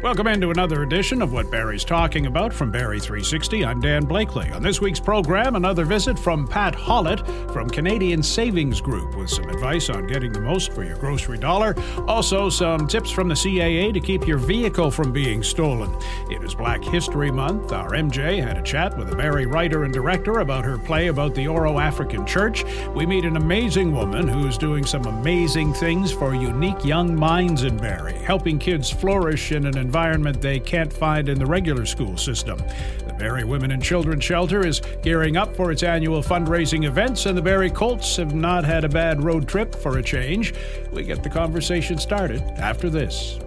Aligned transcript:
Welcome 0.00 0.28
into 0.28 0.52
another 0.52 0.84
edition 0.84 1.20
of 1.22 1.32
What 1.32 1.50
Barrie's 1.50 1.84
Talking 1.84 2.26
About 2.26 2.54
from 2.54 2.70
Barrie 2.70 3.00
360. 3.00 3.64
I'm 3.64 3.80
Dan 3.80 4.04
Blakeley. 4.04 4.48
On 4.50 4.62
this 4.62 4.80
week's 4.80 5.00
program, 5.00 5.56
another 5.56 5.84
visit 5.84 6.16
from 6.16 6.46
Pat 6.46 6.72
Hollett 6.72 7.26
from 7.50 7.68
Canadian 7.68 8.22
Savings 8.22 8.80
Group 8.80 9.16
with 9.16 9.28
some 9.28 9.48
advice 9.48 9.90
on 9.90 10.06
getting 10.06 10.32
the 10.32 10.40
most 10.40 10.72
for 10.72 10.84
your 10.84 10.96
grocery 10.98 11.36
dollar. 11.36 11.74
Also, 12.06 12.48
some 12.48 12.86
tips 12.86 13.10
from 13.10 13.26
the 13.26 13.34
CAA 13.34 13.92
to 13.92 13.98
keep 13.98 14.24
your 14.24 14.38
vehicle 14.38 14.88
from 14.92 15.10
being 15.10 15.42
stolen. 15.42 15.92
It 16.30 16.44
is 16.44 16.54
Black 16.54 16.84
History 16.84 17.32
Month. 17.32 17.72
Our 17.72 17.90
MJ 17.90 18.40
had 18.40 18.56
a 18.56 18.62
chat 18.62 18.96
with 18.96 19.12
a 19.12 19.16
Barrie 19.16 19.46
writer 19.46 19.82
and 19.82 19.92
director 19.92 20.38
about 20.38 20.64
her 20.64 20.78
play 20.78 21.08
about 21.08 21.34
the 21.34 21.48
Oro 21.48 21.80
African 21.80 22.24
Church. 22.24 22.64
We 22.94 23.04
meet 23.04 23.24
an 23.24 23.36
amazing 23.36 23.92
woman 23.92 24.28
who's 24.28 24.58
doing 24.58 24.86
some 24.86 25.06
amazing 25.06 25.74
things 25.74 26.12
for 26.12 26.36
unique 26.36 26.84
young 26.84 27.16
minds 27.16 27.64
in 27.64 27.76
Barrie, 27.76 28.12
helping 28.12 28.60
kids 28.60 28.88
flourish 28.88 29.50
in 29.50 29.66
an 29.66 29.87
environment 29.88 30.38
they 30.42 30.60
can't 30.60 30.92
find 30.92 31.30
in 31.30 31.38
the 31.38 31.46
regular 31.46 31.86
school 31.86 32.14
system. 32.18 32.58
The 33.06 33.14
Barrie 33.18 33.44
Women 33.44 33.70
and 33.70 33.82
Children 33.82 34.20
Shelter 34.20 34.66
is 34.66 34.82
gearing 35.00 35.38
up 35.38 35.56
for 35.56 35.72
its 35.72 35.82
annual 35.82 36.22
fundraising 36.22 36.84
events, 36.84 37.24
and 37.24 37.38
the 37.38 37.40
Barrie 37.40 37.70
Colts 37.70 38.16
have 38.18 38.34
not 38.34 38.64
had 38.64 38.84
a 38.84 38.88
bad 38.90 39.24
road 39.24 39.48
trip 39.48 39.74
for 39.74 39.96
a 39.96 40.02
change. 40.02 40.52
We 40.92 41.04
get 41.04 41.22
the 41.22 41.30
conversation 41.30 41.96
started 41.96 42.42
after 42.58 42.90
this. 42.90 43.38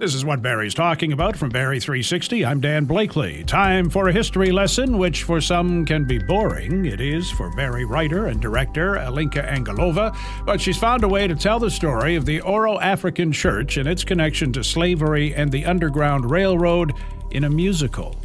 This 0.00 0.14
is 0.14 0.24
what 0.24 0.40
Barrie's 0.40 0.72
talking 0.72 1.12
about 1.12 1.36
from 1.36 1.50
Barrie 1.50 1.78
360. 1.78 2.46
I'm 2.46 2.58
Dan 2.58 2.86
Blakeley. 2.86 3.44
Time 3.44 3.90
for 3.90 4.08
a 4.08 4.12
history 4.14 4.50
lesson, 4.50 4.96
which 4.96 5.24
for 5.24 5.42
some 5.42 5.84
can 5.84 6.06
be 6.06 6.16
boring. 6.18 6.86
It 6.86 7.02
is 7.02 7.30
for 7.30 7.50
Barrie 7.50 7.84
writer 7.84 8.28
and 8.28 8.40
director 8.40 8.94
Alinka 8.94 9.46
Angelova, 9.46 10.16
but 10.46 10.58
she's 10.58 10.78
found 10.78 11.04
a 11.04 11.08
way 11.08 11.28
to 11.28 11.34
tell 11.34 11.58
the 11.58 11.70
story 11.70 12.16
of 12.16 12.24
the 12.24 12.40
Oro 12.40 12.80
African 12.80 13.30
Church 13.30 13.76
and 13.76 13.86
its 13.86 14.02
connection 14.02 14.54
to 14.54 14.64
slavery 14.64 15.34
and 15.34 15.52
the 15.52 15.66
Underground 15.66 16.30
Railroad 16.30 16.94
in 17.32 17.44
a 17.44 17.50
musical. 17.50 18.18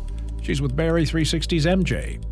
She's 0.44 0.62
with 0.62 0.78
Barrie 0.78 1.04
360's 1.04 1.66
MJ. 1.66 2.24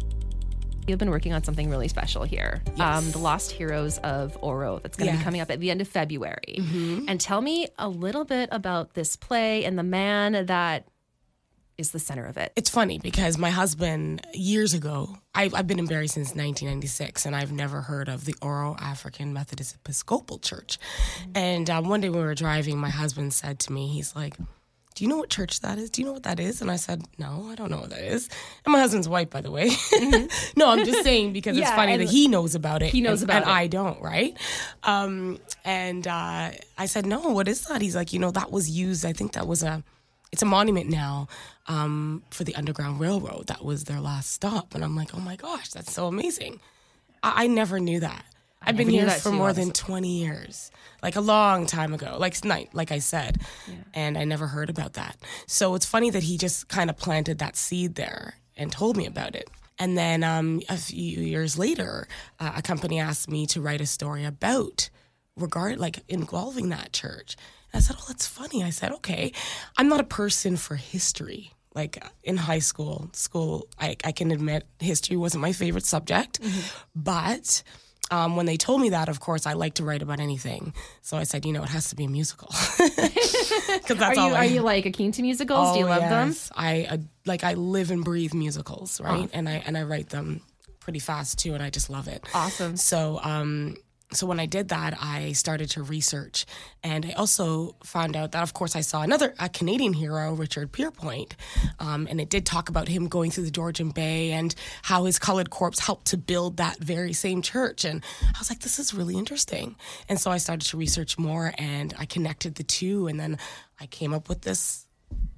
You've 0.88 1.00
been 1.00 1.10
working 1.10 1.34
on 1.34 1.44
something 1.44 1.70
really 1.70 1.88
special 1.88 2.24
here. 2.24 2.62
Yes. 2.76 2.80
Um, 2.80 3.12
the 3.12 3.20
Lost 3.20 3.52
Heroes 3.52 3.98
of 4.00 4.38
Oro, 4.42 4.80
that's 4.80 4.98
going 4.98 5.12
to 5.12 5.18
be 5.18 5.24
coming 5.24 5.42
up 5.42 5.50
at 5.50 5.60
the 5.60 5.72
end 5.72 5.82
of 5.82 5.88
February. 5.88 6.58
Mm-hmm. 6.60 7.06
And 7.08 7.20
tell 7.20 7.42
me 7.42 7.68
a 7.78 7.88
little 7.88 8.26
bit 8.26 8.50
about 8.52 8.94
this 8.94 9.16
play 9.16 9.66
and 9.66 9.78
the 9.78 9.84
man 9.84 10.46
that 10.46 10.88
is 11.78 11.92
the 11.92 12.00
center 12.00 12.26
of 12.26 12.38
it. 12.38 12.52
It's 12.56 12.70
funny 12.70 13.00
because 13.00 13.38
my 13.38 13.50
husband, 13.50 14.26
years 14.34 14.74
ago, 14.74 15.18
I, 15.34 15.50
I've 15.54 15.68
been 15.68 15.80
in 15.80 15.86
Barrie 15.86 16.08
since 16.08 16.30
1996, 16.30 17.26
and 17.26 17.36
I've 17.36 17.52
never 17.52 17.82
heard 17.82 18.10
of 18.10 18.26
the 18.26 18.36
Oro 18.42 18.76
African 18.80 19.34
Methodist 19.34 19.76
Episcopal 19.76 20.40
Church. 20.40 20.78
And 21.34 21.70
um, 21.70 21.90
one 21.90 22.02
day 22.02 22.10
when 22.10 22.20
we 22.20 22.26
were 22.26 22.36
driving, 22.36 22.78
my 22.78 22.90
husband 22.90 23.34
said 23.34 23.60
to 23.60 23.74
me, 23.74 23.88
he's 23.88 24.16
like, 24.16 24.36
do 24.96 25.04
you 25.04 25.10
know 25.10 25.18
what 25.18 25.30
church 25.30 25.62
that 25.62 25.78
is? 25.78 25.90
Do 25.90 26.02
you 26.02 26.08
know 26.08 26.14
what 26.14 26.24
that 26.24 26.40
is? 26.40 26.62
And 26.62 26.70
I 26.70 26.76
said, 26.76 27.04
no, 27.18 27.48
I 27.50 27.56
don't 27.56 27.72
know 27.72 27.80
what 27.80 27.90
that 27.90 28.04
is. 28.04 28.30
And 28.66 28.74
my 28.74 28.80
husband's 28.80 29.10
white, 29.10 29.30
by 29.30 29.42
the 29.42 29.52
way. 29.52 29.72
no, 30.56 30.70
I'm 30.70 30.86
just 30.86 31.04
saying 31.04 31.34
because 31.34 31.58
it's 31.58 31.70
funny 31.72 31.98
that 31.98 32.10
he 32.10 32.28
knows 32.28 32.56
about 32.56 32.84
it. 32.84 32.90
he 32.90 33.02
knows 33.02 33.22
and, 33.22 33.30
about 33.32 33.44
and 33.44 33.52
it. 33.52 33.54
I 33.54 33.68
don't, 33.68 34.02
right? 34.02 34.38
Um, 34.84 35.40
and 35.66 36.08
uh, 36.08 36.52
I 36.78 36.86
said, 36.86 37.06
no, 37.06 37.20
what 37.30 37.48
is 37.48 37.66
that? 37.66 37.82
He's 37.82 37.96
like, 37.96 38.14
you 38.14 38.20
know, 38.20 38.32
that 38.32 38.52
was 38.52 38.70
used. 38.70 39.06
I 39.06 39.14
think 39.14 39.34
that 39.34 39.48
was 39.48 39.64
a, 39.64 39.84
it's 40.32 40.42
a 40.42 40.46
monument 40.46 40.90
now 40.90 41.28
um, 41.68 42.24
for 42.30 42.44
the 42.44 42.56
Underground 42.56 43.00
Railroad. 43.00 43.48
That 43.48 43.64
was 43.66 43.86
their 43.86 44.00
last 44.00 44.32
stop. 44.32 44.76
And 44.76 44.84
I'm 44.84 44.96
like, 44.96 45.16
oh 45.16 45.20
my 45.20 45.36
gosh, 45.36 45.70
that's 45.70 45.92
so 45.92 46.08
amazing. 46.08 46.60
I, 47.22 47.46
I 47.46 47.48
never 47.48 47.80
knew 47.80 48.00
that. 48.02 48.26
I've 48.66 48.78
been 48.78 48.90
here 48.90 49.10
for 49.10 49.32
more 49.32 49.54
than 49.54 49.72
20 49.72 50.08
years, 50.20 50.72
like 51.02 51.16
a 51.16 51.22
long 51.22 51.66
time 51.66 51.94
ago, 51.94 52.18
like 52.20 52.44
night, 52.46 52.70
like 52.74 52.92
I 52.92 53.00
said, 53.00 53.42
and 53.94 54.18
I 54.18 54.24
never 54.24 54.48
heard 54.48 54.70
about 54.70 54.94
that. 54.94 55.18
So 55.48 55.76
it's 55.76 55.86
funny 55.86 56.10
that 56.10 56.24
he 56.24 56.38
just 56.38 56.68
kind 56.68 56.90
of 56.90 56.98
planted 56.98 57.40
that 57.40 57.56
seed 57.56 57.96
there 57.96 58.36
and 58.58 58.72
told 58.72 58.98
me 58.98 59.06
about 59.06 59.36
it. 59.36 59.50
And 59.80 59.98
then 59.98 60.24
um, 60.24 60.62
a 60.70 60.78
few 60.78 61.20
years 61.22 61.58
later, 61.58 62.08
uh, 62.40 62.54
a 62.58 62.62
company 62.62 63.00
asked 63.00 63.30
me 63.30 63.46
to 63.48 63.62
write 63.62 63.82
a 63.82 63.86
story 63.86 64.24
about 64.24 64.90
regard 65.36 65.80
like 65.80 66.04
involving 66.08 66.70
that 66.70 66.94
church. 66.94 67.36
And 67.72 67.80
I 67.80 67.82
said, 67.82 67.96
"Oh, 68.00 68.06
that's 68.08 68.28
funny." 68.28 68.64
I 68.64 68.70
said, 68.70 68.92
"Okay, 68.94 69.34
I'm 69.78 69.90
not 69.90 70.00
a 70.00 70.04
person 70.06 70.58
for 70.58 70.76
history." 70.76 71.52
Like 71.74 71.98
in 72.24 72.38
high 72.38 72.60
school, 72.60 73.10
school, 73.14 73.68
I, 73.80 73.98
I 74.04 74.12
can 74.12 74.30
admit 74.30 74.68
history 74.80 75.18
wasn't 75.18 75.42
my 75.42 75.54
favorite 75.54 75.88
subject, 75.88 76.40
but 76.96 77.64
um, 78.12 78.36
when 78.36 78.46
they 78.46 78.58
told 78.58 78.82
me 78.82 78.90
that, 78.90 79.10
of 79.10 79.20
course, 79.20 79.46
I 79.48 79.54
like 79.54 79.76
to 79.76 79.84
write 79.84 80.02
about 80.02 80.20
anything. 80.20 80.74
So 81.02 81.18
I 81.18 81.24
said, 81.24 81.46
you 81.46 81.54
know, 81.54 81.64
it 81.64 81.70
has 81.70 81.90
to 81.90 81.96
be 81.96 82.04
a 82.06 82.10
musical 82.10 82.50
because 82.78 83.98
that's 83.98 84.18
Are 84.18 84.22
all 84.22 84.30
you, 84.30 84.36
I 84.36 84.40
are 84.40 84.46
you 84.46 84.62
like 84.62 84.86
a 84.86 84.92
keen 84.92 85.12
to 85.14 85.22
musicals? 85.22 85.74
Do 85.74 85.80
you 85.80 85.86
Oh, 85.86 85.90
love 85.90 86.02
them? 86.10 86.34
I 86.56 86.88
uh, 86.90 86.98
like 87.26 87.44
I 87.44 87.54
live 87.54 87.92
and 87.92 88.04
breathe 88.04 88.34
musicals, 88.34 89.00
right? 89.02 89.30
And 89.34 89.48
I 89.50 89.64
and 89.66 89.78
I 89.78 89.84
write 89.84 90.10
them 90.10 90.42
pretty 90.80 91.00
fast 91.00 91.40
too, 91.40 91.54
and 91.54 91.64
I 91.64 91.70
just 91.70 91.90
love 91.90 92.08
it. 92.08 92.26
Awesome. 92.34 92.76
So 92.78 93.20
um 93.24 93.78
so 94.16 94.28
when 94.28 94.40
I 94.40 94.46
did 94.46 94.70
that, 94.70 94.96
I 95.00 95.34
started 95.34 95.70
to 95.72 95.84
research, 95.84 96.46
and 96.84 97.06
I 97.06 97.12
also 97.14 97.76
found 97.84 98.16
out 98.16 98.32
that, 98.34 98.44
of 98.44 98.54
course, 98.54 98.76
I 98.76 98.82
saw 98.82 99.02
another 99.02 99.34
a 99.40 99.50
Canadian 99.50 99.94
hero, 99.94 100.34
Richard 100.34 100.72
Pierpoint, 100.72 101.34
um, 101.80 102.08
and 102.10 102.20
it 102.20 102.30
did 102.30 102.46
talk 102.46 102.70
about 102.70 102.88
him 102.88 103.08
going 103.08 103.32
through 103.32 103.46
the 103.46 103.52
Georgian 103.52 103.90
Bay 103.90 104.32
and 104.32 104.54
how 104.84 105.06
his 105.06 105.20
colored 105.20 105.50
corpse 105.50 105.80
helped 105.80 106.08
to 106.08 106.18
build 106.18 106.58
that 106.58 106.78
very 106.80 107.14
same 107.14 107.42
church. 107.42 107.86
And 107.86 108.04
I 108.22 108.40
was 108.40 108.50
like, 108.50 108.60
this 108.60 108.80
is 108.80 108.94
really 108.94 109.18
interesting. 109.18 109.76
And 110.10 110.20
so 110.20 110.32
I 110.32 110.38
started 110.38 110.68
to 110.70 110.78
research 110.78 111.18
more, 111.18 111.54
and 111.58 111.94
I 111.98 112.06
connected 112.06 112.56
the 112.56 112.64
two, 112.64 113.08
and 113.08 113.20
then 113.20 113.38
I 113.80 113.88
came 113.88 114.14
up 114.14 114.30
with 114.30 114.42
this 114.42 114.86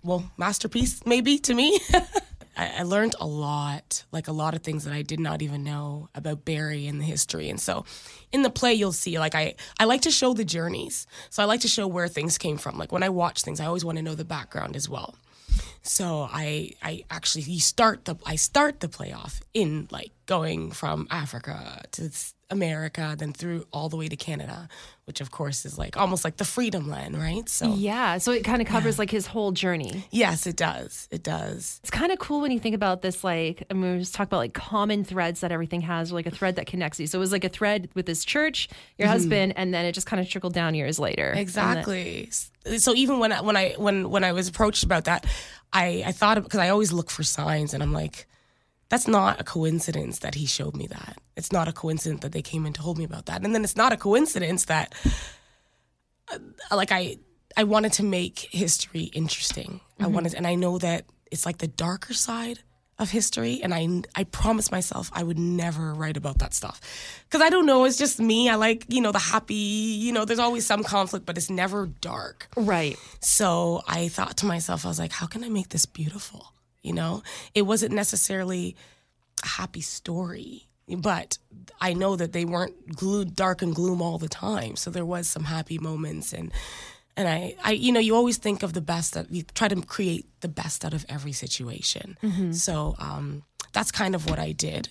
well, 0.03 0.31
masterpiece 0.37 1.05
maybe 1.05 1.39
to 1.39 1.53
me. 1.53 1.79
I, 2.55 2.79
I 2.79 2.83
learned 2.83 3.15
a 3.19 3.27
lot, 3.27 4.05
like 4.11 4.27
a 4.27 4.31
lot 4.31 4.53
of 4.53 4.61
things 4.61 4.83
that 4.85 4.93
I 4.93 5.01
did 5.01 5.19
not 5.19 5.41
even 5.41 5.63
know 5.63 6.09
about 6.15 6.45
Barrie 6.45 6.87
and 6.87 6.99
the 6.99 7.05
history. 7.05 7.49
And 7.49 7.59
so 7.59 7.85
in 8.31 8.41
the 8.41 8.49
play, 8.49 8.73
you'll 8.73 8.91
see, 8.91 9.19
like, 9.19 9.35
I, 9.35 9.55
I 9.79 9.85
like 9.85 10.01
to 10.01 10.11
show 10.11 10.33
the 10.33 10.45
journeys. 10.45 11.07
So 11.29 11.43
I 11.43 11.45
like 11.45 11.61
to 11.61 11.67
show 11.67 11.87
where 11.87 12.07
things 12.07 12.37
came 12.37 12.57
from. 12.57 12.77
Like, 12.77 12.91
when 12.91 13.03
I 13.03 13.09
watch 13.09 13.41
things, 13.41 13.59
I 13.59 13.65
always 13.65 13.85
want 13.85 13.97
to 13.97 14.03
know 14.03 14.15
the 14.15 14.25
background 14.25 14.75
as 14.75 14.89
well. 14.89 15.15
So 15.83 16.27
I 16.31 16.71
I 16.81 17.03
actually 17.11 17.43
you 17.43 17.59
start 17.59 18.05
the 18.05 18.15
I 18.25 18.35
start 18.35 18.79
the 18.79 18.89
play 18.89 19.13
off 19.13 19.41
in 19.53 19.87
like 19.91 20.11
going 20.25 20.71
from 20.71 21.07
Africa 21.11 21.83
to 21.91 22.09
America, 22.49 23.15
then 23.17 23.33
through 23.33 23.65
all 23.73 23.89
the 23.89 23.97
way 23.97 24.07
to 24.07 24.15
Canada, 24.15 24.69
which 25.05 25.19
of 25.19 25.31
course 25.31 25.65
is 25.65 25.77
like 25.77 25.97
almost 25.97 26.23
like 26.23 26.37
the 26.37 26.45
freedom 26.45 26.87
land, 26.87 27.17
right? 27.17 27.47
So 27.49 27.73
Yeah. 27.73 28.19
So 28.19 28.31
it 28.31 28.43
kind 28.43 28.61
of 28.61 28.67
covers 28.67 28.99
like 28.99 29.09
his 29.09 29.25
whole 29.25 29.51
journey. 29.51 30.05
yes, 30.11 30.45
it 30.45 30.55
does. 30.55 31.07
It 31.11 31.23
does. 31.23 31.79
It's 31.81 31.89
kind 31.91 32.11
of 32.11 32.19
cool 32.19 32.41
when 32.41 32.51
you 32.51 32.59
think 32.59 32.75
about 32.75 33.01
this, 33.01 33.23
like, 33.23 33.63
I 33.69 33.73
mean, 33.73 33.93
we 33.93 33.99
just 33.99 34.13
talk 34.13 34.27
about 34.27 34.37
like 34.37 34.53
common 34.53 35.03
threads 35.03 35.39
that 35.39 35.51
everything 35.51 35.81
has, 35.81 36.11
or 36.11 36.15
like 36.15 36.27
a 36.27 36.31
thread 36.31 36.55
that 36.57 36.67
connects 36.67 36.99
you. 36.99 37.07
So 37.07 37.17
it 37.17 37.21
was 37.21 37.31
like 37.31 37.43
a 37.43 37.49
thread 37.49 37.89
with 37.95 38.05
this 38.05 38.23
church, 38.23 38.69
your 38.97 39.07
mm-hmm. 39.07 39.13
husband, 39.13 39.53
and 39.55 39.73
then 39.73 39.85
it 39.85 39.93
just 39.93 40.07
kind 40.07 40.19
of 40.21 40.29
trickled 40.29 40.53
down 40.53 40.75
years 40.75 40.99
later. 40.99 41.31
Then- 41.33 41.41
Exactly. 41.41 42.29
So 42.77 42.93
even 42.95 43.19
when 43.19 43.31
I, 43.31 43.41
when 43.41 43.55
I 43.55 43.73
when 43.77 44.09
when 44.09 44.23
I 44.23 44.33
was 44.33 44.47
approached 44.47 44.83
about 44.83 45.05
that, 45.05 45.25
I 45.71 46.03
I 46.05 46.11
thought 46.11 46.41
because 46.43 46.59
I 46.59 46.69
always 46.69 46.91
look 46.91 47.09
for 47.09 47.23
signs, 47.23 47.73
and 47.73 47.83
I'm 47.83 47.93
like, 47.93 48.27
that's 48.89 49.07
not 49.07 49.41
a 49.41 49.43
coincidence 49.43 50.19
that 50.19 50.35
he 50.35 50.45
showed 50.45 50.75
me 50.75 50.87
that. 50.87 51.17
It's 51.35 51.51
not 51.51 51.67
a 51.67 51.73
coincidence 51.73 52.21
that 52.21 52.31
they 52.31 52.41
came 52.41 52.65
and 52.65 52.75
told 52.75 52.97
me 52.97 53.03
about 53.03 53.25
that, 53.27 53.43
and 53.43 53.53
then 53.53 53.63
it's 53.63 53.75
not 53.75 53.91
a 53.93 53.97
coincidence 53.97 54.65
that, 54.65 54.93
uh, 56.31 56.37
like 56.75 56.91
I 56.91 57.17
I 57.57 57.63
wanted 57.63 57.93
to 57.93 58.03
make 58.03 58.39
history 58.51 59.03
interesting. 59.13 59.81
I 59.99 60.07
wanted, 60.07 60.35
and 60.35 60.45
I 60.45 60.55
know 60.55 60.77
that 60.79 61.05
it's 61.31 61.45
like 61.45 61.59
the 61.59 61.67
darker 61.67 62.13
side 62.13 62.59
of 62.97 63.11
history 63.11 63.59
and 63.61 63.73
I 63.73 64.03
I 64.15 64.23
promised 64.23 64.71
myself 64.71 65.09
I 65.13 65.21
would 65.23 65.37
never 65.37 65.93
write 65.93 66.15
about 66.15 66.39
that 66.39 66.53
stuff. 66.53 66.79
Cuz 67.29 67.41
I 67.41 67.49
don't 67.49 67.65
know, 67.65 67.83
it's 67.83 67.97
just 67.97 68.19
me. 68.19 68.49
I 68.49 68.55
like, 68.55 68.85
you 68.87 69.01
know, 69.01 69.11
the 69.11 69.19
happy, 69.19 69.53
you 69.55 70.13
know, 70.13 70.23
there's 70.23 70.39
always 70.39 70.65
some 70.65 70.83
conflict 70.83 71.25
but 71.25 71.37
it's 71.37 71.49
never 71.49 71.87
dark. 71.87 72.47
right. 72.55 72.97
So 73.19 73.83
I 73.87 74.07
thought 74.07 74.37
to 74.37 74.45
myself 74.45 74.85
I 74.85 74.87
was 74.87 74.99
like, 74.99 75.11
how 75.11 75.27
can 75.27 75.43
I 75.43 75.49
make 75.49 75.69
this 75.69 75.85
beautiful? 75.85 76.53
You 76.85 76.93
know? 76.93 77.23
It 77.53 77.63
wasn't 77.63 77.93
necessarily 77.93 78.75
a 79.43 79.47
happy 79.47 79.81
story, 79.81 80.67
but 80.87 81.37
I 81.81 81.93
know 81.93 82.15
that 82.15 82.31
they 82.31 82.45
weren't 82.45 82.95
glued 82.95 83.35
dark 83.35 83.61
and 83.61 83.73
gloom 83.73 84.01
all 84.01 84.17
the 84.17 84.29
time. 84.29 84.75
So 84.75 84.91
there 84.91 85.05
was 85.05 85.27
some 85.27 85.45
happy 85.45 85.77
moments 85.77 86.33
and 86.33 86.51
and 87.17 87.27
I, 87.27 87.55
I 87.63 87.71
you 87.71 87.91
know 87.91 87.99
you 87.99 88.15
always 88.15 88.37
think 88.37 88.61
of 88.63 88.73
the 88.73 88.81
best 88.81 89.13
that 89.13 89.31
you 89.31 89.43
try 89.53 89.67
to 89.67 89.81
create 89.81 90.25
the 90.41 90.47
best 90.47 90.83
out 90.85 90.93
of 90.93 91.05
every 91.09 91.31
situation 91.31 92.17
so 92.53 92.95
um, 92.99 93.43
that's 93.71 93.91
kind 93.91 94.15
of 94.15 94.29
what 94.29 94.37
i 94.39 94.51
did 94.51 94.89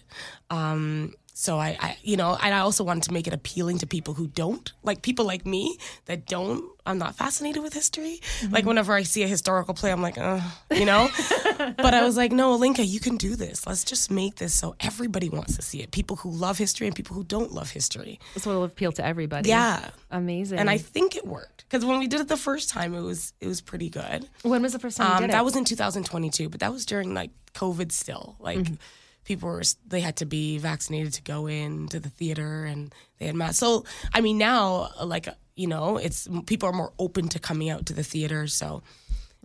um, 0.50 1.12
so 1.36 1.58
I, 1.58 1.76
I, 1.80 1.96
you 2.04 2.16
know, 2.16 2.38
and 2.40 2.54
I 2.54 2.60
also 2.60 2.84
wanted 2.84 3.02
to 3.04 3.12
make 3.12 3.26
it 3.26 3.34
appealing 3.34 3.78
to 3.78 3.88
people 3.88 4.14
who 4.14 4.28
don't, 4.28 4.72
like 4.84 5.02
people 5.02 5.24
like 5.24 5.44
me 5.44 5.76
that 6.04 6.26
don't. 6.26 6.64
I'm 6.86 6.98
not 6.98 7.16
fascinated 7.16 7.60
with 7.60 7.74
history. 7.74 8.20
Mm-hmm. 8.38 8.54
Like 8.54 8.64
whenever 8.64 8.92
I 8.92 9.02
see 9.02 9.24
a 9.24 9.26
historical 9.26 9.74
play, 9.74 9.90
I'm 9.90 10.00
like, 10.00 10.16
uh, 10.16 10.40
you 10.70 10.84
know. 10.84 11.08
but 11.58 11.92
I 11.92 12.04
was 12.04 12.16
like, 12.16 12.30
no, 12.30 12.54
Linka, 12.54 12.84
you 12.84 13.00
can 13.00 13.16
do 13.16 13.34
this. 13.34 13.66
Let's 13.66 13.82
just 13.82 14.12
make 14.12 14.36
this 14.36 14.54
so 14.54 14.76
everybody 14.78 15.28
wants 15.28 15.56
to 15.56 15.62
see 15.62 15.82
it. 15.82 15.90
People 15.90 16.14
who 16.16 16.30
love 16.30 16.56
history 16.56 16.86
and 16.86 16.94
people 16.94 17.16
who 17.16 17.24
don't 17.24 17.52
love 17.52 17.70
history. 17.70 18.20
This 18.34 18.46
will 18.46 18.62
appeal 18.62 18.92
to 18.92 19.04
everybody. 19.04 19.48
Yeah, 19.48 19.90
amazing. 20.12 20.60
And 20.60 20.70
I 20.70 20.78
think 20.78 21.16
it 21.16 21.26
worked 21.26 21.64
because 21.68 21.84
when 21.84 21.98
we 21.98 22.06
did 22.06 22.20
it 22.20 22.28
the 22.28 22.36
first 22.36 22.70
time, 22.70 22.94
it 22.94 23.02
was 23.02 23.32
it 23.40 23.48
was 23.48 23.60
pretty 23.60 23.90
good. 23.90 24.28
When 24.42 24.62
was 24.62 24.72
the 24.72 24.78
first 24.78 24.98
time 24.98 25.24
um, 25.24 25.30
That 25.30 25.44
was 25.44 25.56
in 25.56 25.64
2022, 25.64 26.48
but 26.48 26.60
that 26.60 26.70
was 26.70 26.86
during 26.86 27.12
like 27.12 27.32
COVID 27.54 27.90
still, 27.90 28.36
like. 28.38 28.58
Mm-hmm 28.58 28.74
people 29.24 29.48
were 29.48 29.62
they 29.86 30.00
had 30.00 30.16
to 30.16 30.26
be 30.26 30.58
vaccinated 30.58 31.12
to 31.14 31.22
go 31.22 31.46
into 31.46 31.98
the 32.00 32.10
theater 32.10 32.64
and 32.64 32.94
they 33.18 33.26
had 33.26 33.34
masks. 33.34 33.58
So 33.58 33.84
I 34.12 34.20
mean 34.20 34.38
now 34.38 34.90
like 35.02 35.28
you 35.56 35.66
know 35.66 35.96
it's 35.96 36.28
people 36.46 36.68
are 36.68 36.72
more 36.72 36.92
open 36.98 37.28
to 37.30 37.38
coming 37.38 37.70
out 37.70 37.86
to 37.86 37.92
the 37.92 38.04
theater. 38.04 38.46
So 38.46 38.82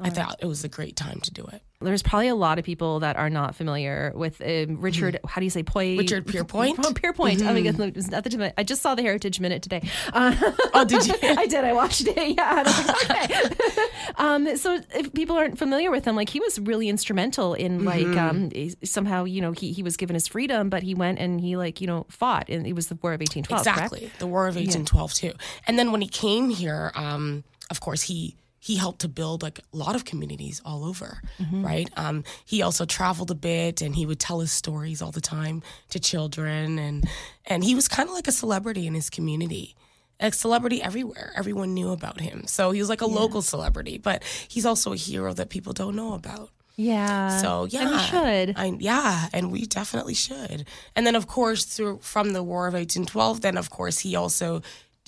I 0.01 0.09
thought 0.09 0.37
it 0.39 0.45
was 0.45 0.63
a 0.63 0.69
great 0.69 0.95
time 0.95 1.19
to 1.21 1.31
do 1.31 1.45
it. 1.51 1.61
There's 1.81 2.03
probably 2.03 2.27
a 2.27 2.35
lot 2.35 2.59
of 2.59 2.65
people 2.65 2.99
that 2.99 3.15
are 3.15 3.29
not 3.29 3.55
familiar 3.55 4.11
with 4.13 4.41
um, 4.41 4.81
Richard. 4.81 5.15
Mm-hmm. 5.15 5.27
How 5.27 5.39
do 5.39 5.45
you 5.45 5.49
say 5.49 5.63
Poy? 5.63 5.97
Richard 5.97 6.25
Pierpoint. 6.25 6.75
Pierpoint. 6.75 7.37
Mm-hmm. 7.37 7.47
Oh 7.47 7.53
my 7.53 7.61
goodness, 7.61 8.53
I 8.57 8.63
just 8.63 8.81
saw 8.81 8.95
the 8.95 9.01
Heritage 9.01 9.39
Minute 9.39 9.63
today. 9.63 9.83
Uh, 10.11 10.35
oh, 10.73 10.83
did 10.83 11.07
you? 11.07 11.13
I 11.23 11.47
did. 11.47 11.63
I 11.63 11.73
watched 11.73 12.05
it. 12.05 12.17
Yeah. 12.39 12.63
Like, 13.09 13.31
okay. 13.31 13.85
um, 14.17 14.57
so 14.57 14.79
if 14.93 15.13
people 15.13 15.35
aren't 15.35 15.57
familiar 15.57 15.89
with 15.89 16.05
him, 16.05 16.15
like 16.15 16.29
he 16.29 16.39
was 16.39 16.59
really 16.59 16.89
instrumental 16.89 17.53
in 17.53 17.85
like 17.85 18.05
mm-hmm. 18.05 18.67
um, 18.67 18.75
somehow 18.83 19.23
you 19.23 19.41
know 19.41 19.51
he 19.51 19.71
he 19.71 19.81
was 19.81 19.95
given 19.97 20.13
his 20.15 20.27
freedom, 20.27 20.69
but 20.69 20.83
he 20.83 20.93
went 20.93 21.17
and 21.17 21.39
he 21.39 21.55
like 21.55 21.81
you 21.81 21.87
know 21.87 22.05
fought, 22.09 22.49
and 22.49 22.67
it 22.67 22.73
was 22.73 22.87
the 22.87 22.95
War 22.95 23.13
of 23.13 23.21
1812. 23.21 23.61
Exactly, 23.61 23.99
correct? 24.01 24.19
the 24.19 24.27
War 24.27 24.47
of 24.47 24.55
1812 24.55 25.11
yeah. 25.23 25.31
too. 25.31 25.37
And 25.65 25.79
then 25.79 25.91
when 25.91 26.01
he 26.01 26.07
came 26.07 26.49
here, 26.49 26.91
um, 26.93 27.43
of 27.71 27.79
course 27.79 28.03
he 28.03 28.35
he 28.59 28.75
helped 28.75 29.01
to 29.01 29.07
build 29.07 29.41
like 29.41 29.59
a 29.59 29.77
lot 29.77 29.95
of 29.95 30.05
communities 30.05 30.61
all 30.65 30.83
over, 30.83 31.21
mm-hmm. 31.39 31.65
right? 31.65 31.89
Um, 31.95 32.23
he 32.45 32.61
also 32.61 32.85
traveled 32.85 33.31
a 33.31 33.35
bit, 33.35 33.81
and 33.81 33.95
he 33.95 34.05
would 34.05 34.19
tell 34.19 34.41
his 34.41 34.51
stories 34.51 35.01
all 35.01 35.11
the 35.11 35.21
time 35.21 35.63
to 35.89 35.99
children, 35.99 36.77
and 36.77 37.05
and 37.45 37.63
he 37.63 37.73
was 37.73 37.87
kind 37.87 38.09
of 38.09 38.15
like 38.15 38.27
a 38.27 38.33
celebrity 38.33 38.85
in 38.85 38.93
his 38.93 39.09
community, 39.09 39.75
a 40.19 40.31
celebrity 40.31 40.81
everywhere. 40.81 41.31
Everyone 41.35 41.73
knew 41.73 41.91
about 41.91 42.19
him, 42.19 42.45
so 42.47 42.71
he 42.71 42.79
was 42.79 42.89
like 42.89 43.01
a 43.01 43.07
yeah. 43.07 43.15
local 43.15 43.41
celebrity, 43.41 43.97
but 43.97 44.23
he's 44.47 44.65
also 44.65 44.93
a 44.93 44.97
hero 44.97 45.33
that 45.33 45.49
people 45.49 45.73
don't 45.73 45.95
know 45.95 46.13
about. 46.13 46.49
Yeah. 46.75 47.41
So 47.41 47.65
yeah, 47.69 47.81
and 47.81 47.91
we 47.91 47.97
should. 47.99 48.57
I, 48.57 48.77
yeah, 48.79 49.27
and 49.33 49.51
we 49.51 49.65
definitely 49.65 50.13
should. 50.13 50.65
And 50.95 51.05
then 51.05 51.15
of 51.15 51.27
course, 51.27 51.65
through 51.65 51.99
from 52.01 52.31
the 52.31 52.43
War 52.43 52.67
of 52.67 52.73
1812, 52.73 53.41
then 53.41 53.57
of 53.57 53.69
course 53.69 53.99
he 53.99 54.15
also 54.15 54.61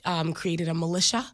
um, 0.03 0.33
created 0.33 0.68
a 0.68 0.74
militia 0.74 1.31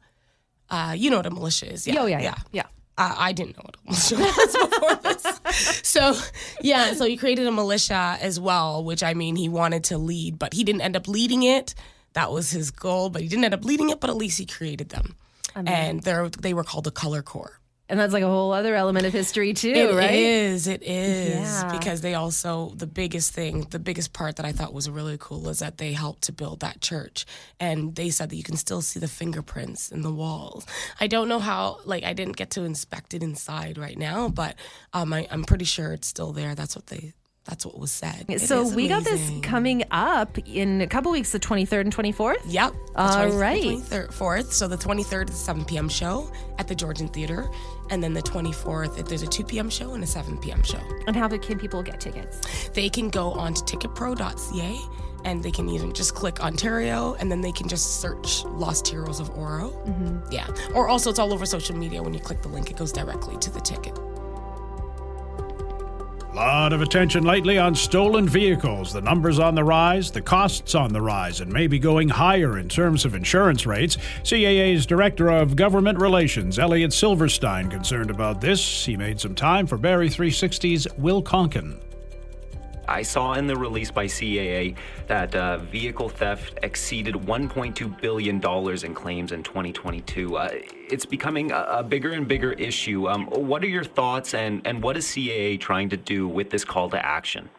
uh, 0.70 0.94
you 0.98 1.10
know 1.10 1.18
what 1.18 1.26
a 1.26 1.32
militia 1.32 1.72
is. 1.72 1.88
Yeah. 1.88 1.96
Oh, 2.02 2.06
yeah, 2.06 2.20
yeah, 2.22 2.36
yeah. 2.52 2.64
Uh, 2.98 3.14
I 3.18 3.32
didn't 3.32 3.56
know 3.58 3.64
what 3.64 3.76
a 3.78 3.84
militia 3.86 4.16
was 4.18 4.70
before 4.70 4.96
this. 4.96 5.82
So, 5.84 6.14
yeah, 6.62 6.94
so 6.94 7.06
he 7.06 7.16
created 7.16 7.46
a 7.48 7.52
militia 7.52 8.18
as 8.22 8.40
well, 8.40 8.84
which 8.84 9.04
I 9.04 9.14
mean, 9.14 9.36
he 9.36 9.50
wanted 9.50 9.84
to 9.86 9.98
lead, 9.98 10.40
but 10.40 10.54
he 10.54 10.64
didn't 10.64 10.82
end 10.82 10.96
up 10.96 11.08
leading 11.08 11.44
it. 11.44 11.76
That 12.14 12.32
was 12.32 12.50
his 12.50 12.72
goal, 12.72 13.10
but 13.10 13.22
he 13.22 13.28
didn't 13.28 13.46
end 13.46 13.54
up 13.54 13.64
leading 13.64 13.90
it, 13.92 14.00
but 14.00 14.10
at 14.10 14.16
least 14.16 14.40
he 14.40 14.46
created 14.46 14.90
them. 14.90 15.16
and 15.56 16.02
they 16.04 16.30
they 16.40 16.54
were 16.54 16.64
called 16.64 16.84
the 16.86 16.92
Color 16.92 17.22
Corps. 17.22 17.60
And 17.90 17.98
that's 17.98 18.12
like 18.12 18.24
a 18.24 18.28
whole 18.28 18.52
other 18.52 18.76
element 18.76 19.06
of 19.06 19.14
history 19.14 19.54
too, 19.54 19.72
it 19.72 19.96
right? 19.96 20.12
It 20.12 20.20
is. 20.20 20.68
It 20.68 20.84
is 20.84 21.40
yeah. 21.40 21.72
because 21.72 22.02
they 22.02 22.16
also 22.16 22.74
the 22.76 22.88
biggest 22.88 23.34
thing, 23.34 23.68
the 23.70 23.80
biggest 23.80 24.12
part 24.12 24.36
that 24.36 24.46
I 24.46 24.52
thought 24.52 24.74
was 24.74 24.90
really 24.90 25.18
cool 25.20 25.48
is 25.48 25.60
that 25.60 25.78
they 25.78 25.94
helped 25.94 26.24
to 26.24 26.34
build 26.34 26.60
that 26.60 26.82
church, 26.82 27.26
and 27.60 27.96
they 27.96 28.10
said 28.10 28.30
that 28.30 28.36
you 28.36 28.44
can 28.44 28.58
still 28.58 28.82
see 28.82 29.00
the 29.00 29.08
fingerprints 29.08 29.90
in 29.90 30.02
the 30.02 30.12
walls. 30.12 30.66
I 31.00 31.08
don't 31.08 31.30
know 31.30 31.40
how, 31.40 31.80
like, 31.86 32.04
I 32.04 32.14
didn't 32.14 32.36
get 32.36 32.50
to 32.52 32.64
inspect 32.64 33.14
it 33.14 33.24
inside 33.24 33.78
right 33.78 33.98
now, 33.98 34.28
but 34.28 34.56
um, 34.94 35.14
I, 35.14 35.28
I'm 35.32 35.46
pretty 35.46 35.66
sure 35.66 35.94
it's 35.94 36.08
still 36.08 36.34
there. 36.34 36.56
That's 36.56 36.76
what 36.76 36.88
they 36.88 37.14
that's 37.48 37.66
what 37.66 37.80
was 37.80 37.92
said. 37.92 38.42
So 38.42 38.68
we 38.68 38.88
got 38.88 39.04
this 39.04 39.32
coming 39.42 39.84
up 39.92 40.38
in 40.48 40.82
a 40.82 40.88
couple 40.88 41.12
weeks, 41.12 41.32
the 41.32 41.40
23rd 41.40 41.82
and 41.82 41.96
24th? 41.96 42.36
Yep. 42.46 42.74
All 42.96 43.30
right. 43.30 43.64
24th. 43.64 44.52
So 44.52 44.68
the 44.68 44.78
23rd 44.78 45.30
is 45.30 45.36
a 45.36 45.38
7 45.38 45.66
p.m. 45.66 45.88
show 45.88 46.30
at 46.60 46.68
the 46.68 46.76
Georgian 46.76 47.08
Theater. 47.08 47.50
And 47.90 48.04
then 48.04 48.14
the 48.14 48.22
24th, 48.22 49.08
there's 49.08 49.22
a 49.22 49.28
2 49.28 49.46
p.m. 49.46 49.70
show 49.70 49.94
and 49.94 50.04
a 50.04 50.08
7 50.08 50.38
p.m. 50.40 50.62
show. 50.62 50.82
And 51.08 51.16
how 51.16 51.30
can 51.30 51.58
people 51.58 51.82
get 51.82 52.02
tickets? 52.02 52.70
They 52.70 52.90
can 52.90 53.10
go 53.10 53.32
on 53.32 53.54
to 53.54 53.62
ticketpro.ca 53.64 54.78
and 55.24 55.42
they 55.42 55.52
can 55.52 55.70
even 55.70 55.94
just 55.94 56.16
click 56.16 56.42
Ontario 56.42 57.16
and 57.20 57.32
then 57.32 57.42
they 57.42 57.52
can 57.52 57.68
just 57.70 58.02
search 58.02 58.44
Lost 58.46 58.88
Heroes 58.88 59.20
of 59.20 59.30
Oro. 59.38 59.70
Mm-hmm. 59.86 60.32
Yeah. 60.32 60.48
Or 60.76 60.90
also, 60.90 61.10
it's 61.10 61.20
all 61.20 61.34
over 61.34 61.46
social 61.46 61.78
media. 61.78 62.04
When 62.04 62.14
you 62.14 62.20
click 62.20 62.42
the 62.42 62.50
link, 62.50 62.70
it 62.70 62.78
goes 62.78 62.92
directly 62.92 63.38
to 63.38 63.50
the 63.50 63.62
ticket. 63.62 63.98
Lot 66.38 66.72
of 66.72 66.84
attention 66.84 67.24
lately 67.24 67.58
on 67.58 67.74
stolen 67.74 68.30
vehicles. 68.30 68.94
The 68.94 69.02
numbers 69.02 69.40
on 69.40 69.56
the 69.56 69.64
rise, 69.64 70.12
the 70.12 70.22
costs 70.22 70.76
on 70.76 70.94
the 70.94 71.02
rise, 71.02 71.42
and 71.42 71.52
maybe 71.52 71.80
going 71.80 72.10
higher 72.10 72.60
in 72.60 72.70
terms 72.70 73.06
of 73.06 73.16
insurance 73.16 73.66
rates. 73.66 73.98
CAA's 74.24 74.86
Director 74.86 75.30
of 75.30 75.56
Government 75.56 76.00
Relations, 76.00 76.60
Elliot 76.60 76.94
Silverstein, 76.94 77.72
concerned 77.72 78.12
about 78.12 78.40
this. 78.40 78.86
He 78.86 78.96
made 78.96 79.20
some 79.20 79.34
time 79.34 79.66
for 79.66 79.80
Barrie 79.80 80.12
360's 80.12 80.88
Will 80.96 81.24
Konken. 81.24 81.78
I 82.88 83.02
saw 83.02 83.34
in 83.34 83.48
the 83.48 83.56
release 83.56 83.92
by 83.92 84.06
CAA 84.06 84.76
that 85.08 85.36
uh, 85.36 85.58
vehicle 85.58 86.10
theft 86.10 86.58
exceeded 86.64 87.16
$1.2 87.16 88.02
billion 88.02 88.36
in 88.86 88.94
claims 88.96 89.32
in 89.32 89.44
2022. 89.44 90.38
Uh, 90.38 90.50
it's 90.90 91.06
becoming 91.06 91.52
a, 91.52 91.66
a, 91.70 91.84
bigger 91.84 92.12
and 92.12 92.28
bigger 92.28 92.54
issue. 92.54 93.08
Um, 93.10 93.26
what 93.28 93.64
are 93.64 93.68
your 93.68 93.84
thoughts, 93.84 94.34
and, 94.34 94.66
and 94.66 94.82
what 94.82 94.96
is 94.96 95.06
CAA 95.06 95.60
trying 95.60 95.90
to 95.90 95.98
do 95.98 96.28
with 96.28 96.50
this 96.50 96.64
call 96.64 96.90
to 96.92 97.06
action? 97.06 97.50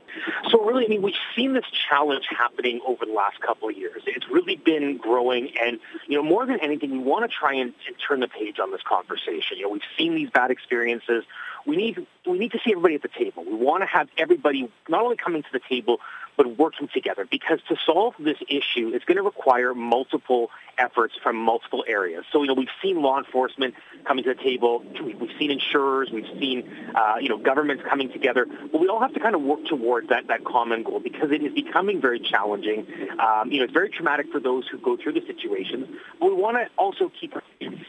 So 0.51 0.65
really, 0.65 0.87
I 0.87 0.89
mean, 0.89 1.03
we've 1.03 1.15
seen 1.37 1.53
this 1.53 1.65
challenge 1.91 2.25
happening 2.31 2.81
over 2.87 3.05
the 3.05 3.13
last 3.13 3.41
couple 3.41 3.69
of 3.69 3.77
years. 3.77 4.03
It's 4.07 4.27
really 4.31 4.57
been 4.57 4.97
growing, 4.97 5.51
and 5.61 5.79
you 6.07 6.17
know, 6.17 6.23
more 6.23 6.47
than 6.47 6.59
anything, 6.61 6.91
we 6.91 6.99
want 6.99 7.31
to 7.31 7.37
try 7.37 7.55
and, 7.55 7.75
and 7.87 7.97
turn 8.07 8.21
the 8.21 8.29
page 8.29 8.59
on 8.59 8.71
this 8.71 8.83
conversation. 8.83 9.59
You 9.59 9.65
know, 9.65 9.69
we've 9.71 9.83
seen 9.97 10.15
these 10.15 10.31
bad 10.31 10.51
experiences. 10.51 11.25
We 11.69 11.76
need 11.76 12.06
we 12.26 12.38
need 12.38 12.53
to 12.53 12.59
see 12.65 12.73
everybody 12.73 12.94
at 12.94 13.03
the 13.03 13.09
table. 13.09 13.44
We 13.44 13.55
want 13.55 13.82
to 13.82 13.87
have 13.87 14.09
everybody 14.17 14.70
not 14.88 15.03
only 15.03 15.17
coming 15.17 15.43
to 15.43 15.49
the 15.53 15.61
table, 15.69 16.00
but 16.38 16.56
working 16.56 16.88
together 16.88 17.26
because 17.31 17.59
to 17.69 17.76
solve 17.85 18.15
this 18.19 18.38
issue, 18.49 18.93
it's 18.94 19.05
going 19.05 19.19
to 19.19 19.23
require 19.23 19.75
multiple 19.75 20.50
efforts 20.79 21.15
from 21.23 21.37
multiple 21.37 21.85
areas. 21.87 22.25
So, 22.32 22.43
you 22.43 22.49
know, 22.49 22.55
we've 22.55 22.69
seen 22.81 23.03
law 23.03 23.19
enforcement 23.19 23.75
coming 24.07 24.25
to 24.25 24.35
the 24.35 24.43
table. 24.43 24.83
We've 25.02 25.37
seen 25.38 25.50
insurers. 25.50 26.11
We've 26.11 26.31
seen, 26.38 26.71
uh, 26.95 27.16
you 27.21 27.28
know, 27.28 27.37
governments 27.37 27.83
coming 27.87 28.11
together. 28.11 28.47
But 28.47 28.81
we 28.81 28.88
all 28.88 29.00
have 29.00 29.12
to 29.14 29.21
kind 29.21 29.35
of 29.35 29.43
work 29.43 29.66
towards 29.66 30.09
that, 30.09 30.28
that 30.28 30.45
common 30.45 30.85
goal 30.85 31.00
because 31.00 31.33
it 31.33 31.43
is 31.43 31.52
becoming 31.52 32.00
very 32.00 32.21
challenging. 32.21 32.87
Um, 33.19 33.50
you 33.50 33.59
know, 33.59 33.64
it's 33.64 33.73
very 33.73 33.90
traumatic 33.90 34.31
for 34.31 34.40
those 34.40 34.66
who 34.69 34.78
go 34.78 34.97
through 34.97 35.14
the 35.14 35.26
situations. 35.26 35.88
But 36.21 36.26
we 36.26 36.40
want 36.40 36.57
to 36.57 36.69
also 36.78 37.11
keep 37.21 37.35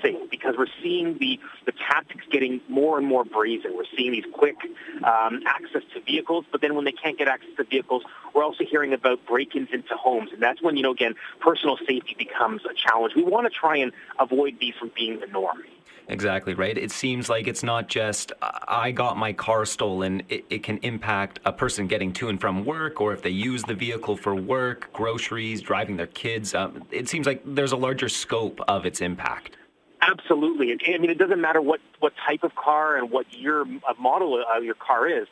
safe 0.01 0.29
because 0.29 0.55
we're 0.57 0.67
seeing 0.81 1.17
the, 1.17 1.39
the 1.65 1.71
tactics 1.71 2.25
getting 2.31 2.61
more 2.67 2.97
and 2.97 3.07
more 3.07 3.23
brazen. 3.23 3.75
We're 3.75 3.83
seeing 3.95 4.11
these 4.11 4.25
quick 4.33 4.55
um, 5.03 5.41
access 5.45 5.83
to 5.93 6.01
vehicles, 6.01 6.45
but 6.51 6.61
then 6.61 6.75
when 6.75 6.85
they 6.85 6.91
can't 6.91 7.17
get 7.17 7.27
access 7.27 7.49
to 7.57 7.63
vehicles, 7.63 8.03
we're 8.33 8.43
also 8.43 8.63
hearing 8.63 8.93
about 8.93 9.25
break-ins 9.25 9.69
into 9.71 9.95
homes, 9.95 10.31
and 10.33 10.41
that's 10.41 10.61
when 10.61 10.77
you 10.77 10.83
know 10.83 10.91
again 10.91 11.15
personal 11.39 11.77
safety 11.77 12.15
becomes 12.17 12.61
a 12.65 12.73
challenge. 12.73 13.13
We 13.15 13.23
want 13.23 13.51
to 13.51 13.57
try 13.57 13.77
and 13.77 13.91
avoid 14.19 14.59
these 14.59 14.75
from 14.79 14.91
being 14.95 15.19
the 15.19 15.27
norm. 15.27 15.63
Exactly 16.09 16.55
right. 16.55 16.75
It 16.75 16.91
seems 16.91 17.29
like 17.29 17.47
it's 17.47 17.61
not 17.61 17.87
just 17.87 18.31
I 18.41 18.91
got 18.91 19.15
my 19.15 19.31
car 19.31 19.63
stolen. 19.65 20.23
It, 20.27 20.43
it, 20.49 20.63
can 20.63 20.77
impact 20.79 21.39
a 21.45 21.53
person 21.53 21.85
getting 21.85 22.11
to 22.13 22.29
and 22.29 22.41
from 22.41 22.65
work, 22.65 22.99
or 22.99 23.13
if 23.13 23.21
they 23.21 23.29
use 23.29 23.61
the 23.61 23.75
vehicle 23.75 24.17
for 24.17 24.33
work, 24.33 24.91
groceries, 24.91 25.61
driving 25.61 25.97
their 25.97 26.07
kids. 26.07 26.55
Um, 26.55 26.83
it 26.89 27.07
seems 27.07 27.27
like 27.27 27.43
there's 27.45 27.73
a 27.73 27.77
larger 27.77 28.09
scope 28.09 28.59
of 28.67 28.87
its 28.87 29.01
impact. 29.01 29.58
Absolutely. 30.01 30.71
And 30.71 30.81
I 30.87 30.97
mean, 30.97 31.09
it 31.09 31.17
doesn't 31.17 31.41
matter 31.41 31.61
what, 31.61 31.79
what 31.99 32.13
type 32.25 32.43
of 32.43 32.55
car 32.55 32.95
and 32.97 33.11
what 33.11 33.25
your 33.33 33.65
model 33.99 34.43
of 34.55 34.63
your 34.63 34.75
car 34.75 35.07
is 35.07 35.27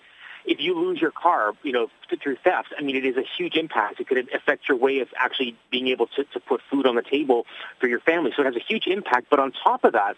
if 0.47 0.62
you 0.62 0.74
lose 0.79 1.00
your 1.00 1.12
car, 1.12 1.51
you 1.62 1.74
know, 1.74 1.89
through 2.24 2.38
theft, 2.38 2.74
I 2.77 2.81
mean, 2.81 2.95
it 2.95 3.05
is 3.05 3.17
a 3.17 3.24
huge 3.38 3.55
impact. 3.55 4.00
It 4.00 4.07
could 4.07 4.29
affect 4.33 4.67
your 4.69 4.77
way 4.77 5.00
of 5.00 5.09
actually 5.17 5.57
being 5.69 5.88
able 5.89 6.07
to, 6.07 6.24
to 6.24 6.39
put 6.39 6.62
food 6.71 6.88
on 6.88 6.95
the 6.95 7.01
table 7.01 7.45
for 7.79 7.88
your 7.88 8.00
family. 8.00 8.31
So 8.36 8.41
it 8.41 8.45
has 8.45 8.55
a 8.55 8.65
huge 8.65 8.88
impact. 8.88 9.27
But 9.29 9.39
on 9.39 9.51
top 9.51 9.83
of 9.83 9.91
that, 9.91 10.15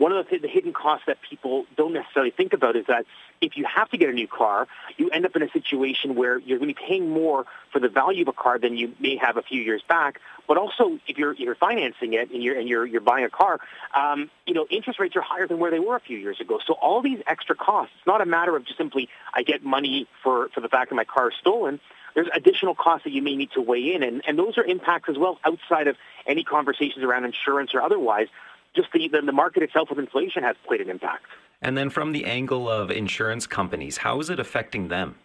one 0.00 0.12
of 0.12 0.26
the, 0.30 0.38
the 0.38 0.48
hidden 0.48 0.72
costs 0.72 1.04
that 1.06 1.18
people 1.20 1.66
don't 1.76 1.92
necessarily 1.92 2.30
think 2.30 2.54
about 2.54 2.74
is 2.74 2.86
that 2.86 3.04
if 3.42 3.58
you 3.58 3.66
have 3.66 3.90
to 3.90 3.98
get 3.98 4.08
a 4.08 4.12
new 4.12 4.26
car, 4.26 4.66
you 4.96 5.10
end 5.10 5.26
up 5.26 5.36
in 5.36 5.42
a 5.42 5.50
situation 5.50 6.14
where 6.14 6.38
you're 6.38 6.58
going 6.58 6.70
to 6.70 6.74
be 6.74 6.86
paying 6.88 7.10
more 7.10 7.44
for 7.70 7.80
the 7.80 7.88
value 7.90 8.22
of 8.22 8.28
a 8.28 8.32
car 8.32 8.58
than 8.58 8.78
you 8.78 8.94
may 8.98 9.16
have 9.16 9.36
a 9.36 9.42
few 9.42 9.60
years 9.60 9.82
back. 9.86 10.18
But 10.48 10.56
also, 10.56 10.98
if 11.06 11.18
you're 11.18 11.34
you're 11.34 11.54
financing 11.54 12.14
it 12.14 12.30
and 12.30 12.42
you're 12.42 12.58
and 12.58 12.66
you're 12.66 12.86
you're 12.86 13.02
buying 13.02 13.26
a 13.26 13.30
car, 13.30 13.60
um, 13.94 14.30
you 14.46 14.54
know 14.54 14.66
interest 14.70 14.98
rates 14.98 15.16
are 15.16 15.20
higher 15.20 15.46
than 15.46 15.58
where 15.58 15.70
they 15.70 15.80
were 15.80 15.96
a 15.96 16.00
few 16.00 16.16
years 16.16 16.40
ago. 16.40 16.60
So 16.66 16.72
all 16.80 17.02
these 17.02 17.20
extra 17.26 17.54
costs. 17.54 17.92
It's 17.98 18.06
not 18.06 18.22
a 18.22 18.26
matter 18.26 18.56
of 18.56 18.64
just 18.64 18.78
simply 18.78 19.10
I 19.34 19.42
get 19.42 19.62
money 19.62 20.08
for 20.22 20.48
for 20.54 20.62
the 20.62 20.68
fact 20.70 20.88
that 20.88 20.96
my 20.96 21.04
car 21.04 21.28
is 21.28 21.36
stolen 21.38 21.78
there's 22.14 22.28
additional 22.34 22.74
costs 22.74 23.04
that 23.04 23.12
you 23.12 23.22
may 23.22 23.36
need 23.36 23.52
to 23.52 23.60
weigh 23.60 23.94
in, 23.94 24.02
and, 24.02 24.22
and 24.26 24.38
those 24.38 24.58
are 24.58 24.64
impacts 24.64 25.08
as 25.08 25.16
well 25.16 25.38
outside 25.44 25.86
of 25.86 25.96
any 26.26 26.42
conversations 26.42 27.04
around 27.04 27.24
insurance 27.24 27.72
or 27.74 27.82
otherwise. 27.82 28.26
Just 28.74 28.88
the, 28.92 29.08
the, 29.08 29.20
the 29.22 29.32
market 29.32 29.62
itself 29.62 29.90
with 29.90 29.98
inflation 29.98 30.42
has 30.42 30.56
played 30.66 30.80
an 30.80 30.90
impact. 30.90 31.26
And 31.62 31.76
then 31.76 31.90
from 31.90 32.12
the 32.12 32.24
angle 32.24 32.68
of 32.68 32.90
insurance 32.90 33.46
companies, 33.46 33.98
how 33.98 34.20
is 34.20 34.30
it 34.30 34.40
affecting 34.40 34.88
them? 34.88 35.16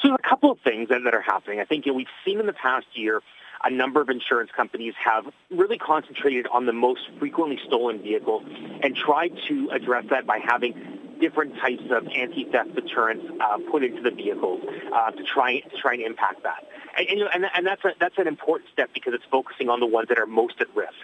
So 0.00 0.08
there's 0.08 0.18
a 0.24 0.28
couple 0.28 0.50
of 0.50 0.58
things 0.60 0.88
that, 0.88 1.02
that 1.04 1.14
are 1.14 1.20
happening. 1.20 1.60
I 1.60 1.64
think 1.64 1.84
you 1.84 1.92
know, 1.92 1.96
we've 1.96 2.06
seen 2.24 2.40
in 2.40 2.46
the 2.46 2.54
past 2.54 2.86
year 2.94 3.20
a 3.62 3.70
number 3.70 4.00
of 4.00 4.08
insurance 4.08 4.50
companies 4.56 4.94
have 5.04 5.26
really 5.50 5.76
concentrated 5.76 6.46
on 6.46 6.64
the 6.64 6.72
most 6.72 7.02
frequently 7.18 7.58
stolen 7.66 8.02
vehicles 8.02 8.42
and 8.82 8.96
tried 8.96 9.32
to 9.48 9.68
address 9.70 10.06
that 10.08 10.26
by 10.26 10.38
having 10.38 10.72
different 11.20 11.54
types 11.56 11.82
of 11.90 12.06
anti-theft 12.08 12.74
deterrents 12.74 13.26
uh, 13.40 13.58
put 13.70 13.84
into 13.84 14.00
the 14.00 14.10
vehicles 14.10 14.62
uh, 14.94 15.10
to 15.10 15.22
try 15.22 15.60
to 15.60 15.76
try 15.76 15.92
and 15.92 16.02
impact 16.02 16.42
that. 16.42 16.66
And, 16.96 17.06
and, 17.08 17.28
and, 17.34 17.44
and 17.54 17.66
that's 17.66 17.84
a, 17.84 17.92
that's 18.00 18.16
an 18.16 18.26
important 18.26 18.70
step 18.72 18.88
because 18.94 19.12
it's 19.12 19.24
focusing 19.30 19.68
on 19.68 19.80
the 19.80 19.86
ones 19.86 20.08
that 20.08 20.18
are 20.18 20.26
most 20.26 20.60
at 20.62 20.74
risk. 20.74 20.94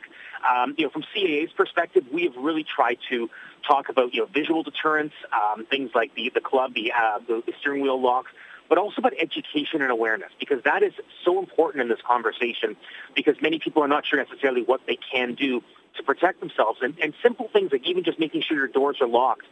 Um, 0.48 0.74
you 0.76 0.84
know, 0.84 0.90
from 0.90 1.02
CAA's 1.14 1.52
perspective, 1.52 2.04
we 2.12 2.24
have 2.24 2.36
really 2.36 2.64
tried 2.64 2.98
to 3.10 3.30
talk 3.66 3.88
about 3.88 4.14
you 4.14 4.20
know 4.20 4.26
visual 4.26 4.62
deterrents, 4.62 5.14
um, 5.32 5.66
things 5.66 5.90
like 5.94 6.14
the 6.14 6.30
the 6.34 6.40
club, 6.40 6.74
the, 6.74 6.92
uh, 6.92 7.18
the 7.26 7.42
steering 7.60 7.82
wheel 7.82 8.00
locks, 8.00 8.30
but 8.68 8.78
also 8.78 8.96
about 8.98 9.14
education 9.18 9.82
and 9.82 9.90
awareness 9.90 10.30
because 10.38 10.62
that 10.64 10.82
is 10.82 10.92
so 11.24 11.38
important 11.38 11.82
in 11.82 11.88
this 11.88 12.00
conversation 12.06 12.76
because 13.14 13.36
many 13.40 13.58
people 13.58 13.82
are 13.82 13.88
not 13.88 14.06
sure 14.06 14.18
necessarily 14.22 14.62
what 14.62 14.80
they 14.86 14.96
can 14.96 15.34
do 15.34 15.62
to 15.96 16.02
protect 16.02 16.40
themselves 16.40 16.80
and, 16.82 16.94
and 17.00 17.14
simple 17.22 17.48
things 17.52 17.72
like 17.72 17.86
even 17.86 18.04
just 18.04 18.18
making 18.18 18.42
sure 18.42 18.56
your 18.56 18.68
doors 18.68 18.98
are 19.00 19.08
locked 19.08 19.46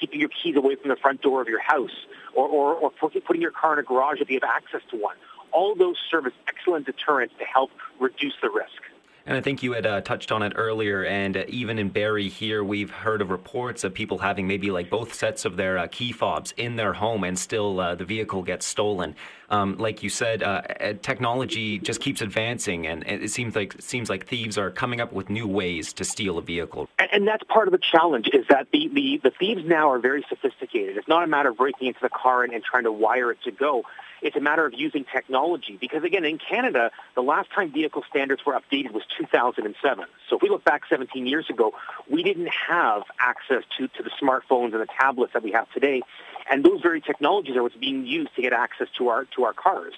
keeping 0.00 0.18
your 0.18 0.30
keys 0.30 0.56
away 0.56 0.74
from 0.76 0.88
the 0.88 0.96
front 0.96 1.20
door 1.20 1.42
of 1.42 1.48
your 1.48 1.60
house 1.60 2.06
or, 2.34 2.48
or, 2.48 2.74
or 2.74 2.90
putting 2.90 3.42
your 3.42 3.50
car 3.50 3.74
in 3.74 3.78
a 3.78 3.82
garage 3.82 4.20
if 4.20 4.30
you 4.30 4.38
have 4.40 4.50
access 4.50 4.80
to 4.90 4.96
one. 4.96 5.16
All 5.52 5.74
those 5.74 5.96
serve 6.10 6.26
as 6.26 6.32
excellent 6.48 6.86
deterrents 6.86 7.34
to 7.38 7.44
help 7.44 7.70
reduce 7.98 8.34
the 8.40 8.50
risk. 8.50 8.82
And 9.30 9.36
I 9.36 9.42
think 9.42 9.62
you 9.62 9.74
had 9.74 9.86
uh, 9.86 10.00
touched 10.00 10.32
on 10.32 10.42
it 10.42 10.54
earlier, 10.56 11.04
and 11.04 11.36
uh, 11.36 11.44
even 11.46 11.78
in 11.78 11.88
Barrie 11.88 12.28
here, 12.28 12.64
we've 12.64 12.90
heard 12.90 13.22
of 13.22 13.30
reports 13.30 13.84
of 13.84 13.94
people 13.94 14.18
having 14.18 14.48
maybe 14.48 14.72
like 14.72 14.90
both 14.90 15.14
sets 15.14 15.44
of 15.44 15.56
their 15.56 15.78
uh, 15.78 15.86
key 15.86 16.10
fobs 16.10 16.52
in 16.56 16.74
their 16.74 16.92
home, 16.92 17.22
and 17.22 17.38
still 17.38 17.78
uh, 17.78 17.94
the 17.94 18.04
vehicle 18.04 18.42
gets 18.42 18.66
stolen. 18.66 19.14
Um, 19.48 19.78
like 19.78 20.02
you 20.02 20.10
said, 20.10 20.42
uh, 20.42 20.62
technology 21.02 21.78
just 21.78 22.00
keeps 22.00 22.22
advancing, 22.22 22.88
and 22.88 23.04
it 23.06 23.30
seems 23.30 23.54
like 23.54 23.76
it 23.76 23.84
seems 23.84 24.10
like 24.10 24.26
thieves 24.26 24.58
are 24.58 24.68
coming 24.68 25.00
up 25.00 25.12
with 25.12 25.30
new 25.30 25.46
ways 25.46 25.92
to 25.92 26.04
steal 26.04 26.36
a 26.36 26.42
vehicle. 26.42 26.88
And, 26.98 27.08
and 27.12 27.28
that's 27.28 27.44
part 27.44 27.68
of 27.68 27.72
the 27.72 27.78
challenge 27.78 28.30
is 28.32 28.46
that 28.48 28.66
the, 28.72 28.88
the, 28.92 29.20
the 29.22 29.30
thieves 29.30 29.62
now 29.64 29.92
are 29.92 30.00
very 30.00 30.24
sophisticated. 30.28 30.96
It's 30.96 31.06
not 31.06 31.22
a 31.22 31.28
matter 31.28 31.50
of 31.50 31.56
breaking 31.56 31.86
into 31.86 32.00
the 32.02 32.08
car 32.10 32.42
and, 32.42 32.52
and 32.52 32.64
trying 32.64 32.82
to 32.82 32.92
wire 32.92 33.30
it 33.30 33.38
to 33.44 33.52
go. 33.52 33.84
It's 34.22 34.36
a 34.36 34.40
matter 34.40 34.66
of 34.66 34.74
using 34.74 35.04
technology 35.04 35.78
because, 35.80 36.04
again, 36.04 36.24
in 36.24 36.38
Canada, 36.38 36.90
the 37.14 37.22
last 37.22 37.50
time 37.50 37.72
vehicle 37.72 38.04
standards 38.08 38.44
were 38.44 38.52
updated 38.52 38.92
was 38.92 39.02
2007. 39.18 40.04
So 40.28 40.36
if 40.36 40.42
we 40.42 40.48
look 40.48 40.64
back 40.64 40.82
17 40.88 41.26
years 41.26 41.48
ago, 41.48 41.72
we 42.08 42.22
didn't 42.22 42.50
have 42.68 43.04
access 43.18 43.62
to, 43.78 43.88
to 43.88 44.02
the 44.02 44.10
smartphones 44.22 44.72
and 44.72 44.80
the 44.80 44.88
tablets 44.98 45.32
that 45.32 45.42
we 45.42 45.52
have 45.52 45.70
today. 45.72 46.02
And 46.50 46.64
those 46.64 46.80
very 46.80 47.00
technologies 47.00 47.56
are 47.56 47.62
what's 47.62 47.76
being 47.76 48.06
used 48.06 48.34
to 48.36 48.42
get 48.42 48.52
access 48.52 48.88
to 48.98 49.08
our, 49.08 49.24
to 49.36 49.44
our 49.44 49.52
cars. 49.52 49.94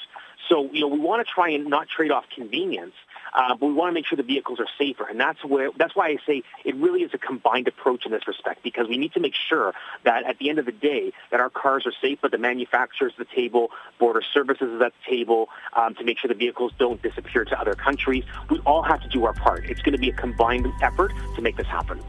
So, 0.49 0.69
you 0.73 0.81
know, 0.81 0.89
we 0.89 0.99
want 0.99 1.27
to 1.27 1.33
try 1.33 1.51
and 1.51 1.67
not 1.67 1.89
trade 1.89 2.11
off 2.11 2.25
convenience, 2.35 2.95
uh, 3.33 3.55
but 3.55 3.67
we 3.67 3.73
want 3.73 3.91
to 3.91 3.95
make 3.95 4.07
sure 4.07 4.17
the 4.17 4.23
vehicles 4.23 4.61
are 4.61 4.67
safer. 4.79 5.07
And 5.09 5.19
that's 5.19 5.45
where 5.45 5.71
that's 5.77 5.95
why 5.95 6.09
I 6.09 6.19
say 6.27 6.43
it 6.65 6.75
really 6.77 7.03
is 7.03 7.13
a 7.15 7.19
combined 7.19 7.69
approach 7.69 8.05
in 8.05 8.13
this 8.13 8.27
respect 8.27 8.63
because 8.63 8.89
we 8.89 8.99
need 8.99 9.13
to 9.15 9.21
make 9.21 9.35
sure 9.35 9.75
that 10.05 10.25
at 10.25 10.39
the 10.39 10.51
end 10.51 10.59
of 10.59 10.67
the 10.67 10.73
day 10.73 11.13
that 11.31 11.41
our 11.41 11.51
cars 11.51 11.87
are 11.87 11.93
safe, 12.01 12.19
but 12.21 12.31
the 12.31 12.39
manufacturers 12.39 13.13
at 13.19 13.29
the 13.29 13.35
table, 13.35 13.71
border 13.99 14.23
services 14.23 14.69
is 14.71 14.83
at 14.83 14.93
the 14.93 15.11
table 15.17 15.49
um, 15.75 15.95
to 15.95 16.05
make 16.05 16.19
sure 16.19 16.29
the 16.29 16.35
vehicles 16.35 16.73
don't 16.79 17.01
disappear 17.03 17.45
to 17.45 17.61
other 17.61 17.75
countries. 17.75 18.25
We 18.51 18.59
all 18.61 18.83
have 18.83 19.03
to 19.03 19.09
do 19.09 19.25
our 19.25 19.33
part. 19.33 19.65
It's 19.65 19.83
going 19.83 19.95
to 19.95 19.99
be 20.01 20.11
a 20.11 20.15
combined 20.15 20.67
effort 20.83 21.13
to 21.37 21.43
make 21.43 21.57
this 21.57 21.67
happen. 21.67 22.01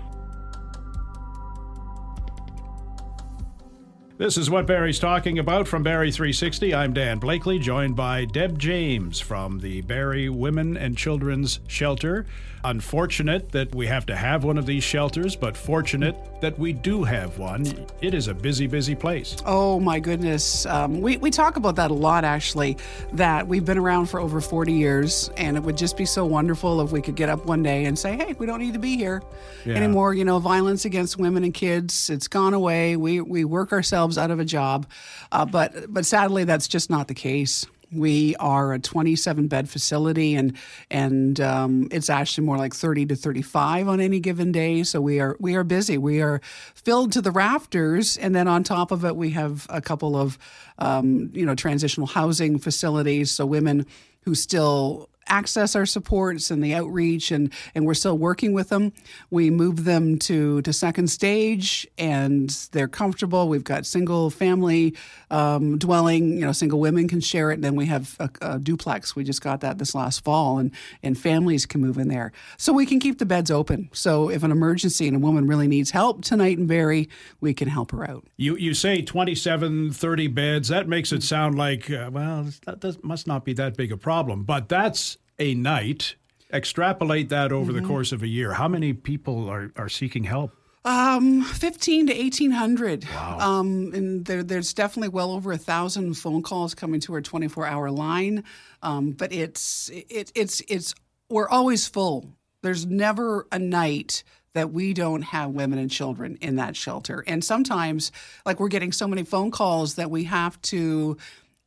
This 4.15 4.37
is 4.37 4.47
what 4.47 4.67
Barrie's 4.67 4.99
talking 4.99 5.39
about 5.39 5.67
from 5.67 5.81
Barrie 5.81 6.11
360. 6.11 6.71
I'm 6.71 6.93
Dan 6.93 7.17
Blakeley, 7.17 7.57
joined 7.57 7.95
by 7.95 8.25
Deb 8.25 8.59
James 8.59 9.19
from 9.19 9.61
the 9.61 9.81
Barrie 9.81 10.29
Women 10.29 10.77
and 10.77 10.95
Children's 10.95 11.59
Shelter. 11.65 12.27
Unfortunate 12.65 13.51
that 13.51 13.73
we 13.75 13.85
have 13.87 14.05
to 14.05 14.15
have 14.15 14.45
one 14.45 14.57
of 14.57 14.65
these 14.65 14.83
shelters, 14.83 15.35
but 15.35 15.57
fortunate 15.57 16.15
that 16.39 16.57
we 16.57 16.71
do 16.71 17.03
have 17.03 17.37
one. 17.37 17.65
It 18.01 18.13
is 18.13 18.29
a 18.29 18.33
busy, 18.33 18.67
busy 18.67 18.95
place. 18.95 19.35
Oh, 19.45 19.81
my 19.81 19.99
goodness. 19.99 20.65
Um, 20.65 21.01
we, 21.01 21.17
we 21.17 21.29
talk 21.29 21.57
about 21.57 21.75
that 21.75 21.91
a 21.91 21.93
lot, 21.93 22.23
actually, 22.23 22.77
that 23.13 23.47
we've 23.47 23.65
been 23.65 23.77
around 23.77 24.05
for 24.05 24.21
over 24.21 24.39
40 24.39 24.71
years, 24.71 25.29
and 25.35 25.57
it 25.57 25.63
would 25.63 25.77
just 25.77 25.97
be 25.97 26.05
so 26.05 26.25
wonderful 26.25 26.79
if 26.81 26.91
we 26.91 27.01
could 27.01 27.15
get 27.15 27.27
up 27.27 27.45
one 27.45 27.63
day 27.63 27.83
and 27.85 27.99
say, 27.99 28.15
hey, 28.15 28.33
we 28.39 28.45
don't 28.45 28.59
need 28.59 28.73
to 28.73 28.79
be 28.79 28.95
here 28.95 29.21
yeah. 29.65 29.75
anymore. 29.75 30.13
You 30.13 30.23
know, 30.23 30.39
violence 30.39 30.85
against 30.85 31.17
women 31.17 31.43
and 31.43 31.53
kids, 31.53 32.09
it's 32.09 32.29
gone 32.29 32.53
away. 32.53 32.95
We, 32.95 33.19
we 33.19 33.43
work 33.43 33.73
ourselves 33.73 34.17
out 34.17 34.31
of 34.31 34.39
a 34.39 34.45
job. 34.45 34.85
Uh, 35.33 35.45
but, 35.45 35.93
but 35.93 36.05
sadly, 36.05 36.45
that's 36.45 36.69
just 36.69 36.89
not 36.89 37.09
the 37.09 37.13
case. 37.13 37.65
We 37.95 38.35
are 38.37 38.73
a 38.73 38.79
27 38.79 39.47
bed 39.47 39.69
facility, 39.69 40.35
and 40.35 40.53
and 40.89 41.39
um, 41.39 41.87
it's 41.91 42.09
actually 42.09 42.45
more 42.45 42.57
like 42.57 42.73
30 42.73 43.07
to 43.07 43.15
35 43.15 43.87
on 43.87 43.99
any 43.99 44.19
given 44.19 44.51
day. 44.51 44.83
So 44.83 45.01
we 45.01 45.19
are 45.19 45.35
we 45.39 45.55
are 45.55 45.63
busy. 45.63 45.97
We 45.97 46.21
are 46.21 46.41
filled 46.75 47.11
to 47.13 47.21
the 47.21 47.31
rafters, 47.31 48.17
and 48.17 48.35
then 48.35 48.47
on 48.47 48.63
top 48.63 48.91
of 48.91 49.05
it, 49.05 49.15
we 49.15 49.31
have 49.31 49.67
a 49.69 49.81
couple 49.81 50.15
of 50.15 50.37
um, 50.79 51.29
you 51.33 51.45
know 51.45 51.55
transitional 51.55 52.07
housing 52.07 52.59
facilities. 52.59 53.31
So 53.31 53.45
women 53.45 53.85
who 54.21 54.35
still 54.35 55.09
access 55.27 55.75
our 55.75 55.85
supports 55.85 56.51
and 56.51 56.63
the 56.63 56.73
outreach 56.73 57.31
and 57.31 57.51
and 57.75 57.85
we're 57.85 57.93
still 57.93 58.17
working 58.17 58.53
with 58.53 58.69
them. 58.69 58.93
We 59.29 59.49
move 59.49 59.83
them 59.85 60.19
to 60.19 60.61
to 60.61 60.73
second 60.73 61.07
stage 61.07 61.87
and 61.97 62.49
they're 62.71 62.87
comfortable. 62.87 63.47
We've 63.47 63.63
got 63.63 63.85
single 63.85 64.29
family 64.29 64.95
um, 65.31 65.77
dwelling 65.77 66.33
you 66.33 66.45
know 66.45 66.51
single 66.51 66.79
women 66.79 67.07
can 67.07 67.21
share 67.21 67.51
it. 67.51 67.55
And 67.55 67.63
then 67.63 67.75
we 67.75 67.85
have 67.87 68.15
a, 68.19 68.29
a, 68.41 68.59
duplex. 68.59 69.15
We 69.15 69.23
just 69.23 69.41
got 69.41 69.61
that 69.61 69.77
this 69.77 69.95
last 69.95 70.23
fall 70.23 70.59
and 70.59 70.71
and 71.01 71.17
families 71.17 71.65
can 71.65 71.81
move 71.81 71.97
in 71.97 72.07
there. 72.07 72.31
So 72.57 72.73
we 72.73 72.85
can 72.85 72.99
keep 72.99 73.19
the 73.19 73.25
beds 73.25 73.51
open. 73.51 73.89
So 73.93 74.29
if 74.29 74.43
an 74.43 74.51
emergency 74.51 75.07
and 75.07 75.15
a 75.15 75.19
woman 75.19 75.47
really 75.47 75.67
needs 75.67 75.91
help 75.91 76.23
tonight 76.23 76.57
in 76.57 76.67
Barrie 76.67 77.09
we 77.41 77.53
can 77.53 77.67
help 77.67 77.91
her 77.91 78.09
out. 78.09 78.25
You 78.37 78.55
you 78.57 78.73
say 78.73 79.01
27 79.01 79.91
30 79.91 80.27
beds. 80.27 80.67
That 80.69 80.87
makes 80.87 81.11
it 81.11 81.23
sound 81.23 81.57
like 81.57 81.89
uh, 81.89 82.09
well 82.11 82.47
that 82.65 83.03
must 83.03 83.27
not 83.27 83.45
be 83.45 83.53
that 83.53 83.75
big 83.75 83.91
a 83.91 83.97
problem. 83.97 84.43
But 84.43 84.69
that's 84.69 85.17
a 85.43 85.53
night. 85.53 86.15
Extrapolate 86.51 87.29
that 87.29 87.51
over 87.51 87.71
mm-hmm. 87.71 87.81
the 87.81 87.87
course 87.87 88.11
of 88.11 88.23
a 88.23 88.27
year. 88.27 88.53
How 88.53 88.67
many 88.67 88.93
people 88.93 89.49
are, 89.49 89.71
are 89.75 89.89
seeking 89.89 90.23
help? 90.23 90.55
Um, 90.85 91.43
fifteen 91.43 92.07
to 92.07 92.13
eighteen 92.13 92.51
hundred. 92.51 93.05
Wow. 93.05 93.39
Um, 93.39 93.91
and 93.93 94.25
there, 94.25 94.43
there's 94.43 94.73
definitely 94.73 95.09
well 95.09 95.31
over 95.31 95.51
a 95.51 95.57
thousand 95.57 96.13
phone 96.15 96.43
calls 96.43 96.75
coming 96.75 96.99
to 97.01 97.13
our 97.13 97.21
24 97.21 97.65
hour 97.65 97.89
line. 97.89 98.43
Um, 98.81 99.11
but 99.11 99.31
it's 99.31 99.89
it, 99.93 100.31
it's 100.35 100.61
it's 100.67 100.93
we're 101.29 101.49
always 101.49 101.87
full. 101.87 102.35
There's 102.61 102.85
never 102.85 103.47
a 103.51 103.59
night 103.59 104.23
that 104.53 104.71
we 104.71 104.93
don't 104.93 105.23
have 105.23 105.51
women 105.51 105.79
and 105.79 105.89
children 105.89 106.37
in 106.41 106.57
that 106.57 106.75
shelter. 106.75 107.23
And 107.27 107.43
sometimes, 107.43 108.11
like 108.45 108.59
we're 108.59 108.67
getting 108.67 108.91
so 108.91 109.07
many 109.07 109.23
phone 109.23 109.51
calls 109.51 109.95
that 109.95 110.11
we 110.11 110.25
have 110.25 110.61
to 110.63 111.17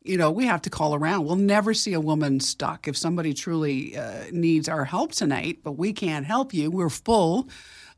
you 0.07 0.17
know, 0.17 0.31
we 0.31 0.47
have 0.47 0.63
to 0.63 0.71
call 0.71 0.95
around. 0.95 1.25
We'll 1.25 1.37
never 1.37 1.75
see 1.75 1.93
a 1.93 2.01
woman 2.01 2.41
stuck. 2.41 2.89
If 2.89 2.97
somebody 2.97 3.35
truly 3.35 3.97
uh, 3.97 4.25
needs 4.33 4.69
our 4.69 4.85
help 4.85 5.13
tonight, 5.13 5.59
but 5.63 5.73
we 5.73 5.93
can't 5.93 6.25
help 6.25 6.55
you, 6.55 6.71
we're 6.71 6.91
full. 6.91 7.49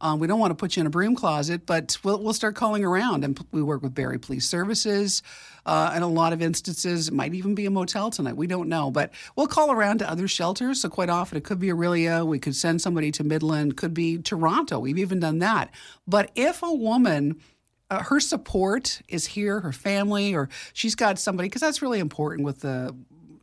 Um, 0.01 0.21
we 0.21 0.27
don't 0.27 0.39
want 0.39 0.53
to 0.53 0.55
put 0.55 0.77
you 0.77 0.81
in 0.83 0.87
a 0.87 0.91
broom 0.91 1.17
closet, 1.17 1.67
but 1.67 1.99
we'll, 2.05 2.23
we'll 2.23 2.33
start 2.33 2.55
calling 2.55 2.85
around. 2.85 3.25
And 3.25 3.39
we 3.51 3.63
work 3.63 3.83
with 3.83 3.95
Barrie 3.95 4.19
Police 4.19 4.49
Services. 4.49 5.23
Uh, 5.67 5.93
in 5.97 6.03
a 6.03 6.09
lot 6.09 6.33
of 6.33 6.41
instances, 6.41 7.09
it 7.09 7.15
might 7.15 7.35
even 7.35 7.55
be 7.55 7.67
a 7.67 7.71
motel 7.71 8.11
tonight. 8.11 8.37
We 8.37 8.47
don't 8.47 8.69
know, 8.69 8.91
but 8.91 9.11
we'll 9.37 9.49
call 9.49 9.71
around 9.71 9.99
to 9.99 10.11
other 10.11 10.29
shelters. 10.29 10.81
So 10.81 10.89
quite 10.89 11.11
often, 11.11 11.37
it 11.37 11.45
could 11.45 11.59
be 11.59 11.69
Orillia. 11.69 12.25
We 12.25 12.39
could 12.39 12.55
send 12.55 12.81
somebody 12.81 13.11
to 13.13 13.25
Midland. 13.25 13.77
Could 13.77 13.93
be 13.93 14.19
Toronto. 14.19 14.79
We've 14.79 14.99
even 14.99 15.21
done 15.21 15.41
that. 15.41 15.75
But 16.07 16.31
if 16.37 16.63
a 16.63 16.73
woman 16.73 17.41
uh, 17.91 18.03
her 18.03 18.21
support 18.21 19.01
is 19.09 19.27
here, 19.27 19.61
her 19.61 19.73
family, 19.73 20.35
or 20.35 20.49
she's 20.73 20.95
got 20.95 21.19
somebody, 21.19 21.49
because 21.49 21.63
that's 21.63 21.83
really 21.83 22.01
important 22.01 22.45
with 22.45 22.61
the 22.61 22.95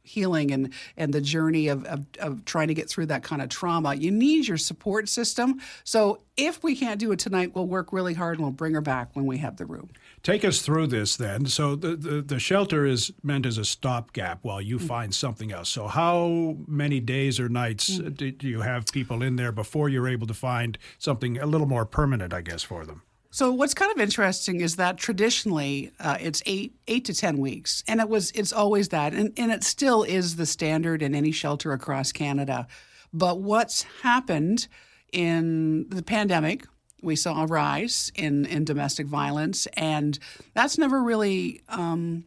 healing 0.06 0.52
and 0.52 0.72
and 0.98 1.14
the 1.14 1.22
journey 1.22 1.68
of, 1.68 1.84
of, 1.86 2.06
of 2.20 2.46
trying 2.46 2.68
to 2.68 2.74
get 2.74 2.90
through 2.90 3.08
that 3.08 3.24
kind 3.24 3.42
of 3.42 3.50
trauma. 3.50 3.96
You 3.96 4.12
need 4.12 4.48
your 4.48 4.58
support 4.58 5.10
system. 5.10 5.60
So 5.84 6.22
if 6.38 6.64
we 6.64 6.76
can't 6.76 7.00
do 7.00 7.12
it 7.12 7.20
tonight 7.20 7.56
we'll 7.56 7.66
work 7.66 7.92
really 7.92 8.14
hard 8.14 8.38
and 8.38 8.46
we'll 8.46 8.52
bring 8.52 8.74
her 8.74 8.82
back 8.82 9.10
when 9.14 9.26
we 9.26 9.40
have 9.40 9.58
the 9.58 9.66
room. 9.66 9.90
Take 10.22 10.46
us 10.46 10.62
through 10.62 10.88
this 10.88 11.16
then. 11.16 11.48
So 11.48 11.76
the 11.76 11.96
the, 11.96 12.22
the 12.22 12.40
shelter 12.40 12.86
is 12.86 13.12
meant 13.24 13.46
as 13.46 13.58
a 13.58 13.66
stopgap 13.66 14.40
while 14.44 14.62
you 14.62 14.78
mm-hmm. 14.78 14.88
find 14.88 15.16
something 15.16 15.52
else. 15.52 15.70
So 15.70 15.88
how 15.88 16.58
many 16.68 17.00
days 17.00 17.40
or 17.40 17.50
nights 17.50 17.98
mm-hmm. 17.98 18.10
do, 18.10 18.32
do 18.32 18.48
you 18.48 18.62
have 18.62 18.86
people 18.92 19.24
in 19.24 19.36
there 19.36 19.52
before 19.52 19.90
you're 19.90 20.08
able 20.08 20.28
to 20.28 20.34
find 20.34 20.78
something 21.00 21.38
a 21.40 21.46
little 21.46 21.68
more 21.68 21.86
permanent 21.86 22.34
i 22.34 22.42
guess 22.42 22.64
for 22.64 22.86
them 22.86 23.02
So 23.36 23.52
what's 23.52 23.74
kind 23.74 23.92
of 23.92 24.00
interesting 24.00 24.62
is 24.62 24.78
that 24.78 24.96
traditionally 24.96 25.92
uh, 26.00 26.16
it's 26.22 26.42
eight 26.46 26.74
eight 26.88 27.04
to 27.04 27.14
ten 27.14 27.38
weeks, 27.38 27.84
and 27.86 28.00
it 28.00 28.08
was 28.08 28.32
it's 28.32 28.54
always 28.54 28.88
that, 28.90 29.14
and, 29.14 29.34
and 29.36 29.52
it 29.52 29.62
still 29.62 30.04
is 30.04 30.38
the 30.38 30.46
standard 30.46 31.02
in 31.02 31.14
any 31.14 31.32
shelter 31.32 31.74
across 31.74 32.14
Canada. 32.14 32.66
But 33.12 33.42
what's 33.42 33.84
happened 34.04 34.70
in 35.12 35.90
the 35.90 36.02
pandemic, 36.02 36.66
we 37.02 37.18
saw 37.18 37.44
a 37.44 37.46
rise 37.46 38.10
in 38.16 38.46
in 38.46 38.64
domestic 38.64 39.06
violence, 39.06 39.68
and 39.76 40.18
that's 40.54 40.78
never 40.78 41.04
really. 41.04 41.62
Um, 41.68 42.24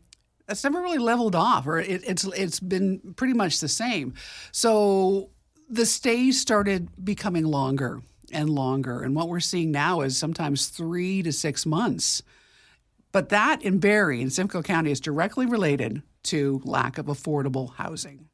that's 0.47 0.63
never 0.63 0.83
really 0.83 0.99
leveled 0.99 1.35
off, 1.35 1.67
or 1.67 1.79
it, 1.79 2.03
it's 2.07 2.25
it's 2.37 2.61
been 2.61 3.15
pretty 3.17 3.33
much 3.33 3.61
the 3.61 3.69
same. 3.69 4.13
So 4.53 5.31
the 5.71 5.87
stays 5.87 6.39
started 6.39 6.91
becoming 7.03 7.47
longer 7.47 8.03
and 8.33 8.51
longer. 8.51 9.03
And 9.03 9.15
what 9.15 9.29
we're 9.29 9.41
seeing 9.41 9.71
now 9.71 10.01
is 10.01 10.17
sometimes 10.17 10.69
three 10.69 11.23
to 11.23 11.33
six 11.33 11.67
months. 11.67 12.23
But 13.13 13.31
that 13.31 13.63
in 13.63 13.79
Barrie 13.79 14.21
in 14.21 14.31
Simcoe 14.31 14.63
County 14.63 14.91
is 14.91 15.01
directly 15.01 15.47
related 15.47 16.03
to 16.25 16.61
lack 16.65 16.99
of 16.99 17.07
affordable 17.07 17.75
housing. 17.75 18.29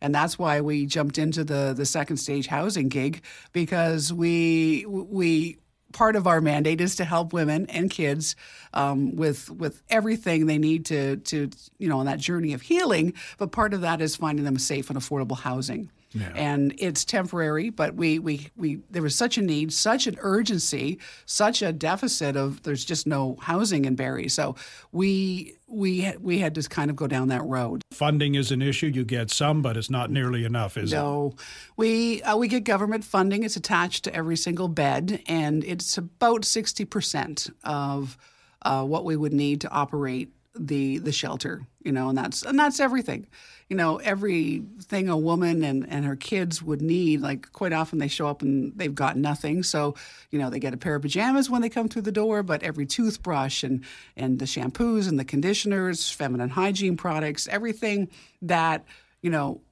And 0.00 0.12
that's 0.12 0.38
why 0.38 0.60
we 0.60 0.86
jumped 0.86 1.16
into 1.16 1.44
the, 1.44 1.72
the 1.76 1.86
second 1.86 2.16
stage 2.16 2.48
housing 2.48 2.88
gig 2.88 3.22
because 3.52 4.12
we 4.12 4.84
we 4.88 5.58
part 5.92 6.16
of 6.16 6.26
our 6.26 6.40
mandate 6.40 6.80
is 6.80 6.96
to 6.96 7.04
help 7.04 7.32
women 7.32 7.66
and 7.66 7.90
kids 7.90 8.34
um, 8.74 9.14
with 9.14 9.50
with 9.50 9.82
everything 9.88 10.46
they 10.46 10.58
need 10.58 10.86
to 10.86 11.16
to 11.18 11.50
you 11.78 11.88
know 11.88 12.00
on 12.00 12.06
that 12.06 12.18
journey 12.18 12.52
of 12.52 12.62
healing. 12.62 13.14
But 13.38 13.52
part 13.52 13.74
of 13.74 13.82
that 13.82 14.00
is 14.00 14.16
finding 14.16 14.44
them 14.44 14.58
safe 14.58 14.90
and 14.90 14.98
affordable 14.98 15.38
housing. 15.38 15.90
And 16.34 16.74
it's 16.78 17.04
temporary, 17.04 17.70
but 17.70 17.94
we, 17.94 18.18
we, 18.18 18.48
we 18.56 18.80
there 18.90 19.02
was 19.02 19.16
such 19.16 19.38
a 19.38 19.42
need, 19.42 19.72
such 19.72 20.06
an 20.06 20.16
urgency, 20.20 20.98
such 21.26 21.62
a 21.62 21.72
deficit 21.72 22.36
of 22.36 22.62
there's 22.62 22.84
just 22.84 23.06
no 23.06 23.36
housing 23.40 23.84
in 23.84 23.94
Barrie. 23.94 24.28
So 24.28 24.56
we 24.92 25.56
we 25.66 26.12
we 26.20 26.38
had 26.38 26.54
to 26.54 26.62
kind 26.68 26.90
of 26.90 26.96
go 26.96 27.06
down 27.06 27.28
that 27.28 27.42
road. 27.44 27.82
Funding 27.92 28.34
is 28.34 28.52
an 28.52 28.62
issue. 28.62 28.86
You 28.86 29.04
get 29.04 29.30
some, 29.30 29.62
but 29.62 29.76
it's 29.76 29.90
not 29.90 30.10
nearly 30.10 30.44
enough, 30.44 30.76
is 30.76 30.92
no. 30.92 30.98
it? 30.98 31.02
No, 31.02 31.34
we 31.76 32.22
uh, 32.22 32.36
we 32.36 32.48
get 32.48 32.64
government 32.64 33.04
funding. 33.04 33.42
It's 33.42 33.56
attached 33.56 34.04
to 34.04 34.14
every 34.14 34.36
single 34.36 34.68
bed, 34.68 35.22
and 35.26 35.64
it's 35.64 35.96
about 35.96 36.44
sixty 36.44 36.84
percent 36.84 37.48
of 37.64 38.18
uh, 38.62 38.84
what 38.84 39.04
we 39.04 39.16
would 39.16 39.32
need 39.32 39.62
to 39.62 39.70
operate 39.70 40.30
the 40.54 40.98
the 40.98 41.12
shelter. 41.12 41.66
You 41.82 41.92
know, 41.92 42.10
and 42.10 42.18
that's 42.18 42.42
and 42.42 42.58
that's 42.58 42.78
everything 42.78 43.26
you 43.72 43.78
know, 43.78 43.96
everything 43.96 45.08
a 45.08 45.16
woman 45.16 45.64
and, 45.64 45.88
and 45.88 46.04
her 46.04 46.14
kids 46.14 46.62
would 46.62 46.82
need. 46.82 47.22
Like 47.22 47.50
quite 47.52 47.72
often 47.72 47.98
they 48.00 48.06
show 48.06 48.26
up 48.26 48.42
and 48.42 48.70
they've 48.76 48.94
got 48.94 49.16
nothing. 49.16 49.62
So, 49.62 49.94
you 50.30 50.38
know, 50.38 50.50
they 50.50 50.58
get 50.58 50.74
a 50.74 50.76
pair 50.76 50.94
of 50.94 51.00
pajamas 51.00 51.48
when 51.48 51.62
they 51.62 51.70
come 51.70 51.88
through 51.88 52.02
the 52.02 52.12
door, 52.12 52.42
but 52.42 52.62
every 52.62 52.84
toothbrush 52.84 53.62
and, 53.62 53.82
and 54.14 54.38
the 54.38 54.44
shampoos 54.44 55.08
and 55.08 55.18
the 55.18 55.24
conditioners, 55.24 56.10
feminine 56.10 56.50
hygiene 56.50 56.98
products, 56.98 57.48
everything 57.48 58.10
that, 58.42 58.84
you 59.22 59.30
know, 59.30 59.62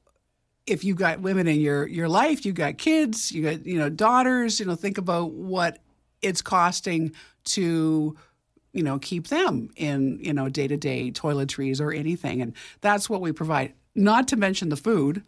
if 0.67 0.83
you've 0.83 0.97
got 0.97 1.21
women 1.21 1.47
in 1.47 1.61
your, 1.61 1.87
your 1.87 2.09
life, 2.09 2.47
you've 2.47 2.55
got 2.55 2.79
kids, 2.79 3.31
you 3.31 3.43
got, 3.43 3.67
you 3.67 3.79
know, 3.79 3.91
daughters, 3.91 4.61
you 4.61 4.65
know, 4.65 4.77
think 4.77 4.97
about 4.97 5.33
what 5.33 5.77
it's 6.23 6.41
costing 6.41 7.13
to 7.45 8.17
you 8.73 8.83
know 8.83 8.99
keep 8.99 9.27
them 9.27 9.69
in 9.75 10.19
you 10.23 10.33
know 10.33 10.49
day-to-day 10.49 11.11
toiletries 11.11 11.81
or 11.81 11.93
anything 11.93 12.41
and 12.41 12.55
that's 12.81 13.11
what 13.11 13.21
we 13.21 13.33
provide 13.33 13.73
not 14.01 14.29
to 14.29 14.37
mention 14.37 14.69
the 14.69 14.77
food. 14.77 15.23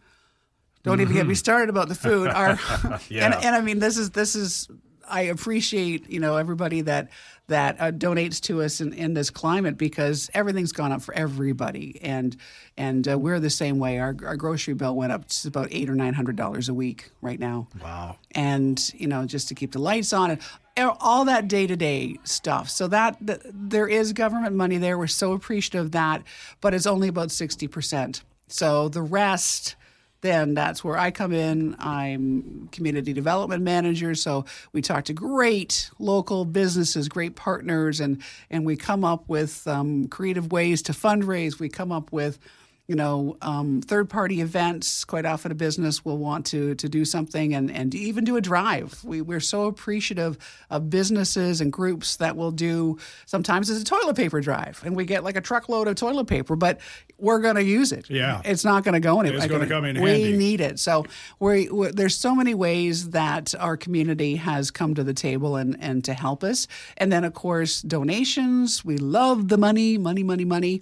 Don't 0.83 0.95
mm-hmm. 0.95 1.01
even 1.01 1.13
get 1.13 1.25
me 1.25 1.33
mm-hmm. 1.33 1.37
started 1.37 1.69
about 1.69 1.87
the 1.87 1.95
food. 1.95 2.27
Our, 2.35 2.59
yeah. 3.09 3.25
and, 3.25 3.33
and 3.35 3.55
I 3.55 3.61
mean, 3.61 3.79
this 3.79 3.97
is 3.97 4.11
this 4.11 4.35
is 4.35 4.67
I 5.07 5.23
appreciate 5.23 6.09
you 6.09 6.19
know 6.19 6.37
everybody 6.37 6.81
that 6.81 7.09
that 7.47 7.75
uh, 7.79 7.91
donates 7.91 8.39
to 8.41 8.61
us 8.61 8.79
in, 8.79 8.93
in 8.93 9.13
this 9.13 9.29
climate 9.29 9.77
because 9.77 10.29
everything's 10.33 10.71
gone 10.71 10.91
up 10.91 11.01
for 11.01 11.13
everybody 11.13 11.99
and 12.01 12.35
and 12.77 13.07
uh, 13.07 13.17
we're 13.17 13.39
the 13.39 13.49
same 13.49 13.79
way. 13.79 13.99
Our, 13.99 14.15
our 14.25 14.35
grocery 14.35 14.73
bill 14.73 14.95
went 14.95 15.11
up 15.11 15.27
to 15.27 15.47
about 15.47 15.67
eight 15.71 15.89
or 15.89 15.95
nine 15.95 16.13
hundred 16.13 16.35
dollars 16.35 16.69
a 16.69 16.73
week 16.73 17.11
right 17.21 17.39
now. 17.39 17.67
Wow! 17.81 18.17
And 18.31 18.81
you 18.95 19.07
know 19.07 19.25
just 19.25 19.49
to 19.49 19.55
keep 19.55 19.71
the 19.71 19.79
lights 19.79 20.13
on 20.13 20.31
and 20.31 20.39
all 20.99 21.25
that 21.25 21.47
day 21.47 21.67
to 21.67 21.75
day 21.75 22.17
stuff. 22.23 22.69
So 22.69 22.87
that, 22.87 23.17
there 23.21 23.87
is 23.87 24.11
government 24.13 24.55
money 24.55 24.79
there. 24.79 24.97
We're 24.97 25.05
so 25.05 25.33
appreciative 25.33 25.85
of 25.85 25.91
that, 25.91 26.23
but 26.61 26.73
it's 26.73 26.87
only 26.87 27.07
about 27.07 27.31
sixty 27.31 27.67
percent. 27.67 28.23
So 28.47 28.89
the 28.89 29.01
rest, 29.01 29.75
then 30.21 30.53
that's 30.53 30.83
where 30.83 30.97
I 30.97 31.11
come 31.11 31.33
in. 31.33 31.75
I'm 31.79 32.69
community 32.71 33.13
development 33.13 33.63
manager, 33.63 34.15
so 34.15 34.45
we 34.71 34.81
talk 34.81 35.05
to 35.05 35.13
great 35.13 35.89
local 35.99 36.45
businesses, 36.45 37.09
great 37.09 37.35
partners, 37.35 37.99
and 37.99 38.21
and 38.49 38.65
we 38.65 38.75
come 38.75 39.03
up 39.03 39.27
with 39.27 39.67
um, 39.67 40.07
creative 40.07 40.51
ways 40.51 40.81
to 40.83 40.93
fundraise. 40.93 41.59
We 41.59 41.69
come 41.69 41.91
up 41.91 42.11
with 42.11 42.39
you 42.87 42.95
know, 42.95 43.37
um, 43.41 43.81
third 43.81 44.09
party 44.09 44.41
events. 44.41 45.05
Quite 45.05 45.25
often, 45.25 45.51
a 45.51 45.55
business 45.55 46.03
will 46.03 46.17
want 46.17 46.45
to 46.47 46.75
to 46.75 46.89
do 46.89 47.05
something 47.05 47.55
and 47.55 47.71
and 47.71 47.95
even 47.95 48.25
do 48.25 48.35
a 48.35 48.41
drive. 48.41 49.01
We 49.05 49.21
we're 49.21 49.39
so 49.39 49.67
appreciative 49.67 50.37
of 50.69 50.89
businesses 50.89 51.61
and 51.61 51.71
groups 51.71 52.17
that 52.17 52.35
will 52.35 52.51
do. 52.51 52.97
Sometimes 53.25 53.69
it's 53.69 53.81
a 53.81 53.85
toilet 53.85 54.17
paper 54.17 54.41
drive, 54.41 54.81
and 54.83 54.97
we 54.97 55.05
get 55.05 55.23
like 55.23 55.37
a 55.37 55.41
truckload 55.41 55.87
of 55.87 55.95
toilet 55.95 56.25
paper, 56.25 56.57
but 56.57 56.81
we're 57.17 57.39
going 57.39 57.55
to 57.55 57.63
use 57.63 57.93
it. 57.93 58.09
Yeah, 58.09 58.41
it's 58.43 58.65
not 58.65 58.83
going 58.83 58.93
to 58.93 58.99
go 58.99 59.21
anywhere. 59.21 59.37
It's 59.37 59.47
going 59.47 59.61
to 59.61 59.67
come 59.67 59.85
in 59.85 60.01
we 60.01 60.09
handy. 60.09 60.37
need 60.37 60.59
it. 60.59 60.77
So 60.77 61.05
we 61.39 61.69
there's 61.93 62.17
so 62.17 62.35
many 62.35 62.53
ways 62.53 63.11
that 63.11 63.55
our 63.59 63.77
community 63.77 64.35
has 64.35 64.71
come 64.71 64.93
to 64.95 65.05
the 65.05 65.13
table 65.13 65.55
and 65.55 65.77
and 65.79 66.03
to 66.03 66.13
help 66.13 66.43
us. 66.43 66.67
And 66.97 67.13
then 67.13 67.23
of 67.23 67.33
course 67.33 67.81
donations. 67.81 68.83
We 68.83 68.97
love 68.97 69.47
the 69.47 69.57
money, 69.57 69.97
money, 69.97 70.23
money, 70.23 70.43
money. 70.43 70.81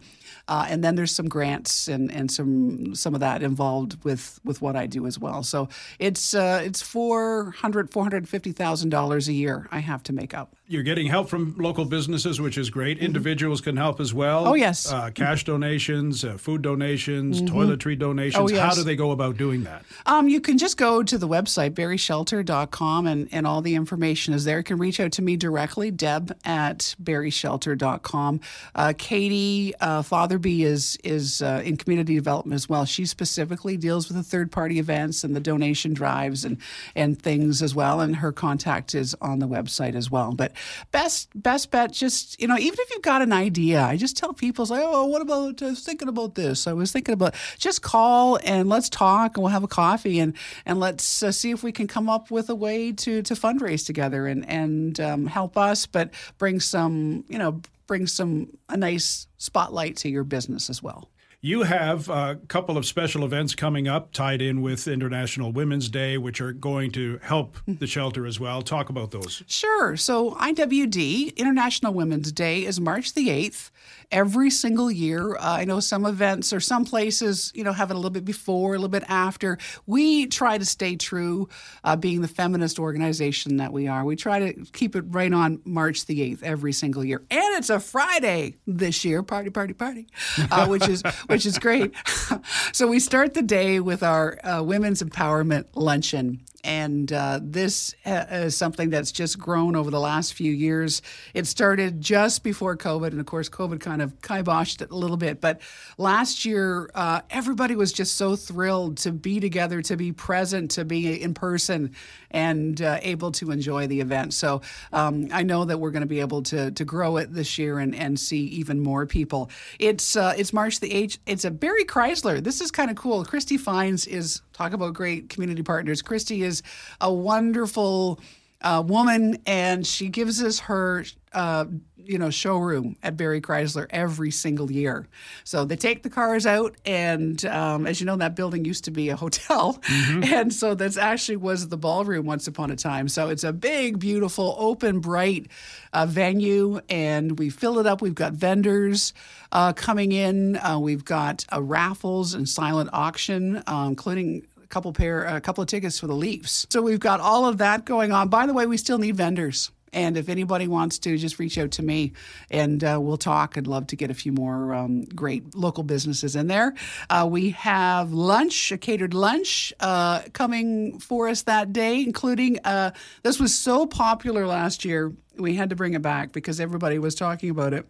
Uh, 0.52 0.66
and 0.72 0.84
then 0.84 0.96
there's 0.96 1.16
some 1.16 1.30
grants 1.30 1.88
and, 1.88 2.12
and 2.12 2.30
some 2.30 2.94
some 2.94 3.14
of 3.16 3.22
that 3.22 3.42
involved 3.42 4.04
with, 4.04 4.40
with 4.44 4.62
what 4.62 4.76
I 4.76 4.86
do 4.86 5.08
as 5.08 5.18
well. 5.18 5.44
So 5.44 5.70
it's 5.98 6.34
uh, 6.34 6.62
it's 6.68 6.82
four 6.82 7.52
hundred 7.64 7.90
four 7.90 8.04
hundred 8.04 8.28
fifty 8.28 8.52
thousand 8.52 8.90
dollars 8.90 9.30
a 9.30 9.34
year 9.34 9.68
I 9.72 9.80
have 9.80 10.04
to 10.04 10.14
make 10.14 10.34
up. 10.42 10.50
You're 10.72 10.84
getting 10.84 11.08
help 11.08 11.28
from 11.28 11.54
local 11.58 11.84
businesses, 11.84 12.40
which 12.40 12.58
is 12.58 12.70
great. 12.70 12.98
Mm-hmm. 12.98 13.08
Individuals 13.08 13.60
can 13.60 13.76
help 13.76 14.00
as 14.00 14.14
well. 14.14 14.48
Oh 14.48 14.54
yes, 14.54 14.90
uh, 14.90 15.10
cash 15.14 15.44
donations, 15.44 16.24
uh, 16.24 16.38
food 16.38 16.62
donations, 16.62 17.42
mm-hmm. 17.42 17.54
toiletry 17.54 18.00
donations. 18.00 18.50
Oh, 18.52 18.54
yes. 18.54 18.62
How 18.62 18.74
do 18.74 18.84
they 18.84 18.96
go 18.96 19.12
about 19.12 19.36
doing 19.36 19.64
that? 19.66 19.84
Um, 20.06 20.30
you 20.30 20.40
can 20.40 20.58
just 20.58 20.78
go 20.78 21.04
to 21.04 21.18
the 21.18 21.28
website 21.28 21.72
barrieshelter.com 21.72 23.06
and 23.06 23.28
and 23.34 23.46
all 23.46 23.62
the 23.62 23.76
information 23.76 24.34
is 24.34 24.46
there. 24.46 24.60
You 24.60 24.64
can 24.64 24.78
reach 24.78 25.02
out 25.02 25.12
to 25.14 25.22
me 25.22 25.36
directly, 25.36 25.92
Deb 25.92 26.38
at 26.46 26.96
barrieshelter.com. 27.04 28.40
Uh, 28.74 28.94
Katie 28.98 29.74
uh, 29.82 30.02
Fatherby 30.04 30.64
is 30.64 30.98
is 31.04 31.42
uh, 31.42 31.62
in 31.66 31.76
community 31.76 32.16
development 32.16 32.56
as 32.56 32.70
well. 32.70 32.86
She 32.86 33.06
specifically 33.06 33.76
deals 33.76 34.08
with 34.08 34.16
the 34.16 34.24
third 34.24 34.54
party 34.54 34.80
events 34.80 35.26
and 35.26 35.36
the 35.36 35.42
donation 35.42 35.94
drives 35.94 36.46
and 36.46 36.58
and 36.96 37.22
things 37.22 37.62
as 37.62 37.76
well. 37.76 38.00
And 38.00 38.16
her 38.16 38.32
contact 38.32 38.96
is 38.96 39.16
on 39.20 39.40
the 39.40 39.50
website 39.50 39.96
as 39.96 40.10
well. 40.10 40.32
But 40.32 40.54
best 40.92 41.30
best 41.36 41.72
bet, 41.72 41.92
just 41.92 42.40
you 42.42 42.48
know, 42.48 42.58
even 42.58 42.78
if 42.80 42.90
you've 42.92 43.02
got 43.02 43.22
an 43.22 43.34
idea, 43.34 43.82
I 43.82 43.98
just 43.98 44.18
tell 44.18 44.34
people, 44.34 44.66
like, 44.66 44.84
oh, 44.84 45.06
what 45.06 45.22
about 45.22 45.62
uh, 45.62 45.76
thinking 45.76 46.08
about 46.08 46.36
this? 46.36 46.68
I 46.68 46.74
was 46.74 46.92
thinking 46.92 47.14
about 47.14 47.36
just 47.58 47.82
call 47.82 48.40
and 48.44 48.70
let's 48.70 48.90
talk, 48.90 49.38
and 49.38 49.44
we'll 49.44 49.52
have 49.52 49.64
a 49.64 49.68
coffee, 49.68 50.20
and 50.20 50.34
and 50.66 50.80
let's 50.80 51.24
uh, 51.24 51.32
see 51.32 51.52
if 51.52 51.64
we 51.64 51.72
can 51.72 51.88
come 51.88 52.10
up 52.10 52.32
with 52.32 52.50
a 52.50 52.56
way 52.56 52.92
to 52.92 53.22
to 53.22 53.34
fundraise 53.34 53.86
together 53.86 54.28
and 54.28 54.48
and 54.50 55.00
um, 55.00 55.26
help 55.28 55.58
us, 55.58 55.86
but 55.86 56.12
bring 56.38 56.60
some, 56.60 57.24
you 57.28 57.38
know, 57.38 57.62
bring 57.88 58.08
some 58.08 58.48
a 58.70 58.78
nice 58.78 59.28
spotlight 59.38 59.98
to 59.98 60.10
your 60.10 60.24
business 60.24 60.70
as 60.70 60.82
well. 60.82 61.10
You 61.44 61.64
have 61.64 62.08
a 62.08 62.40
couple 62.50 62.78
of 62.78 62.86
special 62.86 63.26
events 63.26 63.56
coming 63.56 63.88
up 63.88 64.12
tied 64.12 64.44
in 64.44 64.62
with 64.62 64.88
International 64.88 65.52
Women's 65.52 65.90
Day, 65.90 66.20
which 66.20 66.40
are 66.40 66.54
going 66.54 66.92
to 66.92 67.20
help 67.24 67.58
mm. 67.68 67.80
the 67.80 67.88
shelter 67.88 68.28
as 68.28 68.40
well. 68.40 68.62
Talk 68.62 68.90
about 68.90 69.10
those. 69.10 69.42
Sure. 69.48 69.98
So, 69.98 70.36
IWD, 70.36 71.36
International 71.36 71.96
Women's 71.96 72.32
Day, 72.32 72.64
is 72.64 72.80
March 72.80 73.16
the 73.16 73.30
8th 73.30 73.72
every 74.12 74.50
single 74.50 74.92
year. 74.92 75.36
Uh, 75.36 75.58
I 75.58 75.66
know 75.66 75.80
some 75.80 76.06
events 76.06 76.54
or 76.54 76.60
some 76.60 76.86
places, 76.86 77.52
you 77.56 77.64
know, 77.64 77.74
have 77.74 77.92
it 77.92 77.94
a 77.94 77.98
little 77.98 78.12
bit 78.12 78.26
before, 78.26 78.76
a 78.76 78.78
little 78.78 78.90
bit 78.90 79.04
after. 79.08 79.58
We 79.86 80.28
try 80.28 80.58
to 80.58 80.66
stay 80.66 80.96
true, 80.96 81.50
uh, 81.84 81.96
being 81.96 82.22
the 82.22 82.28
feminist 82.28 82.80
organization 82.80 83.58
that 83.58 83.72
we 83.72 83.88
are. 83.88 84.04
We 84.04 84.16
try 84.16 84.52
to 84.52 84.66
keep 84.74 84.96
it 84.96 85.06
right 85.08 85.32
on 85.34 85.62
March 85.66 86.06
the 86.06 86.20
8th 86.20 86.44
every 86.44 86.74
single 86.74 87.04
year. 87.04 87.22
And 87.30 87.58
it's 87.58 87.70
a 87.70 87.80
Friday 87.80 88.56
this 88.68 89.06
year, 89.06 89.24
party, 89.24 89.50
party, 89.50 89.74
party, 89.74 90.08
uh, 90.52 90.68
which 90.68 90.88
is 90.88 91.02
which 91.28 91.46
is 91.46 91.58
great. 91.58 91.94
so 92.72 92.88
we 92.88 93.00
start 93.00 93.34
the 93.34 93.42
day 93.42 93.80
with 93.80 94.04
our 94.04 94.38
uh, 94.46 94.62
women's 94.62 95.02
empowerment 95.02 95.66
luncheon 95.76 96.42
And 96.64 97.12
uh, 97.12 97.40
this 97.42 97.96
uh, 98.06 98.26
is 98.30 98.56
something 98.56 98.90
that's 98.90 99.12
just 99.12 99.40
grown 99.40 99.76
over 99.76 99.90
the 99.90 100.00
last 100.00 100.34
few 100.34 100.52
years. 100.52 101.02
It 101.34 101.48
started 101.48 102.02
just 102.02 102.44
before 102.44 102.78
COVID, 102.78 103.08
and 103.08 103.20
of 103.20 103.26
course, 103.26 103.50
COVID 103.50 103.80
kind 103.80 104.02
of 104.02 104.20
kiboshed 104.22 104.82
it 104.82 104.92
a 104.92 104.96
little 104.96 105.18
bit. 105.18 105.42
But 105.42 105.62
last 105.98 106.46
year, 106.46 106.90
uh, 106.94 107.22
everybody 107.30 107.76
was 107.76 107.92
just 107.92 108.16
so 108.16 108.36
thrilled 108.36 108.98
to 108.98 109.12
be 109.12 109.40
together, 109.40 109.82
to 109.84 109.98
be 109.98 110.12
present, 110.12 110.72
to 110.72 110.86
be 110.86 111.22
in 111.22 111.34
person, 111.34 111.96
and 112.32 112.82
uh, 112.82 113.00
able 113.02 113.32
to 113.34 113.52
enjoy 113.52 113.88
the 113.88 114.02
event. 114.02 114.34
So 114.34 114.62
um, 114.92 115.28
I 115.32 115.44
know 115.44 115.66
that 115.66 115.80
we're 115.80 115.92
going 115.92 116.02
to 116.02 116.08
be 116.08 116.20
able 116.20 116.42
to 116.44 116.72
to 116.72 116.86
grow 116.86 117.18
it 117.18 117.34
this 117.34 117.58
year 117.58 117.80
and, 117.80 117.94
and 117.94 118.20
see 118.20 118.46
even 118.46 118.80
more 118.80 119.06
people. 119.06 119.50
It's 119.80 120.16
uh, 120.16 120.34
it's 120.38 120.54
March 120.54 120.80
the 120.80 120.92
eighth. 120.94 121.20
It's 121.26 121.46
a 121.46 121.52
Barrie 121.52 121.86
Chrysler. 121.86 122.44
This 122.44 122.62
is 122.62 122.72
kind 122.72 122.90
of 122.90 122.98
cool. 122.98 123.24
Christy 123.26 123.58
Fines 123.58 124.08
is 124.08 124.42
talk 124.54 124.74
about 124.74 124.94
great 124.94 125.30
community 125.30 125.64
partners. 125.64 126.02
Christy 126.02 126.44
is 126.44 126.64
a 127.00 127.14
wonderful 127.14 128.20
uh, 128.62 128.84
woman, 128.86 129.42
and 129.46 129.86
she 129.86 130.10
gives 130.10 130.42
us 130.44 130.60
her, 130.60 131.06
uh, 131.34 131.66
you 131.98 132.18
know, 132.18 132.30
showroom 132.30 132.96
at 133.04 133.18
Barrie 133.18 133.42
Chrysler 133.42 133.88
every 133.90 134.32
single 134.32 134.72
year. 134.72 135.08
So 135.44 135.66
they 135.66 135.76
take 135.76 136.04
the 136.04 136.10
cars 136.10 136.46
out, 136.46 136.76
and 136.86 137.44
um, 137.46 137.88
as 137.88 138.00
you 138.00 138.06
know, 138.06 138.16
that 138.18 138.36
building 138.36 138.66
used 138.66 138.86
to 138.86 138.92
be 138.92 139.10
a 139.10 139.16
hotel, 139.16 139.80
and 139.90 140.54
so 140.54 140.76
that's 140.76 140.98
actually 140.98 141.38
was 141.38 141.68
the 141.68 141.78
ballroom 141.78 142.26
once 142.26 142.48
upon 142.48 142.72
a 142.72 142.76
time. 142.76 143.08
So 143.08 143.30
it's 143.30 143.44
a 143.44 143.54
big, 143.54 144.00
beautiful, 144.00 144.56
open, 144.58 145.00
bright 145.00 145.48
uh, 145.94 146.06
venue, 146.06 146.80
and 146.90 147.38
we 147.40 147.50
fill 147.50 147.80
it 147.80 147.88
up. 147.88 148.02
We've 148.02 148.16
got 148.16 148.34
vendors 148.34 149.14
uh, 149.52 149.74
coming 149.74 150.12
in. 150.12 150.58
Uh, 150.58 150.80
we've 150.80 151.06
got 151.06 151.46
uh, 151.54 151.62
raffles 151.62 152.34
and 152.34 152.48
silent 152.48 152.90
auction, 152.94 153.64
uh, 153.68 153.86
including 153.88 154.46
couple 154.72 154.94
pair 154.94 155.24
a 155.26 155.42
couple 155.42 155.62
of 155.62 155.68
tickets 155.68 156.00
for 156.00 156.08
the 156.08 156.16
Leafs. 156.16 156.66
So 156.70 156.82
we've 156.82 157.00
got 157.00 157.20
all 157.20 157.46
of 157.46 157.60
that 157.60 157.86
going 157.86 158.12
on. 158.12 158.30
By 158.30 158.48
the 158.48 158.54
way, 158.54 158.66
we 158.66 158.78
still 158.78 158.98
need 158.98 159.16
vendors. 159.16 159.72
And 159.94 160.16
if 160.16 160.30
anybody 160.30 160.68
wants 160.70 161.00
to, 161.00 161.18
just 161.18 161.38
reach 161.38 161.58
out 161.58 161.72
to 161.72 161.84
me 161.84 162.14
and 162.50 162.82
uh, 162.82 162.98
we'll 163.02 163.18
talk. 163.18 163.58
I'd 163.58 163.68
love 163.68 163.88
to 163.88 163.98
get 163.98 164.10
a 164.10 164.14
few 164.14 164.32
more 164.32 164.74
um, 164.74 165.04
great 165.04 165.54
local 165.54 165.84
businesses 165.84 166.36
in 166.36 166.48
there. 166.48 166.74
Uh, 167.10 167.28
we 167.30 167.50
have 167.52 168.14
lunch, 168.14 168.72
a 168.72 168.78
catered 168.78 169.14
lunch 169.14 169.74
uh, 169.82 170.22
coming 170.32 171.00
for 171.00 171.28
us 171.28 171.42
that 171.42 171.74
day, 171.74 172.02
including 172.02 172.58
uh, 172.64 172.92
this 173.24 173.40
was 173.40 173.54
so 173.54 173.86
popular 173.86 174.48
last 174.48 174.86
year, 174.86 175.14
we 175.38 175.56
had 175.56 175.70
to 175.70 175.76
bring 175.76 175.94
it 175.94 176.02
back 176.02 176.32
because 176.32 176.60
everybody 176.60 177.00
was 177.00 177.16
talking 177.16 177.50
about 177.50 177.74
it. 177.74 177.86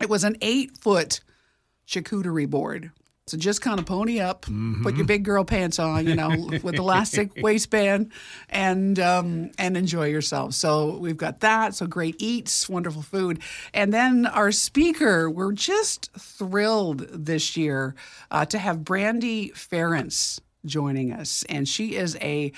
It 0.00 0.08
was 0.08 0.24
an 0.24 0.36
eight 0.40 0.78
foot 0.78 1.20
charcuterie 1.86 2.48
board. 2.48 2.92
So 3.30 3.36
just 3.36 3.62
kind 3.62 3.78
of 3.78 3.86
pony 3.86 4.18
up, 4.18 4.46
put 4.82 4.96
your 4.96 5.06
big 5.06 5.22
girl 5.22 5.44
pants 5.44 5.78
on, 5.78 6.04
you 6.04 6.16
know, 6.16 6.30
with 6.64 6.74
elastic 6.74 7.30
waistband, 7.36 8.10
and 8.48 8.98
um, 8.98 9.52
and 9.56 9.76
enjoy 9.76 10.08
yourself. 10.08 10.54
So 10.54 10.96
we've 10.96 11.16
got 11.16 11.38
that. 11.38 11.76
So 11.76 11.86
great 11.86 12.16
eats, 12.18 12.68
wonderful 12.68 13.02
food, 13.02 13.40
and 13.72 13.92
then 13.94 14.26
our 14.26 14.50
speaker. 14.50 15.30
We're 15.30 15.52
just 15.52 16.10
thrilled 16.18 17.06
this 17.12 17.56
year 17.56 17.94
uh, 18.32 18.46
to 18.46 18.58
have 18.58 18.82
Brandy 18.82 19.50
Ference 19.50 20.40
joining 20.66 21.12
us, 21.12 21.44
and 21.48 21.68
she 21.68 21.94
is 21.94 22.16
a 22.20 22.50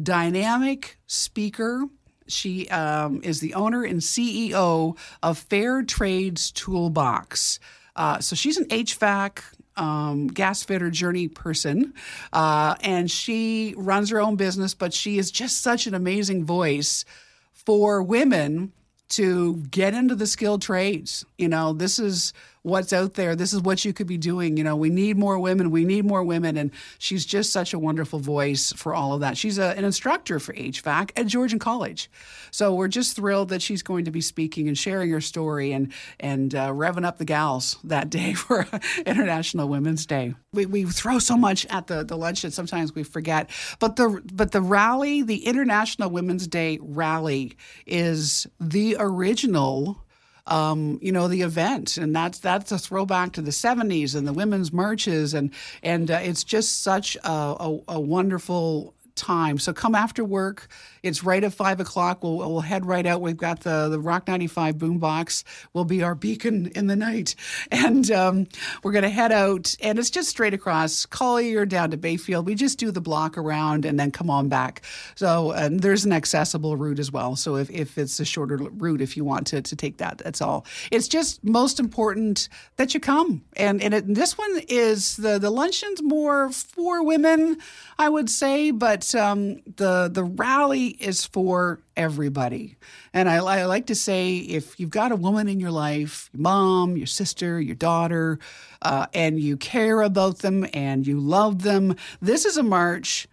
dynamic 0.00 0.98
speaker. 1.06 1.84
She 2.26 2.68
um, 2.68 3.22
is 3.22 3.40
the 3.40 3.54
owner 3.54 3.82
and 3.82 4.02
CEO 4.02 4.98
of 5.22 5.38
Fair 5.38 5.82
Trades 5.82 6.52
Toolbox. 6.52 7.60
Uh, 7.96 8.20
so 8.20 8.36
she's 8.36 8.58
an 8.58 8.66
HVAC 8.66 9.40
um, 9.78 10.26
gas 10.26 10.62
fitter 10.62 10.90
journey 10.90 11.28
person, 11.28 11.94
uh, 12.32 12.74
and 12.80 13.10
she 13.10 13.74
runs 13.76 14.10
her 14.10 14.20
own 14.20 14.36
business. 14.36 14.74
But 14.74 14.92
she 14.92 15.18
is 15.18 15.30
just 15.30 15.62
such 15.62 15.86
an 15.86 15.94
amazing 15.94 16.44
voice 16.44 17.04
for 17.52 18.02
women 18.02 18.72
to 19.10 19.56
get 19.70 19.94
into 19.94 20.14
the 20.14 20.26
skilled 20.26 20.62
trades. 20.62 21.24
You 21.38 21.48
know, 21.48 21.72
this 21.72 21.98
is 21.98 22.32
what's 22.62 22.92
out 22.92 23.14
there. 23.14 23.36
This 23.36 23.52
is 23.52 23.60
what 23.62 23.84
you 23.84 23.92
could 23.92 24.06
be 24.06 24.18
doing. 24.18 24.56
You 24.56 24.64
know, 24.64 24.76
we 24.76 24.90
need 24.90 25.16
more 25.16 25.38
women. 25.38 25.70
We 25.70 25.84
need 25.84 26.04
more 26.04 26.22
women. 26.22 26.56
And 26.56 26.70
she's 26.98 27.24
just 27.24 27.52
such 27.52 27.72
a 27.72 27.78
wonderful 27.78 28.18
voice 28.18 28.72
for 28.72 28.94
all 28.94 29.12
of 29.14 29.20
that. 29.20 29.36
She's 29.36 29.58
a, 29.58 29.76
an 29.76 29.84
instructor 29.84 30.38
for 30.38 30.52
HVAC 30.54 31.10
at 31.16 31.26
Georgian 31.26 31.58
College. 31.58 32.10
So 32.50 32.74
we're 32.74 32.88
just 32.88 33.16
thrilled 33.16 33.48
that 33.50 33.62
she's 33.62 33.82
going 33.82 34.04
to 34.04 34.10
be 34.10 34.20
speaking 34.20 34.68
and 34.68 34.76
sharing 34.76 35.10
her 35.10 35.20
story 35.20 35.72
and, 35.72 35.92
and 36.20 36.54
uh, 36.54 36.70
revving 36.70 37.04
up 37.04 37.18
the 37.18 37.24
gals 37.24 37.76
that 37.84 38.10
day 38.10 38.34
for 38.34 38.66
International 39.06 39.68
Women's 39.68 40.06
Day. 40.06 40.34
We, 40.52 40.66
we 40.66 40.84
throw 40.84 41.18
so 41.18 41.36
much 41.36 41.66
at 41.66 41.86
the, 41.86 42.04
the 42.04 42.16
lunch 42.16 42.42
that 42.42 42.52
sometimes 42.52 42.94
we 42.94 43.02
forget. 43.02 43.50
But 43.78 43.96
the, 43.96 44.22
but 44.32 44.52
the 44.52 44.62
rally, 44.62 45.22
the 45.22 45.46
International 45.46 46.10
Women's 46.10 46.46
Day 46.46 46.78
rally, 46.80 47.56
is 47.86 48.46
the 48.60 48.96
original 48.98 50.04
um, 50.50 50.98
you 51.02 51.12
know, 51.12 51.28
the 51.28 51.42
event, 51.42 51.96
and 51.96 52.14
that's 52.14 52.38
that's 52.38 52.72
a 52.72 52.78
throwback 52.78 53.32
to 53.32 53.42
the 53.42 53.50
'70s 53.50 54.14
and 54.14 54.26
the 54.26 54.32
women's 54.32 54.72
marches, 54.72 55.34
and 55.34 55.50
and 55.82 56.10
uh, 56.10 56.20
it's 56.22 56.44
just 56.44 56.82
such 56.82 57.16
a, 57.24 57.30
a, 57.30 57.78
a 57.88 58.00
wonderful 58.00 58.94
time. 59.14 59.58
So 59.58 59.72
come 59.72 59.94
after 59.94 60.24
work. 60.24 60.68
It's 61.02 61.24
right 61.24 61.42
at 61.42 61.52
five 61.52 61.80
o'clock. 61.80 62.22
We'll, 62.22 62.38
we'll 62.38 62.60
head 62.60 62.86
right 62.86 63.06
out. 63.06 63.20
We've 63.20 63.36
got 63.36 63.60
the, 63.60 63.88
the 63.88 64.00
Rock 64.00 64.28
95 64.28 64.76
boombox 64.76 65.44
will 65.72 65.84
be 65.84 66.02
our 66.02 66.14
beacon 66.14 66.70
in 66.74 66.86
the 66.86 66.96
night. 66.96 67.34
And 67.70 68.10
um, 68.10 68.48
we're 68.82 68.92
going 68.92 69.02
to 69.02 69.08
head 69.08 69.30
out. 69.30 69.76
And 69.80 69.98
it's 69.98 70.10
just 70.10 70.28
straight 70.28 70.54
across 70.54 71.06
Collier 71.06 71.64
down 71.64 71.90
to 71.90 71.96
Bayfield. 71.96 72.46
We 72.46 72.54
just 72.54 72.78
do 72.78 72.90
the 72.90 73.00
block 73.00 73.38
around 73.38 73.84
and 73.84 74.00
then 74.00 74.10
come 74.10 74.30
on 74.30 74.48
back. 74.48 74.82
So 75.14 75.52
there's 75.70 76.04
an 76.04 76.12
accessible 76.12 76.76
route 76.76 76.98
as 76.98 77.12
well. 77.12 77.36
So 77.36 77.56
if, 77.56 77.70
if 77.70 77.98
it's 77.98 78.18
a 78.20 78.24
shorter 78.24 78.56
route, 78.56 79.00
if 79.00 79.16
you 79.16 79.24
want 79.24 79.46
to, 79.48 79.62
to 79.62 79.76
take 79.76 79.98
that, 79.98 80.18
that's 80.18 80.40
all. 80.40 80.66
It's 80.90 81.08
just 81.08 81.44
most 81.44 81.78
important 81.78 82.48
that 82.76 82.94
you 82.94 83.00
come. 83.00 83.42
And, 83.56 83.82
and 83.82 83.94
it, 83.94 84.14
this 84.14 84.36
one 84.36 84.60
is 84.68 85.16
the, 85.16 85.38
the 85.38 85.50
luncheon's 85.50 86.02
more 86.02 86.50
for 86.50 87.02
women, 87.02 87.58
I 87.98 88.08
would 88.08 88.30
say, 88.30 88.70
but 88.70 89.14
um, 89.14 89.60
the, 89.76 90.10
the 90.12 90.24
rally 90.24 90.87
is 90.88 91.24
for 91.24 91.80
everybody. 91.96 92.76
And 93.12 93.28
I, 93.28 93.36
I, 93.36 93.64
like 93.64 93.86
to 93.86 93.94
say 93.94 94.36
if 94.36 94.78
you've 94.78 94.90
got 94.90 95.12
a 95.12 95.16
woman 95.16 95.48
in 95.48 95.60
your 95.60 95.70
life, 95.70 96.30
your 96.32 96.42
mom, 96.42 96.96
your 96.96 97.06
sister, 97.06 97.60
your 97.60 97.74
daughter, 97.74 98.38
uh, 98.82 99.06
and 99.14 99.40
you 99.40 99.56
care 99.56 100.02
about 100.02 100.38
them 100.38 100.66
and 100.72 101.06
you 101.06 101.20
love 101.20 101.62
them, 101.62 101.96
this 102.20 102.44
is 102.44 102.56
a 102.56 102.62
march 102.62 103.28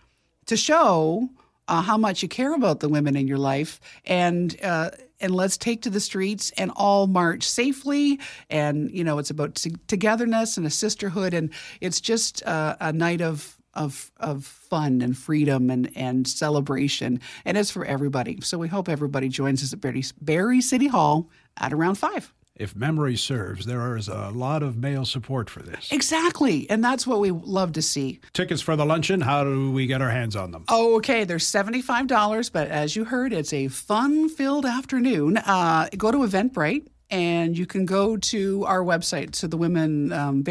to 0.45 0.57
show 0.57 1.29
uh, 1.67 1.81
how 1.81 1.97
much 1.97 2.21
you 2.21 2.29
care 2.29 2.53
about 2.53 2.79
the 2.79 2.89
women 2.89 3.15
in 3.15 3.27
your 3.27 3.37
life. 3.37 3.79
And, 4.05 4.55
uh, 4.61 4.91
and 5.19 5.33
let's 5.33 5.57
take 5.57 5.81
to 5.83 5.89
the 5.89 5.99
streets 5.99 6.51
and 6.57 6.71
all 6.75 7.07
march 7.07 7.43
safely. 7.43 8.19
And, 8.49 8.91
you 8.91 9.03
know, 9.03 9.17
it's 9.17 9.29
about 9.29 9.55
t- 9.55 9.75
togetherness 9.87 10.57
and 10.57 10.65
a 10.67 10.69
sisterhood. 10.69 11.33
And 11.33 11.51
it's 11.81 12.01
just 12.01 12.45
uh, 12.45 12.75
a 12.79 12.93
night 12.93 13.21
of, 13.21 13.54
of 13.75 14.11
of 14.17 14.45
fun 14.45 15.01
and 15.01 15.17
freedom 15.17 15.69
and 15.69 15.91
and 15.95 16.27
celebration, 16.27 17.19
and 17.45 17.57
it's 17.57 17.71
for 17.71 17.85
everybody. 17.85 18.39
So 18.41 18.57
we 18.57 18.67
hope 18.67 18.89
everybody 18.89 19.29
joins 19.29 19.63
us 19.63 19.73
at 19.73 19.81
Barrie, 19.81 20.03
Barrie 20.21 20.61
City 20.61 20.87
Hall 20.87 21.29
at 21.57 21.73
around 21.73 21.95
five. 21.95 22.33
If 22.55 22.73
memory 22.73 23.17
serves, 23.17 23.65
there 23.65 23.97
is 23.97 24.07
a 24.07 24.29
lot 24.29 24.63
of 24.63 24.77
male 24.77 25.03
support 25.03 25.49
for 25.49 25.61
this. 25.61 25.91
Exactly, 25.91 26.69
and 26.69 26.81
that's 26.81 27.05
what 27.05 27.19
we 27.19 27.31
love 27.31 27.73
to 27.73 27.81
see. 27.81 28.21
Tickets 28.31 28.61
for 28.61 28.77
the 28.77 28.85
luncheon, 28.85 29.19
how 29.19 29.43
do 29.43 29.71
we 29.71 29.87
get 29.87 30.01
our 30.01 30.09
hands 30.09 30.37
on 30.37 30.51
them? 30.51 30.63
Oh, 30.69 30.95
okay, 30.95 31.25
they're 31.25 31.37
seventy-five 31.37 32.07
dollars, 32.07 32.49
but 32.49 32.69
as 32.69 32.95
you 32.95 33.03
heard, 33.03 33.33
it's 33.33 33.51
a 33.51 33.67
fun-filled 33.67 34.65
afternoon. 34.65 35.35
Uh, 35.35 35.89
go 35.97 36.11
to 36.11 36.19
Eventbrite 36.19 36.87
and 37.09 37.57
you 37.57 37.65
can 37.65 37.85
go 37.85 38.17
to 38.17 38.65
our 38.65 38.81
website, 38.81 39.31
to 39.31 39.47
the 39.47 39.57
women, 39.57 40.11
um, 40.11 40.43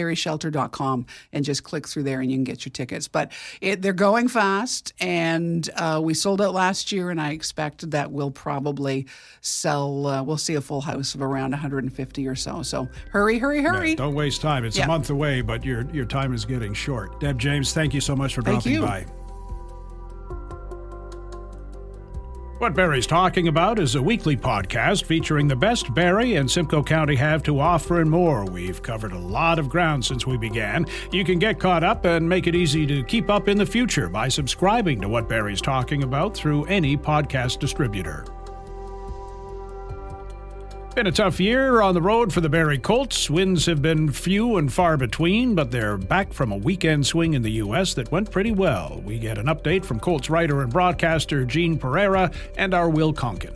and 1.33 1.45
just 1.45 1.65
click 1.65 1.89
through 1.89 2.03
there 2.03 2.21
and 2.21 2.31
you 2.31 2.37
can 2.37 2.45
get 2.45 2.65
your 2.65 2.71
tickets. 2.71 3.09
But 3.09 3.33
it, 3.61 3.83
they're 3.83 3.93
going 3.93 4.29
fast, 4.29 4.93
and 5.01 5.69
uh, 5.77 6.01
we 6.03 6.15
sold 6.15 6.41
out 6.41 6.55
last 6.55 6.93
year, 6.93 7.11
and 7.11 7.21
I 7.21 7.33
expect 7.33 7.91
that 7.91 8.13
we'll 8.13 8.31
probably 8.31 9.07
sell, 9.41 10.07
uh, 10.07 10.23
we'll 10.23 10.39
see 10.39 10.55
a 10.55 10.61
full 10.61 10.81
house 10.81 11.15
of 11.15 11.23
around 11.23 11.51
150 11.51 12.27
or 12.29 12.35
so. 12.35 12.63
So 12.63 12.89
hurry, 13.11 13.39
hurry, 13.39 13.63
hurry. 13.63 13.91
Yeah, 13.91 13.97
don't 13.97 14.15
waste 14.15 14.41
time. 14.41 14.65
It's 14.65 14.77
Yeah. 14.77 14.85
a 14.85 14.89
month 14.89 15.11
away, 15.11 15.41
but 15.41 15.65
your, 15.65 15.91
your 15.93 16.07
time 16.07 16.33
is 16.33 16.45
getting 16.45 16.75
short. 16.75 17.21
Deb 17.21 17.39
James, 17.39 17.73
thank 17.73 17.95
you 17.95 18.01
so 18.01 18.15
much 18.15 18.35
for 18.35 18.43
Thank 18.43 18.63
dropping 18.63 18.73
you. 18.73 18.83
by. 18.83 19.07
What 22.59 22.75
Barrie's 22.75 23.07
Talking 23.07 23.49
About 23.49 23.81
is 23.81 23.97
a 23.97 24.03
weekly 24.03 24.37
podcast 24.37 25.05
featuring 25.05 25.49
the 25.49 25.57
best 25.57 25.93
Barrie 25.93 26.37
and 26.37 26.49
Simcoe 26.49 26.85
County 26.85 27.17
have 27.17 27.43
to 27.43 27.59
offer 27.59 28.01
and 28.01 28.09
more. 28.09 28.45
We've 28.45 28.81
covered 28.81 29.13
a 29.13 29.19
lot 29.19 29.59
of 29.59 29.69
ground 29.69 30.05
since 30.05 30.25
we 30.25 30.39
began. 30.39 30.87
You 31.11 31.25
can 31.25 31.41
get 31.41 31.59
caught 31.59 31.83
up 31.83 32.05
and 32.05 32.29
make 32.29 32.47
it 32.47 32.55
easy 32.55 32.87
to 32.87 33.03
keep 33.03 33.29
up 33.29 33.49
in 33.49 33.59
the 33.59 33.67
future 33.67 34.09
by 34.09 34.29
subscribing 34.29 35.01
to 35.01 35.09
What 35.09 35.29
Barrie's 35.29 35.61
Talking 35.61 36.05
About 36.05 36.33
through 36.33 36.65
any 36.67 36.97
podcast 36.97 37.59
distributor. 37.59 38.25
Been 40.95 41.09
a 41.09 41.13
tough 41.13 41.41
year 41.41 41.81
on 41.83 41.93
the 41.95 42.01
road 42.01 42.33
for 42.33 42.41
the 42.41 42.49
Barrie 42.49 42.79
Colts. 42.79 43.29
Wins 43.29 43.67
have 43.67 43.83
been 43.83 44.13
few 44.13 44.59
and 44.59 44.73
far 44.73 44.97
between, 44.97 45.57
but 45.57 45.73
they're 45.73 45.97
back 45.99 46.33
from 46.33 46.53
a 46.53 46.57
weekend 46.57 47.05
swing 47.05 47.35
in 47.35 47.43
the 47.43 47.51
U.S. 47.51 47.95
that 47.95 48.13
went 48.13 48.31
pretty 48.31 48.53
well. 48.53 49.03
We 49.05 49.19
get 49.19 49.37
an 49.37 49.47
update 49.47 49.85
from 49.85 49.99
Colts 49.99 50.31
writer 50.31 50.63
and 50.63 50.73
broadcaster 50.73 51.45
Gene 51.45 51.81
Pereira 51.81 52.31
and 52.57 52.75
our 52.75 52.89
Will 52.89 53.13
Konken. 53.13 53.55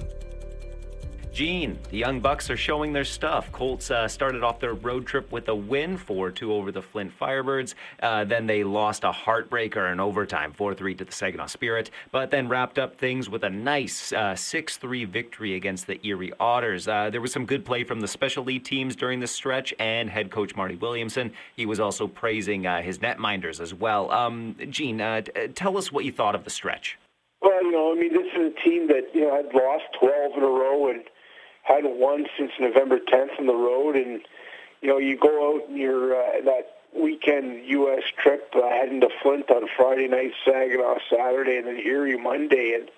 Gene, 1.38 1.78
the 1.90 1.98
Young 1.98 2.18
Bucks 2.18 2.50
are 2.50 2.56
showing 2.56 2.92
their 2.92 3.04
stuff. 3.04 3.52
Colts 3.52 3.92
uh, 3.92 4.08
started 4.08 4.42
off 4.42 4.58
their 4.58 4.74
road 4.74 5.06
trip 5.06 5.30
with 5.30 5.46
a 5.46 5.54
win, 5.54 5.96
4 5.96 6.32
2 6.32 6.52
over 6.52 6.72
the 6.72 6.82
Flint 6.82 7.16
Firebirds. 7.16 7.74
Uh, 8.02 8.24
then 8.24 8.48
they 8.48 8.64
lost 8.64 9.04
a 9.04 9.12
heartbreaker 9.12 9.92
in 9.92 10.00
overtime, 10.00 10.52
4 10.52 10.74
3 10.74 10.96
to 10.96 11.04
the 11.04 11.12
Saginaw 11.12 11.46
Spirit, 11.46 11.92
but 12.10 12.32
then 12.32 12.48
wrapped 12.48 12.76
up 12.76 12.98
things 12.98 13.30
with 13.30 13.44
a 13.44 13.48
nice 13.48 14.12
uh, 14.12 14.34
6 14.34 14.78
3 14.78 15.04
victory 15.04 15.54
against 15.54 15.86
the 15.86 16.04
Erie 16.04 16.32
Otters. 16.40 16.88
Uh, 16.88 17.08
there 17.08 17.20
was 17.20 17.32
some 17.32 17.46
good 17.46 17.64
play 17.64 17.84
from 17.84 18.00
the 18.00 18.08
special 18.08 18.42
lead 18.42 18.64
teams 18.64 18.96
during 18.96 19.20
the 19.20 19.28
stretch, 19.28 19.72
and 19.78 20.10
head 20.10 20.32
coach 20.32 20.56
Marty 20.56 20.74
Williamson. 20.74 21.32
He 21.54 21.66
was 21.66 21.78
also 21.78 22.08
praising 22.08 22.66
uh, 22.66 22.82
his 22.82 22.98
netminders 22.98 23.60
as 23.60 23.72
well. 23.72 24.10
Um, 24.10 24.56
Gene, 24.70 24.98
t- 24.98 25.46
tell 25.54 25.78
us 25.78 25.92
what 25.92 26.04
you 26.04 26.10
thought 26.10 26.34
of 26.34 26.42
the 26.42 26.50
stretch. 26.50 26.98
Well, 27.40 27.62
you 27.62 27.70
know, 27.70 27.92
I 27.92 27.94
mean, 27.94 28.12
this 28.12 28.26
is 28.36 28.52
a 28.52 28.68
team 28.68 28.88
that 28.88 29.14
you 29.14 29.20
know 29.20 29.36
had 29.36 29.54
lost 29.54 29.84
12 30.00 30.38
in 30.38 30.42
a 30.42 30.46
row 30.48 30.88
and 30.88 31.04
hadn't 31.68 31.98
won 32.00 32.26
since 32.36 32.52
November 32.58 32.98
10th 32.98 33.38
on 33.38 33.46
the 33.46 33.54
road, 33.54 33.94
and 33.94 34.22
you 34.80 34.88
know 34.88 34.98
you 34.98 35.16
go 35.18 35.54
out 35.54 35.68
and 35.68 35.76
you're 35.76 36.14
uh, 36.14 36.40
that 36.44 36.78
weekend 36.96 37.66
U.S. 37.66 38.02
trip 38.16 38.50
uh, 38.54 38.68
heading 38.70 39.00
to 39.02 39.08
Flint 39.22 39.50
on 39.50 39.68
Friday 39.76 40.08
night, 40.08 40.32
Saginaw 40.44 40.98
Saturday, 41.10 41.58
and 41.58 41.66
then 41.66 41.76
Erie 41.76 42.16
Monday, 42.16 42.72
and 42.72 42.90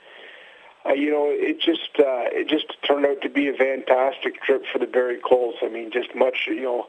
uh, 0.87 0.94
you 0.94 1.11
know 1.11 1.26
it 1.26 1.61
just 1.61 1.90
uh, 1.98 2.30
it 2.30 2.48
just 2.48 2.80
turned 2.87 3.04
out 3.04 3.20
to 3.22 3.28
be 3.28 3.48
a 3.48 3.54
fantastic 3.54 4.40
trip 4.42 4.64
for 4.72 4.78
the 4.78 4.87
Barrie 4.87 5.20
Colts. 5.20 5.59
I 5.62 5.68
mean, 5.68 5.90
just 5.90 6.14
much 6.14 6.46
you 6.46 6.62
know 6.62 6.87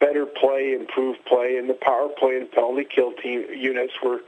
better 0.00 0.26
play, 0.26 0.74
improved 0.74 1.24
play, 1.24 1.56
and 1.56 1.70
the 1.70 1.74
power 1.74 2.08
play 2.08 2.36
and 2.36 2.50
penalty 2.50 2.84
kill 2.84 3.12
team 3.12 3.46
units 3.56 3.94
were 4.04 4.20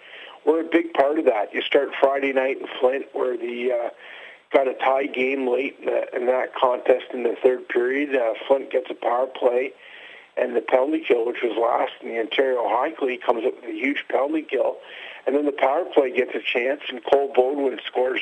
were 0.46 0.60
a 0.60 0.64
big 0.64 0.94
part 0.94 1.18
of 1.18 1.26
that. 1.26 1.52
You 1.52 1.60
start 1.60 1.90
Friday 2.00 2.32
night 2.32 2.58
in 2.60 2.66
Flint, 2.80 3.06
where 3.12 3.36
the 3.36 3.72
uh, 3.72 3.90
got 4.54 4.68
a 4.68 4.74
tie 4.74 5.06
game 5.06 5.48
late 5.48 5.76
in, 5.80 5.86
the, 5.86 6.16
in 6.16 6.26
that 6.26 6.54
contest 6.54 7.06
in 7.12 7.24
the 7.24 7.36
third 7.42 7.68
period. 7.68 8.16
Uh, 8.16 8.34
Flint 8.46 8.70
gets 8.70 8.88
a 8.88 8.94
power 8.94 9.26
play, 9.26 9.72
and 10.36 10.56
the 10.56 10.60
penalty 10.60 11.04
kill, 11.06 11.26
which 11.26 11.42
was 11.42 11.56
last 11.60 11.92
in 12.02 12.08
the 12.08 12.20
Ontario 12.20 12.62
Hockey 12.62 13.04
League, 13.04 13.22
comes 13.22 13.44
up 13.44 13.54
with 13.56 13.64
a 13.64 13.72
huge 13.72 14.04
penalty 14.08 14.42
kill. 14.42 14.76
And 15.26 15.34
then 15.34 15.44
the 15.44 15.52
power 15.52 15.84
play 15.92 16.14
gets 16.14 16.34
a 16.34 16.40
chance, 16.40 16.82
and 16.88 17.02
Cole 17.04 17.32
Beaudoin 17.34 17.80
scores 17.84 18.20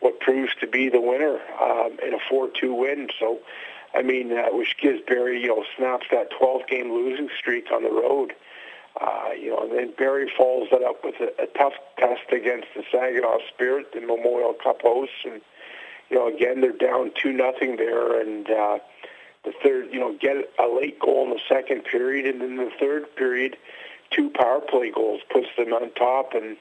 what 0.00 0.20
proves 0.20 0.52
to 0.60 0.66
be 0.66 0.88
the 0.88 1.00
winner 1.00 1.40
um, 1.60 1.96
in 2.04 2.14
a 2.14 2.18
4-2 2.30 2.76
win. 2.76 3.08
So, 3.18 3.38
I 3.94 4.02
mean, 4.02 4.32
uh, 4.32 4.48
which 4.50 4.76
gives 4.80 5.00
Barrie, 5.06 5.40
you 5.40 5.48
know, 5.48 5.64
snaps 5.76 6.06
that 6.10 6.30
12-game 6.32 6.92
losing 6.92 7.28
streak 7.38 7.70
on 7.72 7.82
the 7.82 7.90
road. 7.90 8.34
Uh, 9.00 9.30
you 9.38 9.50
know, 9.50 9.62
and 9.62 9.72
then 9.72 9.92
Barrie 9.96 10.30
follows 10.36 10.68
that 10.72 10.82
up 10.82 11.04
with 11.04 11.14
a, 11.20 11.42
a 11.42 11.46
tough 11.56 11.74
test 11.96 12.32
against 12.32 12.66
the 12.74 12.82
Saginaw 12.90 13.38
Spirit, 13.48 13.92
the 13.94 14.00
Memorial 14.00 14.52
Cup 14.52 14.82
hosts, 14.82 15.14
and 15.24 15.40
you 16.10 16.16
know, 16.16 16.28
again, 16.28 16.60
they're 16.60 16.72
down 16.72 17.12
2 17.22 17.32
nothing 17.32 17.76
there. 17.76 18.20
And 18.20 18.48
uh, 18.50 18.78
the 19.44 19.52
third, 19.62 19.88
you 19.92 20.00
know, 20.00 20.16
get 20.20 20.36
a 20.58 20.66
late 20.66 20.98
goal 20.98 21.24
in 21.24 21.30
the 21.30 21.40
second 21.48 21.84
period. 21.84 22.26
And 22.26 22.40
then 22.40 22.56
the 22.56 22.70
third 22.78 23.14
period, 23.16 23.56
two 24.10 24.30
power 24.30 24.60
play 24.60 24.90
goals 24.90 25.20
puts 25.30 25.46
them 25.56 25.72
on 25.72 25.92
top. 25.94 26.34
And, 26.34 26.56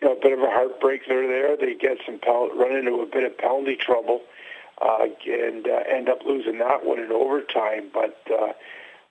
you 0.00 0.08
know, 0.08 0.14
a 0.14 0.20
bit 0.20 0.32
of 0.32 0.40
a 0.40 0.50
heartbreak. 0.50 1.02
They're 1.06 1.28
there. 1.28 1.56
They 1.56 1.74
get 1.74 1.98
some, 2.06 2.18
run 2.26 2.74
into 2.74 3.00
a 3.00 3.06
bit 3.06 3.24
of 3.24 3.36
penalty 3.36 3.76
trouble 3.76 4.22
uh, 4.80 5.06
and 5.26 5.66
uh, 5.66 5.80
end 5.88 6.08
up 6.08 6.20
losing 6.24 6.58
that 6.58 6.84
one 6.84 6.98
in 6.98 7.12
overtime. 7.12 7.90
But 7.92 8.18
uh, 8.30 8.52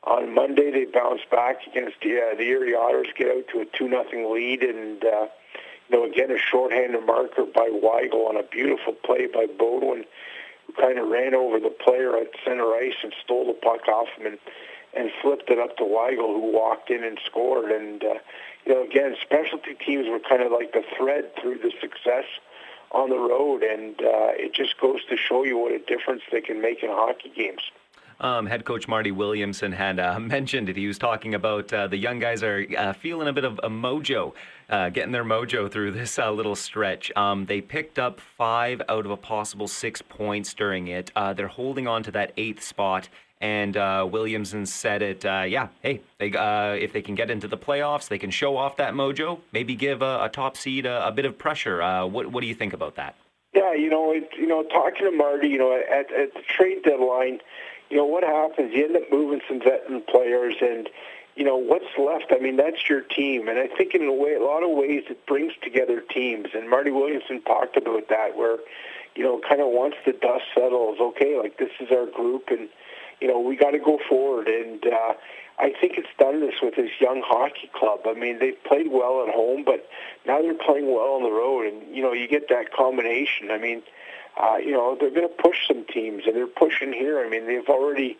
on 0.03 0.33
Monday, 0.33 0.71
they 0.71 0.85
bounce 0.85 1.21
back 1.29 1.67
against 1.67 1.97
the, 2.01 2.17
uh, 2.17 2.35
the 2.35 2.43
Erie 2.43 2.75
Otters, 2.75 3.07
get 3.15 3.29
out 3.29 3.47
to 3.53 3.61
a 3.61 3.65
2 3.65 3.87
nothing 3.87 4.33
lead. 4.33 4.63
And, 4.63 5.05
uh, 5.05 5.27
you 5.89 5.97
know, 5.97 6.05
again, 6.05 6.31
a 6.31 6.37
shorthanded 6.37 7.05
marker 7.05 7.45
by 7.45 7.69
Weigel 7.69 8.27
on 8.27 8.37
a 8.37 8.43
beautiful 8.43 8.93
play 8.93 9.27
by 9.27 9.45
Beaudoin, 9.45 10.05
who 10.67 10.73
kind 10.73 10.97
of 10.97 11.07
ran 11.07 11.35
over 11.35 11.59
the 11.59 11.69
player 11.69 12.17
at 12.17 12.29
center 12.43 12.73
ice 12.73 12.95
and 13.03 13.13
stole 13.23 13.47
the 13.47 13.53
puck 13.53 13.87
off 13.87 14.07
him 14.17 14.25
and, 14.25 14.37
and 14.95 15.11
flipped 15.21 15.49
it 15.49 15.59
up 15.59 15.77
to 15.77 15.83
Weigel, 15.83 16.33
who 16.33 16.51
walked 16.51 16.89
in 16.89 17.03
and 17.03 17.19
scored. 17.25 17.71
And, 17.71 18.03
uh, 18.03 18.15
you 18.65 18.73
know, 18.73 18.83
again, 18.83 19.15
specialty 19.21 19.75
teams 19.75 20.07
were 20.09 20.19
kind 20.19 20.41
of 20.41 20.51
like 20.51 20.73
the 20.73 20.83
thread 20.97 21.31
through 21.39 21.59
the 21.59 21.71
success 21.79 22.25
on 22.91 23.09
the 23.09 23.19
road, 23.19 23.61
and 23.61 23.99
uh, 23.99 24.31
it 24.33 24.53
just 24.53 24.79
goes 24.79 25.03
to 25.09 25.17
show 25.17 25.43
you 25.43 25.57
what 25.57 25.71
a 25.71 25.79
difference 25.79 26.21
they 26.31 26.41
can 26.41 26.61
make 26.61 26.81
in 26.81 26.89
hockey 26.89 27.31
games. 27.35 27.71
Um, 28.19 28.45
head 28.45 28.65
coach 28.65 28.87
Marty 28.87 29.11
Williamson 29.11 29.71
had 29.71 29.99
uh, 29.99 30.19
mentioned 30.19 30.69
it. 30.69 30.77
He 30.77 30.87
was 30.87 30.97
talking 30.97 31.35
about 31.35 31.71
uh, 31.73 31.87
the 31.87 31.97
young 31.97 32.19
guys 32.19 32.43
are 32.43 32.65
uh, 32.77 32.93
feeling 32.93 33.27
a 33.27 33.33
bit 33.33 33.43
of 33.43 33.59
a 33.63 33.69
mojo, 33.69 34.33
uh, 34.69 34.89
getting 34.89 35.11
their 35.11 35.23
mojo 35.23 35.71
through 35.71 35.91
this 35.91 36.17
uh, 36.17 36.31
little 36.31 36.55
stretch. 36.55 37.11
Um, 37.15 37.45
they 37.45 37.61
picked 37.61 37.99
up 37.99 38.19
five 38.19 38.81
out 38.87 39.05
of 39.05 39.11
a 39.11 39.17
possible 39.17 39.67
six 39.67 40.01
points 40.01 40.53
during 40.53 40.87
it. 40.87 41.11
Uh, 41.15 41.33
they're 41.33 41.47
holding 41.47 41.87
on 41.87 42.03
to 42.03 42.11
that 42.11 42.31
eighth 42.37 42.63
spot. 42.63 43.09
And 43.41 43.75
Williamson 44.11 44.65
said 44.65 45.03
it, 45.03 45.23
yeah, 45.23 45.67
hey, 45.83 46.01
they, 46.17 46.31
if 46.81 46.93
they 46.93 47.01
can 47.01 47.13
get 47.13 47.29
into 47.29 47.47
the 47.47 47.57
playoffs, 47.57 48.07
they 48.07 48.17
can 48.17 48.31
show 48.31 48.57
off 48.57 48.77
that 48.77 48.93
mojo, 48.93 49.39
maybe 49.51 49.75
give 49.75 50.01
a, 50.01 50.23
a 50.23 50.29
top 50.29 50.57
seed 50.57 50.87
a, 50.87 51.05
a, 51.05 51.11
bit 51.11 51.25
of 51.25 51.37
pressure. 51.37 51.77
what, 52.07 52.31
what 52.31 52.41
do 52.41 52.47
you 52.47 52.55
think 52.55 52.73
about 52.73 52.95
that? 52.95 53.13
Yeah, 53.53 53.73
you 53.73 53.89
know, 53.89 54.11
it, 54.11 54.29
you 54.37 54.47
know, 54.47 54.63
talking 54.63 55.05
to 55.05 55.11
Marty, 55.11 55.47
you 55.47 55.57
know, 55.57 55.73
at, 55.73 56.11
at 56.11 56.33
the 56.33 56.41
trade 56.47 56.83
deadline, 56.83 57.39
you 57.89 57.97
know, 57.97 58.05
what 58.05 58.23
happens? 58.23 58.73
You 58.73 58.85
end 58.85 58.95
up 58.95 59.11
moving 59.11 59.41
some 59.47 59.59
veteran 59.59 60.01
players, 60.01 60.55
and 60.61 60.89
you 61.35 61.43
know 61.43 61.57
what's 61.57 61.85
left. 61.97 62.31
I 62.31 62.41
mean, 62.41 62.57
that's 62.57 62.89
your 62.89 63.01
team, 63.01 63.47
and 63.47 63.59
I 63.59 63.67
think 63.67 63.93
in 63.93 64.03
a 64.03 64.13
way, 64.13 64.35
a 64.35 64.43
lot 64.43 64.63
of 64.63 64.71
ways, 64.71 65.03
it 65.09 65.25
brings 65.25 65.53
together 65.61 66.01
teams. 66.01 66.47
And 66.53 66.69
Marty 66.69 66.91
Williamson 66.91 67.41
talked 67.41 67.77
about 67.77 68.09
that, 68.09 68.37
where 68.37 68.57
you 69.15 69.23
know, 69.23 69.39
kind 69.47 69.61
of 69.61 69.67
once 69.69 69.95
the 70.05 70.13
dust 70.13 70.43
settles, 70.53 70.97
okay, 70.99 71.37
like 71.37 71.57
this 71.57 71.71
is 71.79 71.89
our 71.91 72.05
group, 72.05 72.49
and 72.49 72.69
you 73.21 73.27
know, 73.27 73.39
we 73.39 73.55
got 73.55 73.71
to 73.71 73.79
go 73.79 73.99
forward. 74.09 74.47
And 74.47 74.85
uh, 74.85 75.13
I 75.57 75.73
think 75.79 75.97
it's 75.97 76.09
done 76.19 76.41
this 76.41 76.55
with 76.61 76.75
this 76.75 76.91
young 76.99 77.21
hockey 77.25 77.69
club. 77.73 78.01
I 78.05 78.13
mean, 78.13 78.39
they've 78.39 78.61
played 78.63 78.91
well 78.91 79.25
at 79.25 79.33
home, 79.33 79.63
but 79.63 79.87
now 80.25 80.41
they're 80.41 80.53
playing 80.53 80.87
well 80.87 81.15
on 81.15 81.23
the 81.23 81.31
road, 81.31 81.65
and 81.65 81.95
you 81.95 82.01
know, 82.01 82.13
you 82.13 82.27
get 82.27 82.49
that 82.49 82.73
combination. 82.73 83.51
I 83.51 83.57
mean 83.57 83.83
uh, 84.37 84.57
you 84.57 84.71
know, 84.71 84.97
they're 84.99 85.11
going 85.11 85.27
to 85.27 85.41
push 85.41 85.67
some 85.67 85.85
teams, 85.85 86.23
and 86.25 86.35
they're 86.35 86.47
pushing 86.47 86.91
here. 86.91 87.25
I 87.25 87.29
mean, 87.29 87.47
they've 87.47 87.67
already 87.69 88.17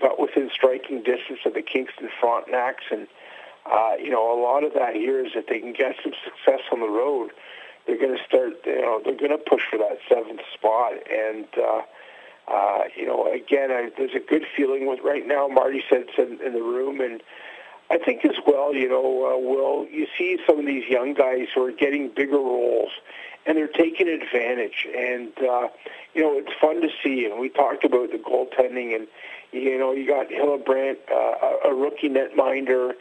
got 0.00 0.20
within 0.20 0.50
striking 0.52 1.02
distance 1.02 1.40
of 1.44 1.54
the 1.54 1.62
Kingston 1.62 2.08
Frontenacs, 2.20 2.90
and 2.90 3.06
uh, 3.70 3.94
you 3.98 4.10
know, 4.10 4.32
a 4.32 4.38
lot 4.40 4.64
of 4.64 4.74
that 4.74 4.94
here 4.94 5.24
is 5.24 5.32
that 5.34 5.46
they 5.48 5.58
can 5.58 5.72
get 5.72 5.96
some 6.02 6.12
success 6.24 6.60
on 6.72 6.80
the 6.80 6.88
road. 6.88 7.30
They're 7.86 7.98
going 7.98 8.16
to 8.16 8.24
start, 8.24 8.54
you 8.64 8.80
know, 8.80 9.00
they're 9.04 9.16
going 9.16 9.30
to 9.30 9.38
push 9.38 9.62
for 9.70 9.78
that 9.78 9.98
seventh 10.08 10.40
spot, 10.54 10.94
and 11.10 11.46
uh, 11.56 11.82
uh, 12.48 12.84
you 12.96 13.06
know, 13.06 13.32
again, 13.32 13.70
I, 13.70 13.90
there's 13.96 14.14
a 14.14 14.20
good 14.20 14.44
feeling 14.56 14.86
with 14.86 15.00
right 15.02 15.26
now. 15.26 15.48
Marty 15.48 15.82
said 15.90 16.06
in, 16.16 16.40
in 16.40 16.52
the 16.52 16.62
room, 16.62 17.00
and 17.00 17.20
I 17.90 17.98
think 17.98 18.24
as 18.24 18.36
well, 18.46 18.74
you 18.74 18.88
know, 18.88 19.34
uh, 19.34 19.38
Will, 19.38 19.86
you 19.90 20.06
see 20.16 20.38
some 20.46 20.58
of 20.60 20.66
these 20.66 20.88
young 20.88 21.14
guys 21.14 21.48
who 21.54 21.64
are 21.64 21.72
getting 21.72 22.10
bigger 22.14 22.36
roles 22.36 22.90
and 23.46 23.56
they're 23.56 23.68
taking 23.68 24.08
advantage. 24.08 24.86
And 24.94 25.32
uh, 25.38 25.68
you 26.14 26.22
know, 26.22 26.38
it's 26.38 26.52
fun 26.60 26.80
to 26.82 26.88
see. 27.02 27.26
And 27.26 27.40
we 27.40 27.48
talked 27.48 27.84
about 27.84 28.10
the 28.10 28.18
goaltending, 28.18 28.94
and 28.94 29.06
you 29.52 29.78
know, 29.78 29.92
you 29.92 30.06
got 30.06 30.28
Hillebrandt, 30.28 30.98
uh, 31.10 31.68
a 31.68 31.74
rookie 31.74 32.08
netminder. 32.08 32.92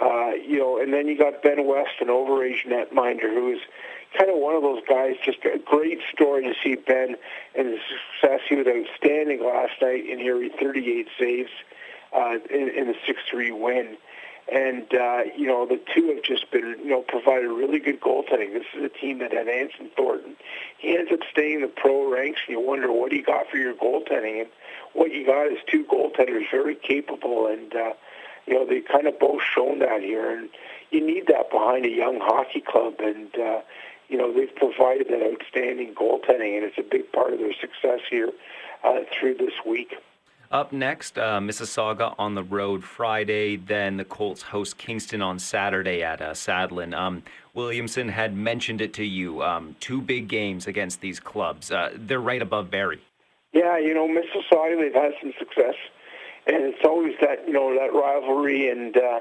Uh, 0.00 0.30
you 0.30 0.58
know, 0.58 0.80
and 0.80 0.92
then 0.92 1.06
you 1.06 1.18
got 1.18 1.42
Ben 1.42 1.66
West, 1.66 2.00
an 2.00 2.08
overage 2.08 2.66
netminder, 2.66 3.28
who 3.28 3.52
is 3.52 3.60
kind 4.16 4.30
of 4.30 4.38
one 4.38 4.54
of 4.56 4.62
those 4.62 4.82
guys. 4.88 5.16
Just 5.22 5.38
a 5.44 5.58
great 5.58 6.00
story 6.10 6.44
to 6.44 6.54
see 6.62 6.76
Ben 6.76 7.16
and 7.54 7.68
his 7.68 7.80
success. 8.20 8.40
He 8.48 8.56
was 8.56 8.66
outstanding 8.66 9.44
last 9.44 9.74
night 9.82 10.06
in 10.08 10.18
here. 10.18 10.48
38 10.58 11.08
saves 11.18 11.50
uh, 12.14 12.38
in, 12.50 12.70
in 12.70 12.86
the 12.86 12.94
6-3 13.06 13.58
win. 13.58 13.96
And, 14.52 14.92
uh, 14.92 15.22
you 15.34 15.46
know, 15.46 15.64
the 15.64 15.80
two 15.94 16.08
have 16.08 16.22
just 16.22 16.50
been, 16.50 16.76
you 16.84 16.90
know, 16.90 17.00
provided 17.00 17.48
really 17.48 17.78
good 17.78 18.00
goaltending. 18.02 18.52
This 18.52 18.66
is 18.76 18.84
a 18.84 18.90
team 18.90 19.20
that 19.20 19.32
had 19.32 19.48
Anson 19.48 19.88
Thornton. 19.96 20.36
He 20.76 20.94
ends 20.94 21.10
up 21.10 21.20
staying 21.30 21.54
in 21.54 21.60
the 21.62 21.68
pro 21.68 22.12
ranks, 22.12 22.42
and 22.46 22.58
you 22.58 22.60
wonder 22.60 22.92
what 22.92 23.12
you 23.12 23.22
got 23.22 23.48
for 23.48 23.56
your 23.56 23.72
goaltending. 23.72 24.42
And 24.42 24.50
what 24.92 25.10
you 25.10 25.24
got 25.24 25.46
is 25.46 25.58
two 25.66 25.84
goaltenders 25.84 26.50
very 26.50 26.74
capable, 26.74 27.46
and, 27.46 27.74
uh, 27.74 27.92
you 28.46 28.52
know, 28.52 28.66
they 28.66 28.80
kind 28.82 29.06
of 29.06 29.18
both 29.18 29.40
shown 29.42 29.78
that 29.78 30.02
here. 30.02 30.36
And 30.36 30.50
you 30.90 31.00
need 31.00 31.28
that 31.28 31.50
behind 31.50 31.86
a 31.86 31.90
young 31.90 32.20
hockey 32.20 32.60
club. 32.60 32.96
And, 33.00 33.34
uh, 33.34 33.62
you 34.10 34.18
know, 34.18 34.34
they've 34.34 34.54
provided 34.54 35.08
that 35.08 35.22
outstanding 35.32 35.94
goaltending, 35.94 36.56
and 36.56 36.64
it's 36.64 36.76
a 36.76 36.82
big 36.82 37.10
part 37.10 37.32
of 37.32 37.38
their 37.38 37.54
success 37.54 38.00
here 38.10 38.32
uh, 38.84 39.00
through 39.18 39.36
this 39.36 39.54
week. 39.64 39.94
Up 40.52 40.70
next, 40.70 41.16
uh, 41.16 41.40
Mississauga 41.40 42.14
on 42.18 42.34
the 42.34 42.42
road 42.42 42.84
Friday. 42.84 43.56
Then 43.56 43.96
the 43.96 44.04
Colts 44.04 44.42
host 44.42 44.76
Kingston 44.76 45.22
on 45.22 45.38
Saturday 45.38 46.02
at 46.02 46.20
uh, 46.20 46.32
Sadlon. 46.32 46.94
Um, 46.94 47.22
Williamson 47.54 48.10
had 48.10 48.36
mentioned 48.36 48.82
it 48.82 48.92
to 48.94 49.04
you. 49.04 49.42
Um, 49.42 49.74
two 49.80 50.02
big 50.02 50.28
games 50.28 50.66
against 50.66 51.00
these 51.00 51.18
clubs. 51.18 51.70
Uh, 51.70 51.92
they're 51.96 52.20
right 52.20 52.42
above 52.42 52.70
Barrie. 52.70 53.00
Yeah, 53.54 53.78
you 53.78 53.94
know, 53.94 54.06
Mississauga, 54.06 54.78
they've 54.78 54.92
had 54.92 55.12
some 55.22 55.32
success, 55.38 55.74
and 56.46 56.56
it's 56.64 56.84
always 56.84 57.14
that 57.22 57.46
you 57.46 57.54
know 57.54 57.74
that 57.74 57.94
rivalry, 57.94 58.68
and 58.68 58.94
uh, 58.94 59.20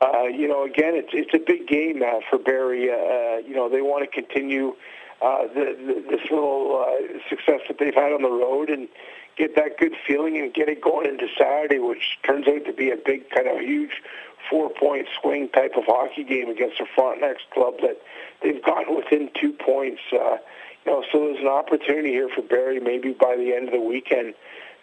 uh, 0.00 0.22
you 0.24 0.48
know, 0.48 0.64
again, 0.64 0.96
it's 0.96 1.10
it's 1.12 1.32
a 1.32 1.38
big 1.38 1.68
game 1.68 2.02
uh, 2.02 2.18
for 2.28 2.40
Barrie. 2.40 2.90
Uh, 2.90 3.38
you 3.38 3.54
know, 3.54 3.68
they 3.68 3.82
want 3.82 4.02
to 4.04 4.22
continue 4.22 4.74
uh, 5.22 5.46
the, 5.48 5.76
the, 5.86 6.04
this 6.10 6.30
little 6.30 6.84
uh, 6.86 7.18
success 7.28 7.60
that 7.68 7.78
they've 7.78 7.94
had 7.94 8.12
on 8.12 8.22
the 8.22 8.30
road, 8.30 8.70
and 8.70 8.88
get 9.36 9.54
that 9.56 9.78
good 9.78 9.94
feeling 10.06 10.36
and 10.38 10.52
get 10.52 10.68
it 10.68 10.80
going 10.80 11.06
into 11.06 11.28
Saturday, 11.38 11.78
which 11.78 12.18
turns 12.22 12.46
out 12.48 12.64
to 12.64 12.72
be 12.72 12.90
a 12.90 12.96
big 12.96 13.28
kind 13.30 13.48
of 13.48 13.60
huge 13.60 14.02
four-point 14.50 15.08
swing 15.20 15.48
type 15.48 15.72
of 15.76 15.84
hockey 15.84 16.24
game 16.24 16.48
against 16.48 16.78
the 16.78 16.86
Frontenacs 16.96 17.48
club 17.52 17.74
that 17.82 18.00
they've 18.42 18.62
gotten 18.62 18.94
within 18.94 19.30
two 19.34 19.52
points. 19.52 20.00
Uh, 20.12 20.38
you 20.84 20.92
know, 20.92 21.04
so 21.10 21.18
there's 21.18 21.40
an 21.40 21.48
opportunity 21.48 22.10
here 22.10 22.28
for 22.28 22.42
Barrie 22.42 22.80
maybe 22.80 23.12
by 23.12 23.36
the 23.36 23.54
end 23.54 23.68
of 23.68 23.72
the 23.72 23.80
weekend 23.80 24.34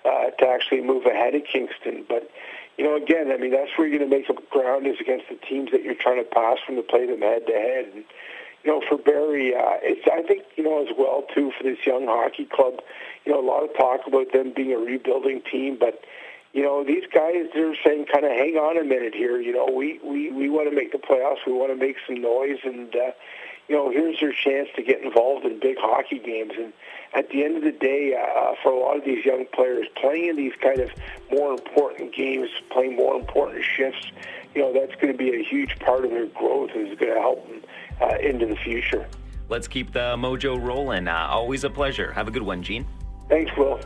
uh, 0.05 0.31
to 0.31 0.47
actually 0.47 0.81
move 0.81 1.05
ahead 1.05 1.33
of 1.33 1.43
Kingston. 1.45 2.05
But 2.07 2.29
you 2.77 2.83
know, 2.83 2.95
again, 2.95 3.31
I 3.31 3.37
mean, 3.37 3.51
that's 3.51 3.71
where 3.77 3.87
you're 3.87 3.99
going 3.99 4.09
to 4.09 4.17
make 4.17 4.29
up 4.29 4.49
ground 4.49 4.87
is 4.87 4.99
against 4.99 5.29
the 5.29 5.35
teams 5.35 5.71
that 5.71 5.83
you're 5.83 5.95
trying 5.95 6.17
to 6.17 6.29
pass 6.29 6.57
from 6.65 6.75
to 6.75 6.81
play 6.81 7.05
them 7.05 7.21
head 7.21 7.45
to 7.47 7.53
head. 7.53 8.03
You 8.63 8.71
know, 8.71 8.81
for 8.87 8.97
Barrie, 8.97 9.53
uh, 9.53 9.77
it's 9.81 10.07
I 10.11 10.21
think 10.21 10.43
you 10.55 10.63
know 10.63 10.81
as 10.81 10.93
well 10.97 11.25
too 11.33 11.51
for 11.57 11.63
this 11.63 11.85
young 11.85 12.07
hockey 12.07 12.45
club. 12.45 12.81
You 13.25 13.33
know, 13.33 13.39
a 13.39 13.45
lot 13.45 13.63
of 13.63 13.75
talk 13.75 14.07
about 14.07 14.31
them 14.31 14.53
being 14.55 14.71
a 14.71 14.77
rebuilding 14.77 15.41
team, 15.49 15.77
but 15.79 16.03
you 16.53 16.61
know, 16.61 16.83
these 16.83 17.03
guys 17.13 17.47
they're 17.53 17.75
saying 17.83 18.05
kind 18.11 18.25
of 18.25 18.31
hang 18.31 18.55
on 18.55 18.77
a 18.77 18.83
minute 18.83 19.13
here. 19.13 19.39
You 19.41 19.53
know, 19.53 19.67
we 19.73 19.99
we 20.03 20.31
we 20.31 20.49
want 20.49 20.69
to 20.69 20.75
make 20.75 20.91
the 20.91 20.97
playoffs. 20.97 21.45
We 21.45 21.53
want 21.53 21.71
to 21.71 21.75
make 21.75 21.97
some 22.07 22.21
noise, 22.21 22.59
and 22.63 22.95
uh, 22.95 23.11
you 23.67 23.75
know, 23.75 23.89
here's 23.89 24.21
your 24.21 24.33
chance 24.33 24.69
to 24.75 24.83
get 24.83 25.01
involved 25.01 25.45
in 25.45 25.59
big 25.59 25.77
hockey 25.79 26.19
games. 26.19 26.53
And 26.57 26.73
at 27.13 27.29
the 27.29 27.43
end 27.43 27.57
of 27.57 27.63
the 27.63 27.71
day, 27.71 28.13
uh, 28.15 28.53
for 28.61 28.71
a 28.71 28.79
lot 28.79 28.97
of 28.97 29.03
these 29.03 29.25
young 29.25 29.45
players, 29.53 29.87
playing 29.95 30.29
in 30.29 30.35
these 30.35 30.53
kind 30.61 30.79
of 30.79 30.89
more 31.31 31.51
important 31.51 32.13
games, 32.13 32.49
playing 32.69 32.95
more 32.95 33.15
important 33.15 33.63
shifts, 33.63 34.11
you 34.55 34.61
know, 34.61 34.73
that's 34.73 34.93
going 35.01 35.11
to 35.11 35.17
be 35.17 35.29
a 35.35 35.43
huge 35.43 35.77
part 35.79 36.05
of 36.05 36.11
their 36.11 36.27
growth. 36.27 36.71
and 36.75 36.87
Is 36.87 36.97
going 36.97 37.13
to 37.13 37.19
help 37.19 37.47
them 37.47 37.61
uh, 38.01 38.15
into 38.17 38.45
the 38.45 38.55
future. 38.55 39.07
Let's 39.49 39.67
keep 39.67 39.91
the 39.91 40.15
mojo 40.17 40.61
rolling. 40.61 41.07
Uh, 41.07 41.27
always 41.29 41.63
a 41.63 41.69
pleasure. 41.69 42.11
Have 42.11 42.27
a 42.27 42.31
good 42.31 42.43
one, 42.43 42.63
Gene. 42.63 42.85
Thanks, 43.29 43.51
Will. 43.57 43.79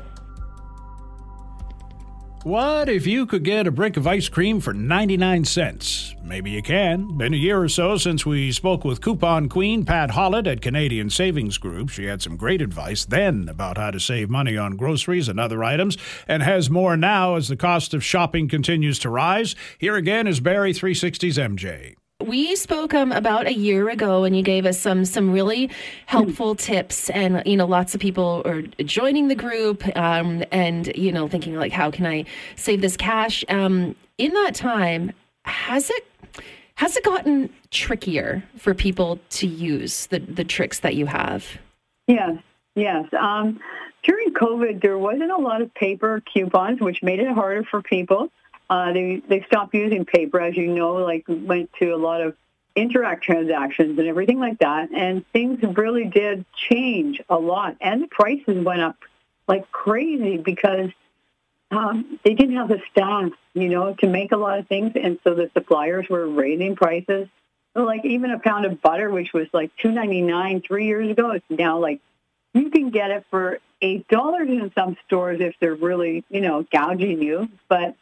What 2.44 2.88
if 2.88 3.06
you 3.06 3.26
could 3.26 3.44
get 3.44 3.68
a 3.68 3.72
brick 3.72 3.98
of 3.98 4.08
ice 4.08 4.30
cream 4.30 4.62
for 4.62 4.74
99 4.74 5.44
cents? 5.44 6.16
Maybe 6.24 6.52
you 6.52 6.62
can. 6.62 7.18
Been 7.18 7.34
a 7.34 7.38
year 7.38 7.62
or 7.62 7.68
so 7.68 7.98
since 7.98 8.26
we 8.26 8.52
spoke 8.52 8.86
with 8.86 9.02
coupon 9.02 9.50
queen 9.50 9.84
Pat 9.84 10.12
Hollett 10.12 10.48
at 10.48 10.62
Canadian 10.62 11.10
Savings 11.10 11.58
Group. 11.58 11.90
She 11.90 12.06
had 12.06 12.22
some 12.22 12.38
great 12.38 12.62
advice 12.62 13.04
then 13.04 13.50
about 13.50 13.78
how 13.78 13.92
to 13.92 14.00
save 14.00 14.30
money 14.30 14.56
on 14.56 14.78
groceries 14.78 15.28
and 15.28 15.40
other 15.40 15.64
items, 15.64 15.98
and 16.28 16.42
has 16.42 16.70
more 16.70 16.96
now 16.96 17.36
as 17.36 17.48
the 17.48 17.58
cost 17.58 17.94
of 17.94 18.04
shopping 18.04 18.48
continues 18.48 19.00
to 19.00 19.10
rise. 19.10 19.56
Here 19.78 19.96
again 19.96 20.28
is 20.28 20.40
Barrie 20.40 20.74
360's 20.74 21.38
MJ. 21.38 21.96
We 22.26 22.56
spoke 22.56 22.96
um, 22.96 23.12
about 23.12 23.46
a 23.46 23.54
year 23.54 23.90
ago, 23.90 24.24
and 24.24 24.36
you 24.36 24.42
gave 24.42 24.66
us 24.66 24.80
some 24.80 25.06
some 25.06 25.32
really 25.32 25.70
helpful 26.08 26.56
tips. 26.56 27.12
And 27.12 27.44
you 27.46 27.56
know, 27.56 27.68
lots 27.68 27.94
of 27.94 28.02
people 28.02 28.42
are 28.44 28.64
joining 28.84 29.28
the 29.28 29.36
group, 29.36 29.84
um, 29.96 30.44
and 30.52 30.88
you 30.96 31.12
know, 31.12 31.28
thinking 31.28 31.56
like, 31.56 31.72
how 31.72 31.92
can 31.92 32.08
I 32.08 32.26
save 32.56 32.82
this 32.82 32.98
cash? 32.98 33.46
Um, 33.50 33.96
in 34.18 34.34
that 34.34 34.56
time, 34.56 35.12
has 35.46 35.92
it 35.92 36.08
has 36.74 36.98
it 36.98 37.04
gotten 37.04 37.54
trickier 37.70 38.44
for 38.58 38.74
people 38.74 39.20
to 39.30 39.46
use 39.48 40.08
the 40.08 40.18
the 40.18 40.44
tricks 40.44 40.80
that 40.80 40.96
you 40.96 41.06
have? 41.06 41.46
Yes, 42.08 42.40
yes. 42.74 43.06
Um, 43.14 43.60
during 44.02 44.34
COVID, 44.34 44.82
there 44.82 44.98
wasn't 44.98 45.30
a 45.30 45.38
lot 45.38 45.62
of 45.62 45.72
paper 45.76 46.24
coupons, 46.34 46.80
which 46.82 47.04
made 47.04 47.20
it 47.20 47.32
harder 47.32 47.64
for 47.64 47.84
people. 47.84 48.32
Uh, 48.70 48.92
they 48.92 49.22
they 49.28 49.42
stopped 49.44 49.74
using 49.74 50.06
paper, 50.06 50.42
as 50.42 50.58
you 50.58 50.68
know, 50.68 50.94
like 50.96 51.26
went 51.28 51.72
to 51.80 51.92
a 51.92 51.98
lot 51.98 52.22
of 52.22 52.36
Interac 52.76 53.22
transactions 53.22 53.98
and 53.98 54.08
everything 54.08 54.40
like 54.40 54.60
that. 54.60 54.90
And 54.92 55.26
things 55.32 55.60
really 55.76 56.06
did 56.06 56.46
change 56.54 57.22
a 57.30 57.38
lot, 57.40 57.78
and 57.82 58.04
the 58.04 58.08
prices 58.08 58.64
went 58.64 58.82
up 58.82 58.98
like 59.48 59.72
crazy 59.72 60.38
because 60.38 60.90
um, 61.72 62.20
they 62.24 62.34
didn't 62.34 62.56
have 62.56 62.68
the 62.68 62.82
staff, 62.92 63.32
you 63.54 63.70
know, 63.70 63.94
to 63.96 64.08
make 64.08 64.32
a 64.32 64.38
lot 64.38 64.60
of 64.60 64.68
things, 64.68 64.92
and 64.96 65.18
so 65.24 65.34
the 65.34 65.50
suppliers 65.54 66.08
were 66.10 66.28
raising 66.28 66.76
prices. 66.76 67.28
Like 67.74 68.06
even 68.06 68.32
a 68.32 68.40
pound 68.40 68.66
of 68.66 68.82
butter, 68.82 69.10
which 69.10 69.34
was 69.34 69.48
like 69.54 69.72
two 69.78 69.92
ninety 69.92 70.22
nine 70.22 70.62
three 70.62 70.88
years 70.88 71.10
ago, 71.10 71.32
it's 71.32 71.46
now 71.50 71.78
like 71.80 72.02
you 72.54 72.70
can 72.70 72.90
get 72.90 73.12
it 73.12 73.26
for 73.30 73.60
eight 73.82 74.08
dollars 74.08 74.50
in 74.50 74.72
some 74.74 74.98
stores 75.06 75.40
if 75.42 75.56
they're 75.60 75.76
really, 75.76 76.24
you 76.30 76.42
know, 76.42 76.66
gouging 76.72 77.22
you, 77.22 77.50
but 77.70 77.96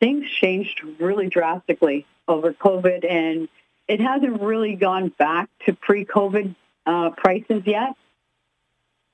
things 0.00 0.28
changed 0.30 0.82
really 0.98 1.28
drastically 1.28 2.06
over 2.28 2.52
COVID, 2.52 3.08
and 3.08 3.48
it 3.88 4.00
hasn't 4.00 4.40
really 4.40 4.74
gone 4.74 5.08
back 5.18 5.48
to 5.66 5.72
pre-COVID 5.72 6.54
uh, 6.86 7.10
prices 7.10 7.62
yet. 7.64 7.94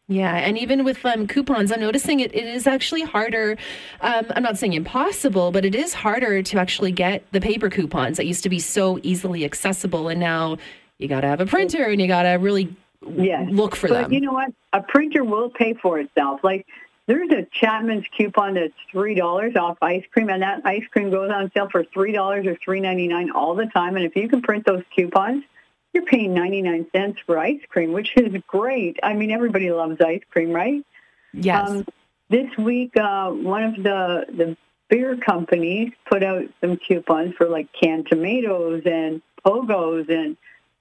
Yeah, 0.08 0.34
and 0.34 0.58
even 0.58 0.84
with 0.84 1.04
um, 1.06 1.26
coupons, 1.26 1.72
I'm 1.72 1.80
noticing 1.80 2.20
it, 2.20 2.34
it 2.34 2.44
is 2.44 2.66
actually 2.66 3.02
harder. 3.02 3.56
Um, 4.00 4.26
I'm 4.34 4.42
not 4.42 4.58
saying 4.58 4.74
impossible, 4.74 5.52
but 5.52 5.64
it 5.64 5.74
is 5.74 5.94
harder 5.94 6.42
to 6.42 6.58
actually 6.58 6.92
get 6.92 7.24
the 7.32 7.40
paper 7.40 7.70
coupons 7.70 8.16
that 8.16 8.26
used 8.26 8.42
to 8.42 8.50
be 8.50 8.58
so 8.58 8.98
easily 9.02 9.44
accessible. 9.44 10.08
And 10.08 10.20
now 10.20 10.58
you 10.98 11.08
got 11.08 11.22
to 11.22 11.28
have 11.28 11.40
a 11.40 11.46
printer 11.46 11.84
and 11.84 12.00
you 12.00 12.08
got 12.08 12.24
to 12.24 12.32
really 12.32 12.74
yes. 13.16 13.48
look 13.50 13.76
for 13.76 13.88
but 13.88 14.02
them. 14.02 14.12
you 14.12 14.20
know 14.20 14.32
what? 14.32 14.52
A 14.72 14.82
printer 14.82 15.24
will 15.24 15.50
pay 15.50 15.74
for 15.74 15.98
itself. 15.98 16.40
Like 16.42 16.66
there's 17.06 17.30
a 17.30 17.46
Chapman's 17.52 18.06
coupon 18.16 18.54
that's 18.54 18.74
three 18.90 19.14
dollars 19.14 19.56
off 19.56 19.78
ice 19.82 20.04
cream, 20.12 20.30
and 20.30 20.42
that 20.42 20.62
ice 20.64 20.84
cream 20.90 21.10
goes 21.10 21.30
on 21.30 21.50
sale 21.52 21.68
for 21.70 21.84
three 21.84 22.12
dollars 22.12 22.46
or 22.46 22.56
three 22.56 22.80
ninety 22.80 23.08
nine 23.08 23.30
all 23.30 23.54
the 23.54 23.66
time. 23.66 23.96
And 23.96 24.04
if 24.04 24.14
you 24.16 24.28
can 24.28 24.42
print 24.42 24.64
those 24.64 24.82
coupons, 24.94 25.44
you're 25.92 26.04
paying 26.04 26.32
ninety 26.32 26.62
nine 26.62 26.86
cents 26.94 27.18
for 27.26 27.38
ice 27.38 27.60
cream, 27.68 27.92
which 27.92 28.16
is 28.16 28.32
great. 28.46 28.98
I 29.02 29.14
mean, 29.14 29.30
everybody 29.30 29.70
loves 29.70 30.00
ice 30.00 30.22
cream, 30.30 30.50
right? 30.50 30.84
Yes. 31.32 31.68
Um, 31.68 31.86
this 32.28 32.56
week, 32.56 32.96
uh, 32.96 33.30
one 33.30 33.64
of 33.64 33.76
the 33.76 34.26
the 34.28 34.56
beer 34.88 35.16
companies 35.16 35.92
put 36.06 36.22
out 36.22 36.44
some 36.60 36.76
coupons 36.76 37.34
for 37.36 37.48
like 37.48 37.68
canned 37.72 38.06
tomatoes 38.08 38.82
and 38.84 39.22
pogos 39.44 40.08
and 40.10 40.36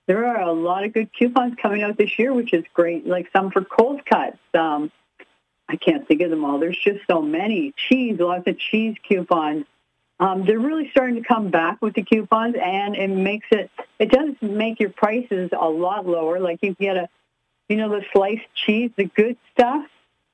there 0.08 0.26
are 0.26 0.42
a 0.42 0.52
lot 0.52 0.84
of 0.84 0.94
good 0.94 1.10
coupons 1.18 1.56
coming 1.62 1.84
out 1.84 1.98
this 1.98 2.20
year, 2.20 2.34
which 2.34 2.54
is 2.54 2.66
great. 2.74 3.08
Like 3.08 3.30
some 3.32 3.52
for 3.52 3.64
cold 3.64 4.06
cuts, 4.06 4.38
um, 4.54 4.92
I 5.70 5.78
can't 5.78 6.08
think 6.08 6.22
of 6.22 6.30
them 6.30 6.44
all. 6.44 6.60
There's 6.60 6.78
just 6.78 7.00
so 7.10 7.22
many. 7.22 7.74
Cheese, 7.90 8.20
lots 8.20 8.48
of 8.48 8.60
cheese 8.60 8.96
coupons. 9.08 9.66
Um, 10.20 10.46
they're 10.46 10.60
really 10.60 10.90
starting 10.92 11.16
to 11.16 11.28
come 11.28 11.50
back 11.50 11.82
with 11.82 11.96
the 11.96 12.04
coupons, 12.04 12.56
and 12.62 12.96
it 12.96 13.08
makes 13.08 13.48
it. 13.52 13.72
It 13.98 14.12
does 14.12 14.36
make 14.42 14.80
your 14.80 14.92
prices 14.92 15.50
a 15.52 15.68
lot 15.68 16.06
lower. 16.06 16.40
Like 16.40 16.60
you 16.62 16.76
get 16.76 16.96
a, 16.96 17.10
you 17.70 17.76
know, 17.78 17.90
the 17.90 18.04
sliced 18.14 18.46
cheese, 18.54 18.92
the 18.96 19.06
good 19.06 19.38
stuff, 19.52 19.86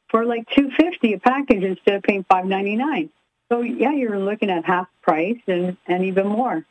for 0.10 0.26
like 0.26 0.50
two 0.50 0.72
fifty 0.72 1.14
a 1.14 1.20
package 1.20 1.64
instead 1.64 1.96
of 1.96 2.04
paying 2.04 2.26
five 2.26 2.46
ninety 2.46 2.76
nine. 2.76 3.10
So 3.50 3.62
yeah, 3.62 3.92
you're 3.92 4.20
looking 4.20 4.50
at 4.50 4.66
half 4.66 4.88
price 5.02 5.40
and 5.48 5.78
and 5.86 6.04
even 6.04 6.28
more. 6.28 6.66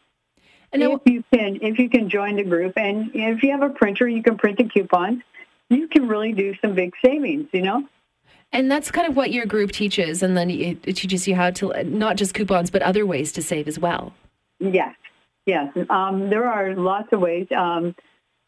And 0.73 0.83
if 0.83 1.01
you 1.07 1.25
can, 1.33 1.59
if 1.63 1.79
you 1.79 1.89
can 1.89 2.11
join 2.11 2.37
the 2.37 2.45
group, 2.45 2.77
and 2.77 3.13
if 3.15 3.43
you 3.43 3.53
have 3.53 3.63
a 3.63 3.71
printer, 3.71 4.07
you 4.07 4.23
can 4.23 4.37
print 4.37 4.59
the 4.59 4.65
coupons. 4.65 5.23
You 5.71 5.89
can 5.89 6.07
really 6.07 6.33
do 6.33 6.55
some 6.61 6.75
big 6.75 6.93
savings. 7.03 7.49
You 7.53 7.63
know. 7.63 7.89
And 8.53 8.71
that's 8.71 8.91
kind 8.91 9.09
of 9.09 9.17
what 9.17 9.33
your 9.33 9.45
group 9.45 9.73
teaches, 9.73 10.23
and 10.23 10.37
then 10.37 10.51
it, 10.51 10.79
it 10.85 10.95
teaches 10.95 11.29
you 11.29 11.35
how 11.35 11.51
to 11.51 11.85
not 11.85 12.17
just 12.17 12.33
coupons, 12.33 12.71
but 12.71 12.83
other 12.83 13.05
ways 13.05 13.33
to 13.33 13.43
save 13.43 13.69
as 13.69 13.79
well. 13.79 14.15
Yes, 14.59 14.95
yes. 15.45 15.77
Um, 15.91 16.31
there 16.31 16.47
are 16.47 16.75
lots 16.75 17.13
of 17.13 17.21
ways. 17.21 17.49
Um, 17.55 17.95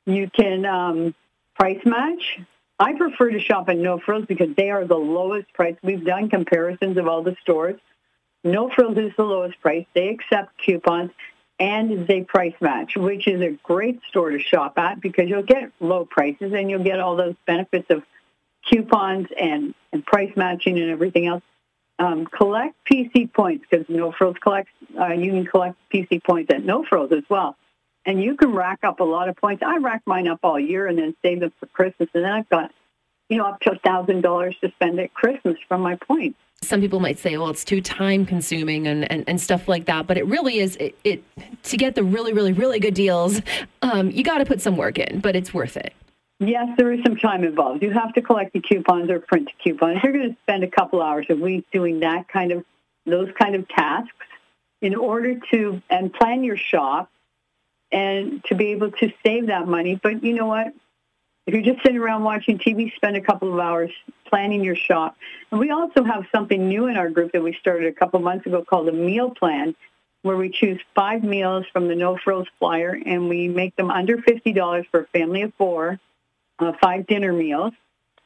you 0.06 0.30
can 0.30 0.64
um, 0.64 1.14
price 1.54 1.80
match. 1.84 2.40
I 2.78 2.94
prefer 2.94 3.30
to 3.30 3.40
shop 3.40 3.68
at 3.68 3.76
No 3.76 3.98
Frills 3.98 4.24
because 4.26 4.54
they 4.56 4.70
are 4.70 4.84
the 4.84 4.96
lowest 4.96 5.52
price. 5.52 5.76
We've 5.82 6.04
done 6.04 6.30
comparisons 6.30 6.96
of 6.96 7.08
all 7.08 7.22
the 7.22 7.36
stores. 7.42 7.78
No 8.44 8.70
Frills 8.70 8.96
is 8.96 9.12
the 9.16 9.24
lowest 9.24 9.60
price. 9.60 9.84
They 9.94 10.08
accept 10.08 10.52
coupons 10.64 11.10
and 11.58 12.06
they 12.06 12.22
price 12.22 12.54
match, 12.60 12.96
which 12.96 13.26
is 13.26 13.42
a 13.42 13.50
great 13.64 14.00
store 14.08 14.30
to 14.30 14.38
shop 14.38 14.78
at 14.78 15.00
because 15.00 15.28
you'll 15.28 15.42
get 15.42 15.72
low 15.80 16.04
prices 16.04 16.52
and 16.52 16.70
you'll 16.70 16.84
get 16.84 17.00
all 17.00 17.16
those 17.16 17.34
benefits 17.46 17.90
of 17.90 18.04
coupons 18.68 19.28
and, 19.38 19.74
and 19.92 20.04
price 20.04 20.32
matching 20.36 20.78
and 20.78 20.90
everything 20.90 21.26
else. 21.26 21.42
Um, 22.00 22.26
collect 22.26 22.76
PC 22.90 23.32
points 23.32 23.64
because 23.68 23.86
No 23.88 24.12
Frills 24.12 24.36
collects. 24.40 24.70
Uh, 24.98 25.08
you 25.08 25.32
can 25.32 25.46
collect 25.46 25.76
PC 25.92 26.22
points 26.22 26.52
at 26.54 26.64
No 26.64 26.84
Frills 26.84 27.10
as 27.10 27.24
well, 27.28 27.56
and 28.06 28.22
you 28.22 28.36
can 28.36 28.52
rack 28.52 28.80
up 28.84 29.00
a 29.00 29.04
lot 29.04 29.28
of 29.28 29.36
points. 29.36 29.64
I 29.66 29.78
rack 29.78 30.02
mine 30.06 30.28
up 30.28 30.38
all 30.44 30.60
year 30.60 30.86
and 30.86 30.96
then 30.96 31.16
save 31.22 31.40
them 31.40 31.52
for 31.58 31.66
Christmas, 31.66 32.08
and 32.14 32.24
then 32.24 32.30
I've 32.30 32.48
got, 32.48 32.72
you 33.28 33.38
know, 33.38 33.46
up 33.46 33.60
to 33.60 33.72
a 33.72 33.78
thousand 33.78 34.20
dollars 34.20 34.56
to 34.60 34.70
spend 34.76 35.00
at 35.00 35.12
Christmas 35.12 35.56
from 35.66 35.80
my 35.80 35.96
points. 35.96 36.38
Some 36.62 36.80
people 36.80 37.00
might 37.00 37.18
say, 37.18 37.36
well, 37.36 37.50
it's 37.50 37.64
too 37.64 37.80
time 37.80 38.26
consuming 38.26 38.86
and, 38.86 39.10
and, 39.10 39.24
and 39.28 39.40
stuff 39.40 39.68
like 39.68 39.86
that. 39.86 40.06
But 40.06 40.18
it 40.18 40.26
really 40.26 40.58
is, 40.58 40.76
it, 40.76 40.96
it 41.04 41.24
to 41.64 41.76
get 41.76 41.94
the 41.94 42.02
really, 42.02 42.32
really, 42.32 42.52
really 42.52 42.80
good 42.80 42.94
deals, 42.94 43.40
um, 43.82 44.10
you 44.10 44.22
got 44.24 44.38
to 44.38 44.44
put 44.44 44.60
some 44.60 44.76
work 44.76 44.98
in, 44.98 45.20
but 45.20 45.34
it's 45.36 45.52
worth 45.54 45.76
it. 45.76 45.94
Yes, 46.40 46.68
there 46.76 46.92
is 46.92 47.00
some 47.04 47.16
time 47.16 47.42
involved. 47.42 47.82
You 47.82 47.90
have 47.90 48.12
to 48.14 48.22
collect 48.22 48.52
the 48.52 48.60
coupons 48.60 49.10
or 49.10 49.18
print 49.18 49.46
the 49.46 49.62
coupons. 49.62 50.00
You're 50.02 50.12
going 50.12 50.30
to 50.30 50.36
spend 50.42 50.62
a 50.62 50.70
couple 50.70 51.02
hours 51.02 51.26
a 51.30 51.34
week 51.34 51.66
doing 51.72 52.00
that 52.00 52.28
kind 52.28 52.52
of 52.52 52.64
those 53.06 53.28
kind 53.40 53.54
of 53.56 53.66
tasks 53.68 54.12
in 54.80 54.94
order 54.94 55.40
to 55.50 55.82
and 55.90 56.12
plan 56.12 56.44
your 56.44 56.56
shop 56.56 57.10
and 57.90 58.44
to 58.44 58.54
be 58.54 58.66
able 58.66 58.92
to 58.92 59.12
save 59.24 59.46
that 59.46 59.66
money. 59.66 59.98
But 60.00 60.22
you 60.22 60.34
know 60.34 60.46
what? 60.46 60.68
If 61.46 61.54
you're 61.54 61.62
just 61.62 61.82
sitting 61.82 61.98
around 61.98 62.22
watching 62.24 62.58
TV, 62.58 62.94
spend 62.94 63.16
a 63.16 63.22
couple 63.22 63.52
of 63.52 63.58
hours 63.58 63.90
planning 64.26 64.62
your 64.62 64.76
shop. 64.76 65.16
And 65.50 65.58
we 65.58 65.70
also 65.70 66.04
have 66.04 66.26
something 66.30 66.68
new 66.68 66.86
in 66.86 66.96
our 66.96 67.08
group 67.08 67.32
that 67.32 67.42
we 67.42 67.54
started 67.54 67.88
a 67.88 67.92
couple 67.92 68.20
months 68.20 68.46
ago 68.46 68.62
called 68.62 68.86
a 68.88 68.92
meal 68.92 69.30
plan, 69.30 69.74
where 70.22 70.36
we 70.36 70.50
choose 70.50 70.78
five 70.94 71.24
meals 71.24 71.64
from 71.72 71.88
the 71.88 71.94
No 71.96 72.18
Frills 72.22 72.46
flyer 72.58 72.96
and 73.06 73.28
we 73.30 73.48
make 73.48 73.74
them 73.76 73.90
under 73.90 74.18
$50 74.18 74.84
for 74.90 75.00
a 75.00 75.06
family 75.06 75.42
of 75.42 75.54
four 75.56 75.98
uh, 76.58 76.72
five 76.80 77.06
dinner 77.06 77.32
meals, 77.32 77.72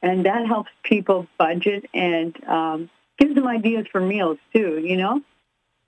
and 0.02 0.24
that 0.26 0.46
helps 0.46 0.70
people 0.82 1.26
budget 1.38 1.88
and 1.94 2.36
um, 2.46 2.90
gives 3.18 3.34
them 3.34 3.46
ideas 3.46 3.86
for 3.90 4.00
meals 4.00 4.38
too. 4.54 4.80
You 4.82 4.96
know. 4.96 5.22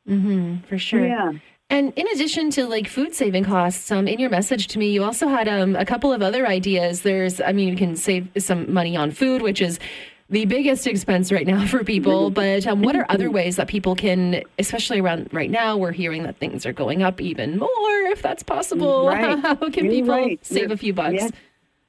Mm-hmm, 0.08 0.66
for 0.68 0.78
sure. 0.78 1.06
Yeah. 1.06 1.32
And 1.70 1.92
in 1.96 2.06
addition 2.08 2.50
to 2.50 2.66
like 2.66 2.88
food 2.88 3.14
saving 3.14 3.44
costs, 3.44 3.90
um, 3.90 4.06
in 4.06 4.20
your 4.20 4.30
message 4.30 4.68
to 4.68 4.78
me, 4.78 4.90
you 4.90 5.02
also 5.02 5.28
had 5.28 5.48
um, 5.48 5.74
a 5.76 5.84
couple 5.84 6.12
of 6.12 6.22
other 6.22 6.46
ideas. 6.46 7.02
There's, 7.02 7.40
I 7.40 7.52
mean, 7.52 7.68
you 7.68 7.76
can 7.76 7.96
save 7.96 8.28
some 8.38 8.72
money 8.72 8.96
on 8.96 9.10
food, 9.10 9.40
which 9.40 9.62
is 9.62 9.80
the 10.28 10.44
biggest 10.44 10.86
expense 10.86 11.32
right 11.32 11.46
now 11.46 11.66
for 11.66 11.82
people. 11.82 12.30
But 12.30 12.66
um, 12.66 12.82
what 12.82 12.96
are 12.96 13.06
other 13.08 13.30
ways 13.30 13.56
that 13.56 13.68
people 13.68 13.94
can, 13.94 14.42
especially 14.58 15.00
around 15.00 15.30
right 15.32 15.50
now, 15.50 15.76
we're 15.76 15.92
hearing 15.92 16.22
that 16.24 16.36
things 16.38 16.66
are 16.66 16.72
going 16.72 17.02
up 17.02 17.20
even 17.20 17.58
more, 17.58 18.00
if 18.10 18.20
that's 18.20 18.42
possible. 18.42 19.06
Right. 19.06 19.38
How 19.42 19.54
can 19.54 19.86
You're 19.86 19.94
people 19.94 20.10
right. 20.10 20.46
save 20.46 20.70
a 20.70 20.76
few 20.76 20.92
bucks? 20.92 21.14
yes. 21.14 21.32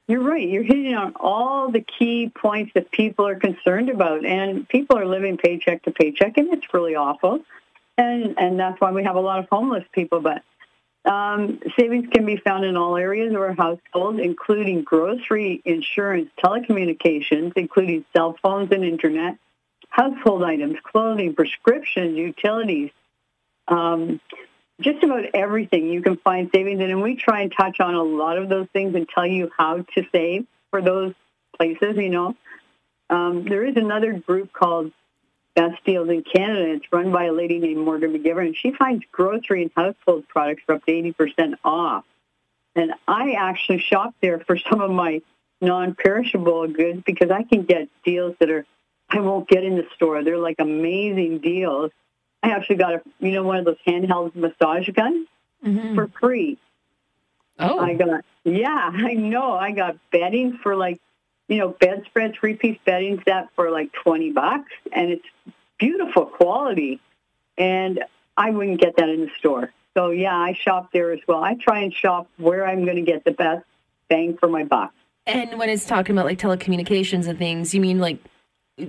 You're 0.08 0.22
right. 0.22 0.48
You're 0.48 0.62
hitting 0.62 0.94
on 0.94 1.14
all 1.16 1.70
the 1.70 1.80
key 1.80 2.30
points 2.32 2.72
that 2.74 2.90
people 2.92 3.26
are 3.26 3.34
concerned 3.34 3.90
about, 3.90 4.24
and 4.24 4.68
people 4.68 4.96
are 4.96 5.06
living 5.06 5.36
paycheck 5.36 5.82
to 5.82 5.90
paycheck, 5.90 6.38
and 6.38 6.52
it's 6.52 6.72
really 6.72 6.94
awful. 6.94 7.40
And 7.98 8.38
and 8.38 8.58
that's 8.58 8.80
why 8.80 8.92
we 8.92 9.02
have 9.02 9.16
a 9.16 9.20
lot 9.20 9.40
of 9.40 9.48
homeless 9.50 9.84
people. 9.92 10.20
But 10.20 10.42
um, 11.10 11.60
savings 11.76 12.08
can 12.12 12.24
be 12.24 12.36
found 12.36 12.64
in 12.64 12.76
all 12.76 12.96
areas 12.96 13.34
of 13.34 13.40
our 13.40 13.54
household, 13.54 14.20
including 14.20 14.82
grocery, 14.82 15.60
insurance, 15.64 16.30
telecommunications, 16.42 17.52
including 17.56 18.04
cell 18.14 18.36
phones 18.40 18.70
and 18.70 18.84
internet, 18.84 19.38
household 19.88 20.44
items, 20.44 20.76
clothing, 20.84 21.34
prescriptions, 21.34 22.16
utilities, 22.16 22.90
um, 23.66 24.20
just 24.80 25.02
about 25.02 25.24
everything 25.34 25.86
you 25.86 26.02
can 26.02 26.16
find 26.16 26.50
savings 26.54 26.80
in. 26.80 26.90
And 26.90 27.02
we 27.02 27.16
try 27.16 27.42
and 27.42 27.52
touch 27.52 27.80
on 27.80 27.94
a 27.94 28.02
lot 28.02 28.38
of 28.38 28.48
those 28.48 28.68
things 28.72 28.94
and 28.94 29.08
tell 29.08 29.26
you 29.26 29.50
how 29.56 29.82
to 29.94 30.06
save 30.12 30.46
for 30.70 30.82
those 30.82 31.14
places, 31.56 31.96
you 31.96 32.10
know. 32.10 32.36
Um, 33.08 33.44
there 33.44 33.64
is 33.64 33.76
another 33.76 34.12
group 34.12 34.52
called 34.52 34.92
Best 35.54 35.82
Deals 35.84 36.08
in 36.08 36.22
Canada. 36.22 36.72
It's 36.72 36.92
run 36.92 37.12
by 37.12 37.24
a 37.24 37.32
lady 37.32 37.58
named 37.58 37.84
Morgan 37.84 38.12
McGivern, 38.12 38.46
and 38.46 38.56
she 38.56 38.72
finds 38.72 39.04
grocery 39.10 39.62
and 39.62 39.70
household 39.74 40.28
products 40.28 40.62
for 40.66 40.74
up 40.74 40.84
to 40.84 40.92
80% 40.92 41.54
off. 41.64 42.04
And 42.74 42.92
I 43.08 43.32
actually 43.32 43.78
shop 43.78 44.14
there 44.20 44.40
for 44.40 44.58
some 44.58 44.82
of 44.82 44.90
my 44.90 45.22
non-perishable 45.62 46.68
goods 46.68 47.02
because 47.06 47.30
I 47.30 47.42
can 47.42 47.62
get 47.62 47.88
deals 48.04 48.36
that 48.40 48.50
are 48.50 48.66
I 49.08 49.20
won't 49.20 49.48
get 49.48 49.64
in 49.64 49.76
the 49.76 49.86
store. 49.94 50.22
They're 50.24 50.36
like 50.36 50.56
amazing 50.58 51.38
deals. 51.38 51.92
I 52.46 52.50
actually 52.50 52.76
got 52.76 52.94
a 52.94 53.02
you 53.18 53.32
know 53.32 53.42
one 53.42 53.56
of 53.56 53.64
those 53.64 53.78
handheld 53.86 54.34
massage 54.36 54.88
guns 54.90 55.26
mm-hmm. 55.64 55.94
for 55.96 56.08
free. 56.20 56.58
Oh, 57.58 57.78
I 57.80 57.94
got 57.94 58.24
yeah, 58.44 58.90
I 58.94 59.14
know. 59.14 59.52
I 59.54 59.72
got 59.72 59.96
bedding 60.12 60.58
for 60.62 60.76
like 60.76 61.00
you 61.48 61.58
know 61.58 61.70
bedspread 61.70 62.34
three 62.38 62.54
piece 62.54 62.78
bedding 62.84 63.20
set 63.26 63.48
for 63.56 63.70
like 63.70 63.92
twenty 63.92 64.30
bucks, 64.30 64.70
and 64.92 65.10
it's 65.10 65.26
beautiful 65.78 66.26
quality. 66.26 67.00
And 67.58 68.04
I 68.36 68.50
wouldn't 68.50 68.80
get 68.80 68.96
that 68.96 69.08
in 69.08 69.22
the 69.22 69.30
store. 69.38 69.72
So 69.94 70.10
yeah, 70.10 70.36
I 70.36 70.52
shop 70.52 70.92
there 70.92 71.10
as 71.10 71.20
well. 71.26 71.42
I 71.42 71.54
try 71.54 71.80
and 71.80 71.92
shop 71.92 72.28
where 72.36 72.66
I'm 72.66 72.84
going 72.84 72.96
to 72.96 73.02
get 73.02 73.24
the 73.24 73.32
best 73.32 73.64
bang 74.08 74.36
for 74.36 74.48
my 74.48 74.62
buck. 74.62 74.92
and 75.26 75.58
when 75.58 75.68
it's 75.68 75.86
talking 75.86 76.16
about 76.16 76.26
like 76.26 76.38
telecommunications 76.38 77.26
and 77.26 77.38
things, 77.38 77.74
you 77.74 77.80
mean 77.80 77.98
like 77.98 78.18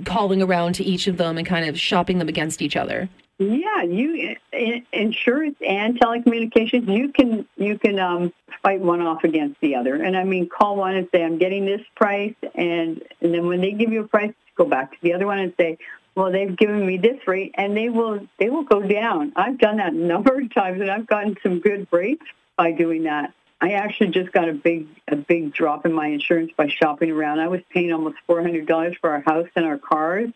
calling 0.05 0.41
around 0.41 0.73
to 0.73 0.83
each 0.83 1.07
of 1.07 1.17
them 1.17 1.37
and 1.37 1.47
kind 1.47 1.67
of 1.67 1.79
shopping 1.79 2.19
them 2.19 2.27
against 2.27 2.61
each 2.61 2.75
other? 2.75 3.09
Yeah, 3.39 3.83
you 3.83 4.35
in- 4.51 4.85
insurance 4.91 5.57
and 5.65 5.99
telecommunications. 5.99 6.91
You 6.91 7.09
can 7.09 7.47
you 7.55 7.77
can 7.77 7.99
um, 7.99 8.33
fight 8.63 8.81
one 8.81 9.01
off 9.01 9.23
against 9.23 9.61
the 9.61 9.75
other. 9.75 10.01
And 10.01 10.17
I 10.17 10.23
mean, 10.23 10.49
call 10.49 10.75
one 10.75 10.95
and 10.95 11.07
say 11.11 11.23
I'm 11.23 11.37
getting 11.37 11.63
this 11.65 11.81
price, 11.95 12.33
and 12.55 13.03
and 13.21 13.33
then 13.33 13.45
when 13.45 13.61
they 13.61 13.73
give 13.73 13.91
you 13.91 14.01
a 14.01 14.07
price, 14.07 14.33
go 14.55 14.65
back 14.65 14.91
to 14.91 14.97
the 15.03 15.13
other 15.13 15.27
one 15.27 15.37
and 15.37 15.53
say, 15.59 15.77
well, 16.15 16.31
they've 16.31 16.55
given 16.57 16.83
me 16.83 16.97
this 16.97 17.27
rate, 17.27 17.53
and 17.55 17.77
they 17.77 17.89
will 17.89 18.27
they 18.39 18.49
will 18.49 18.63
go 18.63 18.81
down. 18.81 19.33
I've 19.35 19.59
done 19.59 19.77
that 19.77 19.93
a 19.93 19.95
number 19.95 20.39
of 20.39 20.51
times, 20.51 20.81
and 20.81 20.89
I've 20.89 21.05
gotten 21.05 21.37
some 21.43 21.59
good 21.59 21.87
rates 21.91 22.25
by 22.55 22.71
doing 22.71 23.03
that. 23.03 23.33
I 23.61 23.73
actually 23.73 24.09
just 24.09 24.31
got 24.31 24.49
a 24.49 24.53
big 24.53 24.87
a 25.07 25.15
big 25.15 25.53
drop 25.53 25.85
in 25.85 25.93
my 25.93 26.07
insurance 26.07 26.51
by 26.57 26.69
shopping 26.69 27.11
around. 27.11 27.39
I 27.39 27.49
was 27.49 27.61
paying 27.69 27.93
almost 27.93 28.17
four 28.25 28.41
hundred 28.41 28.65
dollars 28.65 28.95
for 28.99 29.11
our 29.11 29.21
house 29.21 29.47
and 29.55 29.63
our 29.63 29.77
cars 29.77 30.31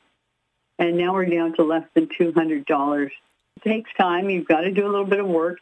and 0.81 0.97
now 0.97 1.13
we're 1.13 1.25
down 1.25 1.53
to 1.53 1.63
less 1.63 1.85
than 1.93 2.07
$200. 2.07 3.05
It 3.05 3.11
takes 3.63 3.91
time. 3.93 4.29
You've 4.29 4.47
got 4.47 4.61
to 4.61 4.71
do 4.71 4.85
a 4.85 4.89
little 4.89 5.05
bit 5.05 5.19
of 5.19 5.27
work, 5.27 5.59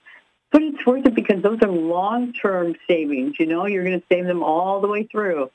but 0.50 0.62
it's 0.64 0.84
worth 0.86 1.06
it 1.06 1.14
because 1.14 1.44
those 1.44 1.60
are 1.62 1.70
long-term 1.70 2.76
savings. 2.88 3.36
You 3.38 3.46
know, 3.46 3.66
you're 3.66 3.84
going 3.84 4.00
to 4.00 4.06
save 4.10 4.26
them 4.26 4.42
all 4.42 4.80
the 4.80 4.88
way 4.88 5.04
through. 5.04 5.52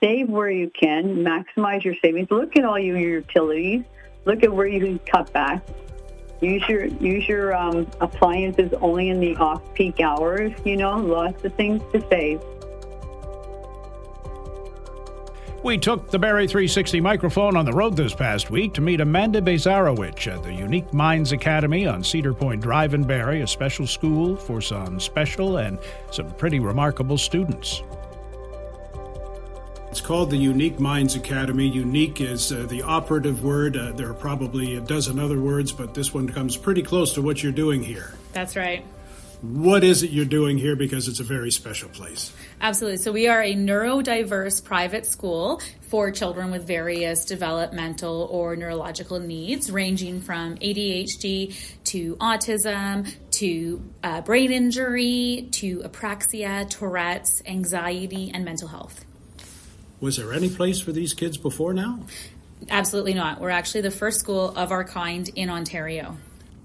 Save 0.00 0.28
where 0.28 0.50
you 0.50 0.70
can, 0.70 1.16
maximize 1.16 1.82
your 1.82 1.96
savings. 2.00 2.30
Look 2.30 2.56
at 2.56 2.64
all 2.64 2.78
your 2.78 2.96
utilities. 2.96 3.82
Look 4.24 4.44
at 4.44 4.52
where 4.52 4.68
you 4.68 4.80
can 4.80 4.98
cut 5.00 5.32
back. 5.32 5.66
Use 6.40 6.62
your 6.68 6.84
use 6.84 7.26
your 7.26 7.52
um, 7.56 7.88
appliances 8.00 8.72
only 8.80 9.08
in 9.08 9.18
the 9.18 9.34
off-peak 9.36 9.98
hours. 10.00 10.52
You 10.64 10.76
know, 10.76 10.96
lots 10.96 11.42
of 11.44 11.52
things 11.54 11.82
to 11.92 12.06
save. 12.08 12.40
We 15.68 15.76
took 15.76 16.10
the 16.10 16.18
Barrie 16.18 16.48
360 16.48 16.98
microphone 17.02 17.54
on 17.54 17.66
the 17.66 17.74
road 17.74 17.94
this 17.94 18.14
past 18.14 18.50
week 18.50 18.72
to 18.72 18.80
meet 18.80 19.02
Amanda 19.02 19.42
Bezarowicz 19.42 20.26
at 20.26 20.42
the 20.42 20.50
Unique 20.50 20.94
Minds 20.94 21.32
Academy 21.32 21.86
on 21.86 22.02
Cedar 22.02 22.32
Point 22.32 22.62
Drive 22.62 22.94
in 22.94 23.04
Barrie, 23.04 23.42
a 23.42 23.46
special 23.46 23.86
school 23.86 24.34
for 24.34 24.62
some 24.62 24.98
special 24.98 25.58
and 25.58 25.78
some 26.10 26.30
pretty 26.36 26.58
remarkable 26.58 27.18
students. 27.18 27.82
It's 29.90 30.00
called 30.00 30.30
the 30.30 30.38
Unique 30.38 30.80
Minds 30.80 31.16
Academy. 31.16 31.68
Unique 31.68 32.22
is 32.22 32.50
uh, 32.50 32.64
the 32.66 32.80
operative 32.80 33.44
word. 33.44 33.76
Uh, 33.76 33.92
there 33.92 34.08
are 34.08 34.14
probably 34.14 34.76
a 34.76 34.80
dozen 34.80 35.18
other 35.18 35.38
words, 35.38 35.70
but 35.70 35.92
this 35.92 36.14
one 36.14 36.30
comes 36.30 36.56
pretty 36.56 36.82
close 36.82 37.12
to 37.12 37.20
what 37.20 37.42
you're 37.42 37.52
doing 37.52 37.82
here. 37.82 38.14
That's 38.32 38.56
right. 38.56 38.86
What 39.40 39.84
is 39.84 40.02
it 40.02 40.10
you're 40.10 40.24
doing 40.24 40.58
here? 40.58 40.74
Because 40.74 41.06
it's 41.06 41.20
a 41.20 41.24
very 41.24 41.52
special 41.52 41.88
place. 41.90 42.32
Absolutely. 42.60 42.98
So 42.98 43.12
we 43.12 43.28
are 43.28 43.40
a 43.40 43.54
neurodiverse 43.54 44.64
private 44.64 45.06
school 45.06 45.62
for 45.82 46.10
children 46.10 46.50
with 46.50 46.66
various 46.66 47.24
developmental 47.24 48.28
or 48.32 48.56
neurological 48.56 49.20
needs, 49.20 49.70
ranging 49.70 50.20
from 50.20 50.56
ADHD 50.56 51.54
to 51.84 52.16
autism 52.16 53.14
to 53.32 53.82
uh, 54.02 54.22
brain 54.22 54.50
injury 54.50 55.48
to 55.52 55.80
apraxia, 55.80 56.68
Tourette's, 56.68 57.40
anxiety, 57.46 58.32
and 58.34 58.44
mental 58.44 58.66
health. 58.66 59.04
Was 60.00 60.16
there 60.16 60.32
any 60.32 60.48
place 60.48 60.80
for 60.80 60.90
these 60.90 61.14
kids 61.14 61.36
before 61.36 61.72
now? 61.72 62.00
Absolutely 62.68 63.14
not. 63.14 63.40
We're 63.40 63.50
actually 63.50 63.82
the 63.82 63.92
first 63.92 64.18
school 64.18 64.48
of 64.56 64.72
our 64.72 64.84
kind 64.84 65.28
in 65.36 65.48
Ontario. 65.48 66.16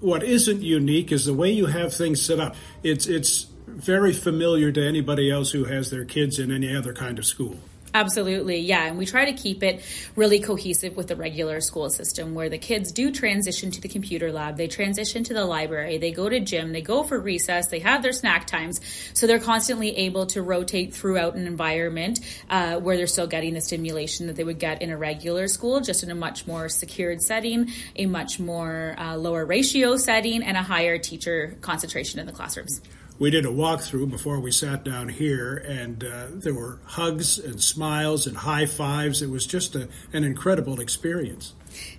What 0.04 0.22
isn't 0.22 0.62
unique 0.62 1.14
is 1.14 1.24
the 1.24 1.34
way 1.34 1.50
you 1.50 1.68
have 1.68 1.94
things 1.94 2.22
set 2.22 2.38
up. 2.38 2.58
It's 2.84 3.08
it's 3.08 3.48
very 3.68 4.12
familiar 4.12 4.70
to 4.70 4.86
anybody 4.86 5.32
else 5.32 5.52
who 5.52 5.64
has 5.64 5.92
their 5.92 6.04
kids 6.04 6.40
in 6.40 6.52
any 6.52 6.76
other 6.76 6.94
kind 6.94 7.18
of 7.18 7.26
school. 7.26 7.58
Absolutely, 7.96 8.58
yeah. 8.58 8.86
And 8.86 8.98
we 8.98 9.06
try 9.06 9.26
to 9.26 9.34
keep 9.34 9.62
it 9.62 9.84
really 10.16 10.40
cohesive 10.40 10.98
with 10.98 11.08
the 11.08 11.16
regular 11.16 11.62
school 11.62 11.92
system 11.92 12.34
where 12.34 12.50
the 12.50 12.58
kids 12.58 12.92
do 12.92 13.12
transition 13.12 13.70
to 13.70 13.82
the 13.82 13.88
computer 13.88 14.32
lab, 14.32 14.58
they 14.58 14.68
transition 14.68 15.24
to 15.26 15.34
the 15.34 15.46
library, 15.46 16.00
they 16.00 16.12
go 16.12 16.28
to 16.28 16.40
gym, 16.40 16.72
they 16.72 16.82
go 16.82 17.04
for 17.04 17.20
recess, 17.20 17.68
they 17.68 17.80
have 17.80 18.02
their 18.02 18.12
snack 18.12 18.48
times. 18.48 18.82
So 19.14 19.28
they're 19.28 19.38
constantly 19.38 19.96
able 19.96 20.26
to 20.28 20.42
rotate 20.42 20.96
throughout 20.96 21.36
an 21.36 21.46
environment 21.46 22.20
uh, 22.50 22.80
where 22.80 22.98
they're 22.98 23.06
still 23.06 23.28
getting 23.28 23.54
the 23.54 23.62
stimulation 23.62 24.26
that 24.26 24.36
they 24.36 24.44
would 24.44 24.60
get 24.60 24.82
in 24.82 24.90
a 24.90 24.98
regular 24.98 25.48
school, 25.48 25.80
just 25.80 26.02
in 26.02 26.10
a 26.10 26.16
much 26.16 26.48
more 26.48 26.70
secured 26.70 27.22
setting, 27.22 27.70
a 27.96 28.08
much 28.08 28.40
more 28.40 28.96
uh, 28.98 29.16
lower 29.16 29.46
ratio 29.46 29.98
setting, 29.98 30.42
and 30.42 30.58
a 30.58 30.64
higher 30.64 30.98
teacher 30.98 31.58
concentration 31.62 32.20
in 32.20 32.26
the 32.26 32.32
classrooms. 32.32 32.82
We 33.20 33.30
did 33.30 33.46
a 33.46 33.50
walkthrough 33.50 34.10
before 34.10 34.40
we 34.40 34.52
sat 34.52 34.84
down 34.84 35.10
here, 35.10 35.56
and 35.56 36.04
uh, 36.04 36.28
there 36.32 36.54
were 36.54 36.80
hugs 36.84 37.38
and 37.38 37.62
smiles 37.62 38.26
and 38.26 38.38
high 38.38 38.66
fives. 38.66 39.22
It 39.22 39.30
was 39.30 39.46
just 39.46 39.76
a, 39.76 39.88
an 40.12 40.24
incredible 40.24 40.80
experience. 40.80 41.54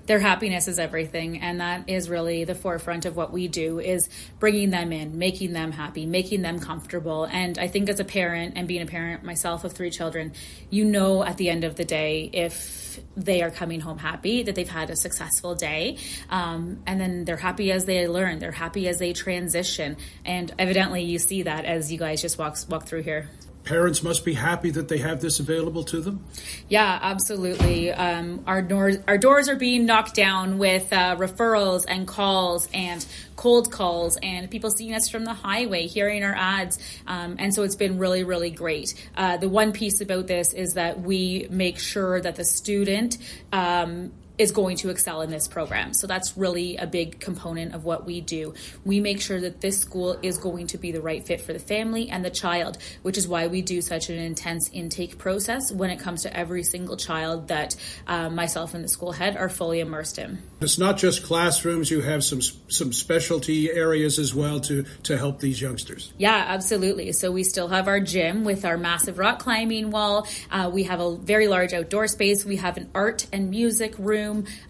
Their 0.07 0.21
happiness 0.21 0.69
is 0.69 0.79
everything 0.79 1.41
and 1.41 1.61
that 1.61 1.89
is 1.89 2.09
really 2.09 2.45
the 2.45 2.55
forefront 2.55 3.05
of 3.05 3.17
what 3.17 3.33
we 3.33 3.49
do 3.49 3.81
is 3.81 4.09
bringing 4.39 4.71
them 4.71 4.93
in 4.93 5.19
making 5.19 5.53
them 5.53 5.73
happy 5.73 6.07
making 6.07 6.43
them 6.43 6.59
comfortable. 6.59 7.25
And 7.25 7.59
i 7.59 7.69
think 7.69 7.89
as 7.89 8.01
a 8.01 8.05
parent 8.05 8.55
and 8.57 8.69
being 8.69 8.83
a 8.83 8.87
parent 8.87 9.25
myself 9.25 9.65
of 9.65 9.73
three 9.73 9.91
children 9.91 10.33
you 10.71 10.85
know 10.85 11.25
at 11.25 11.37
the 11.37 11.51
end 11.51 11.65
of 11.65 11.77
the 11.77 11.85
day 11.85 12.31
if 12.33 13.01
they 13.17 13.43
are 13.43 13.51
coming 13.51 13.81
home 13.81 13.99
happy 13.99 14.45
that 14.45 14.55
they've 14.55 14.69
had 14.69 14.91
a 14.91 14.97
successful 14.97 15.55
day 15.55 15.99
um, 16.31 16.79
and 16.87 17.01
then 17.01 17.25
they're 17.25 17.37
happy 17.37 17.73
as 17.73 17.85
they 17.85 18.07
learn 18.07 18.39
they're 18.39 18.53
happy 18.53 18.89
as 18.89 18.99
they 18.99 19.13
transition. 19.13 19.97
And 20.25 20.53
evidently 20.59 21.03
you 21.03 21.19
see 21.19 21.43
that 21.43 21.65
as 21.65 21.91
you 21.91 21.99
guys 21.99 22.21
just 22.21 22.39
walk 22.39 22.57
walk 22.69 22.87
through 22.87 23.03
here 23.03 23.29
parents 23.65 24.03
must 24.03 24.25
be 24.25 24.35
happy 24.35 24.71
that 24.71 24.89
they 24.89 24.99
have 24.99 25.21
this 25.21 25.41
available 25.41 25.83
to 25.85 26.01
them. 26.01 26.25
Yeah, 26.69 26.99
absolutely. 27.01 27.93
Um, 27.93 28.45
our 28.47 28.63
doors 28.63 28.99
our 29.09 29.19
doors 29.19 29.49
are 29.49 29.57
being 29.57 29.87
knocked 29.87 30.15
down 30.15 30.59
with 30.59 30.93
uh, 30.93 31.17
referrals 31.17 31.85
and 31.89 32.07
calls 32.07 32.69
and 32.73 33.05
cold 33.37 33.73
calls 33.73 34.17
and 34.23 34.51
people 34.51 34.71
seeing 34.71 34.95
us 34.95 35.09
from 35.09 35.25
the 35.25 35.35
highway, 35.35 35.87
hearing 35.87 36.23
our 36.23 36.35
ads, 36.35 36.79
um, 37.07 37.37
and 37.39 37.55
so 37.55 37.63
it's 37.63 37.77
been 37.77 37.99
really 37.99 38.23
really 38.23 38.51
great. 38.51 38.95
Uh, 39.17 39.37
the 39.39 39.49
one 39.49 39.73
piece 39.73 40.01
about 40.01 40.27
this 40.27 40.53
is 40.53 40.75
that 40.75 41.01
we 41.01 41.47
make 41.51 41.79
sure 41.79 42.21
that 42.21 42.37
the 42.37 42.45
student 42.45 43.19
um, 43.53 44.13
is 44.37 44.51
going 44.51 44.77
to 44.77 44.91
excel 44.91 45.21
in 45.23 45.31
this 45.31 45.47
program. 45.47 45.95
So 45.95 46.07
that's 46.07 46.37
really 46.37 46.77
a 46.77 46.87
big 46.87 47.21
component 47.21 47.75
of 47.75 47.85
what 47.85 48.05
we 48.05 48.21
do. 48.21 48.55
We 48.85 49.01
make 49.01 49.21
sure 49.21 49.41
that 49.41 49.61
this 49.61 49.79
school 49.79 50.19
is 50.23 50.39
going 50.39 50.67
to 50.69 50.79
be 50.79 50.91
the 50.91 51.01
right 51.01 51.25
fit 51.25 51.41
for 51.41 51.53
the 51.53 51.59
family 51.59 52.11
and 52.11 52.25
the 52.25 52.31
child, 52.31 52.79
which 53.03 53.17
is 53.17 53.29
why 53.29 53.47
we 53.47 53.63
do 53.63 53.81
such 53.81 54.11
an 54.11 54.19
intense 54.19 54.69
intake 54.73 55.19
process 55.19 55.71
when 55.71 55.91
it 55.91 56.01
comes 56.01 56.23
to 56.23 56.37
every 56.37 56.65
single 56.65 56.97
child 56.97 57.49
that 57.49 57.77
uh, 58.07 58.29
myself 58.29 58.75
and 58.75 58.83
the 58.83 58.89
school 58.89 59.13
head 59.13 59.37
are 59.37 59.49
fully 59.49 59.79
immersed 59.81 60.19
in. 60.19 60.43
It's 60.61 60.79
not 60.79 60.97
just 60.97 61.23
classrooms, 61.23 61.91
you 61.91 62.01
have 62.01 62.25
some 62.25 62.41
some 62.41 62.93
specialty 62.93 63.71
areas 63.71 64.19
as 64.19 64.35
well 64.35 64.61
to 64.61 64.85
to 65.05 65.17
help 65.17 65.41
these 65.41 65.61
youngsters. 65.61 66.13
Yeah, 66.19 66.45
absolutely. 66.49 67.13
So 67.13 67.31
we 67.31 67.45
still 67.45 67.69
have 67.69 67.87
our 67.87 68.01
gym 68.01 68.45
with 68.45 68.65
our 68.65 68.77
massive 68.77 69.19
rock 69.19 69.39
climbing 69.39 69.91
wall. 69.91 70.27
Uh, 70.51 70.71
we 70.73 70.85
have 70.85 71.01
a 71.01 71.17
very 71.17 71.47
large 71.47 71.73
outdoor 71.73 72.09
space. 72.09 72.45
We 72.45 72.57
have 72.57 72.77
an 72.77 72.91
art 72.95 73.27
and 73.33 73.51
music 73.51 73.95
room 73.99 74.24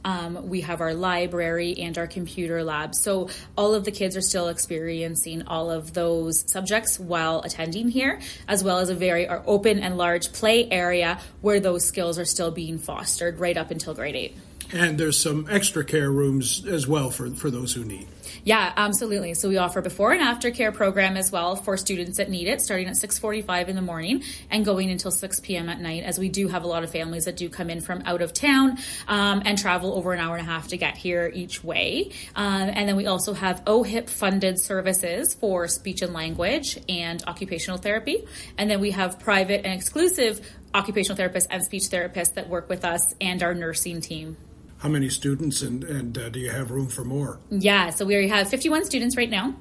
Um, 0.04 0.48
we 0.48 0.62
have 0.62 0.80
our 0.80 0.94
library 0.94 1.74
and 1.78 1.96
our 1.98 2.06
computer 2.06 2.62
lab. 2.64 2.94
So 2.94 3.28
all 3.56 3.74
of 3.74 3.84
the 3.84 3.90
kids 3.90 4.16
are 4.16 4.22
still 4.22 4.48
experiencing 4.48 5.46
all 5.46 5.70
of 5.70 5.94
those 5.94 6.44
subjects 6.50 6.98
while 6.98 7.40
attending 7.40 7.88
here, 7.88 8.20
as 8.48 8.62
well 8.64 8.78
as 8.78 8.88
a 8.88 8.94
very 8.94 9.28
open 9.28 9.78
and 9.78 9.96
large 9.96 10.32
play 10.32 10.68
area 10.70 11.18
where 11.40 11.60
those 11.60 11.84
skills 11.84 12.18
are 12.18 12.24
still 12.24 12.50
being 12.50 12.78
fostered 12.78 13.38
right 13.38 13.56
up 13.56 13.70
until 13.70 13.94
grade 13.94 14.16
eight. 14.16 14.36
And 14.74 14.98
there's 14.98 15.16
some 15.16 15.46
extra 15.48 15.84
care 15.84 16.10
rooms 16.10 16.66
as 16.66 16.88
well 16.88 17.08
for, 17.10 17.30
for 17.30 17.48
those 17.48 17.72
who 17.72 17.84
need. 17.84 18.08
Yeah, 18.42 18.72
absolutely. 18.76 19.34
So 19.34 19.48
we 19.48 19.56
offer 19.56 19.78
a 19.78 19.82
before 19.82 20.10
and 20.10 20.20
after 20.20 20.50
care 20.50 20.72
program 20.72 21.16
as 21.16 21.30
well 21.30 21.54
for 21.54 21.76
students 21.76 22.18
that 22.18 22.28
need 22.28 22.48
it, 22.48 22.60
starting 22.60 22.88
at 22.88 22.96
6:45 22.96 23.68
in 23.68 23.76
the 23.76 23.82
morning 23.82 24.24
and 24.50 24.64
going 24.64 24.90
until 24.90 25.12
6 25.12 25.40
p.m. 25.40 25.68
at 25.68 25.80
night. 25.80 26.02
As 26.02 26.18
we 26.18 26.28
do 26.28 26.48
have 26.48 26.64
a 26.64 26.66
lot 26.66 26.82
of 26.82 26.90
families 26.90 27.24
that 27.26 27.36
do 27.36 27.48
come 27.48 27.70
in 27.70 27.80
from 27.80 28.02
out 28.04 28.20
of 28.20 28.34
town 28.34 28.78
um, 29.06 29.42
and 29.44 29.56
travel 29.56 29.94
over 29.94 30.12
an 30.12 30.18
hour 30.18 30.36
and 30.36 30.46
a 30.46 30.50
half 30.50 30.68
to 30.68 30.76
get 30.76 30.96
here 30.96 31.30
each 31.32 31.62
way. 31.62 32.10
Um, 32.34 32.70
and 32.74 32.88
then 32.88 32.96
we 32.96 33.06
also 33.06 33.32
have 33.32 33.64
OHIP 33.64 34.10
funded 34.10 34.60
services 34.60 35.34
for 35.34 35.68
speech 35.68 36.02
and 36.02 36.12
language 36.12 36.78
and 36.88 37.22
occupational 37.28 37.78
therapy. 37.78 38.26
And 38.58 38.68
then 38.68 38.80
we 38.80 38.90
have 38.90 39.20
private 39.20 39.64
and 39.64 39.72
exclusive 39.72 40.40
occupational 40.74 41.16
therapists 41.16 41.46
and 41.48 41.62
speech 41.64 41.84
therapists 41.84 42.34
that 42.34 42.48
work 42.48 42.68
with 42.68 42.84
us 42.84 43.14
and 43.20 43.40
our 43.42 43.54
nursing 43.54 44.00
team 44.00 44.36
how 44.84 44.90
many 44.90 45.08
students 45.08 45.62
and, 45.62 45.82
and 45.84 46.18
uh, 46.18 46.28
do 46.28 46.38
you 46.38 46.50
have 46.50 46.70
room 46.70 46.86
for 46.86 47.04
more? 47.04 47.40
Yeah, 47.48 47.88
so 47.88 48.04
we 48.04 48.28
have 48.28 48.50
51 48.50 48.84
students 48.84 49.16
right 49.16 49.30
now 49.30 49.54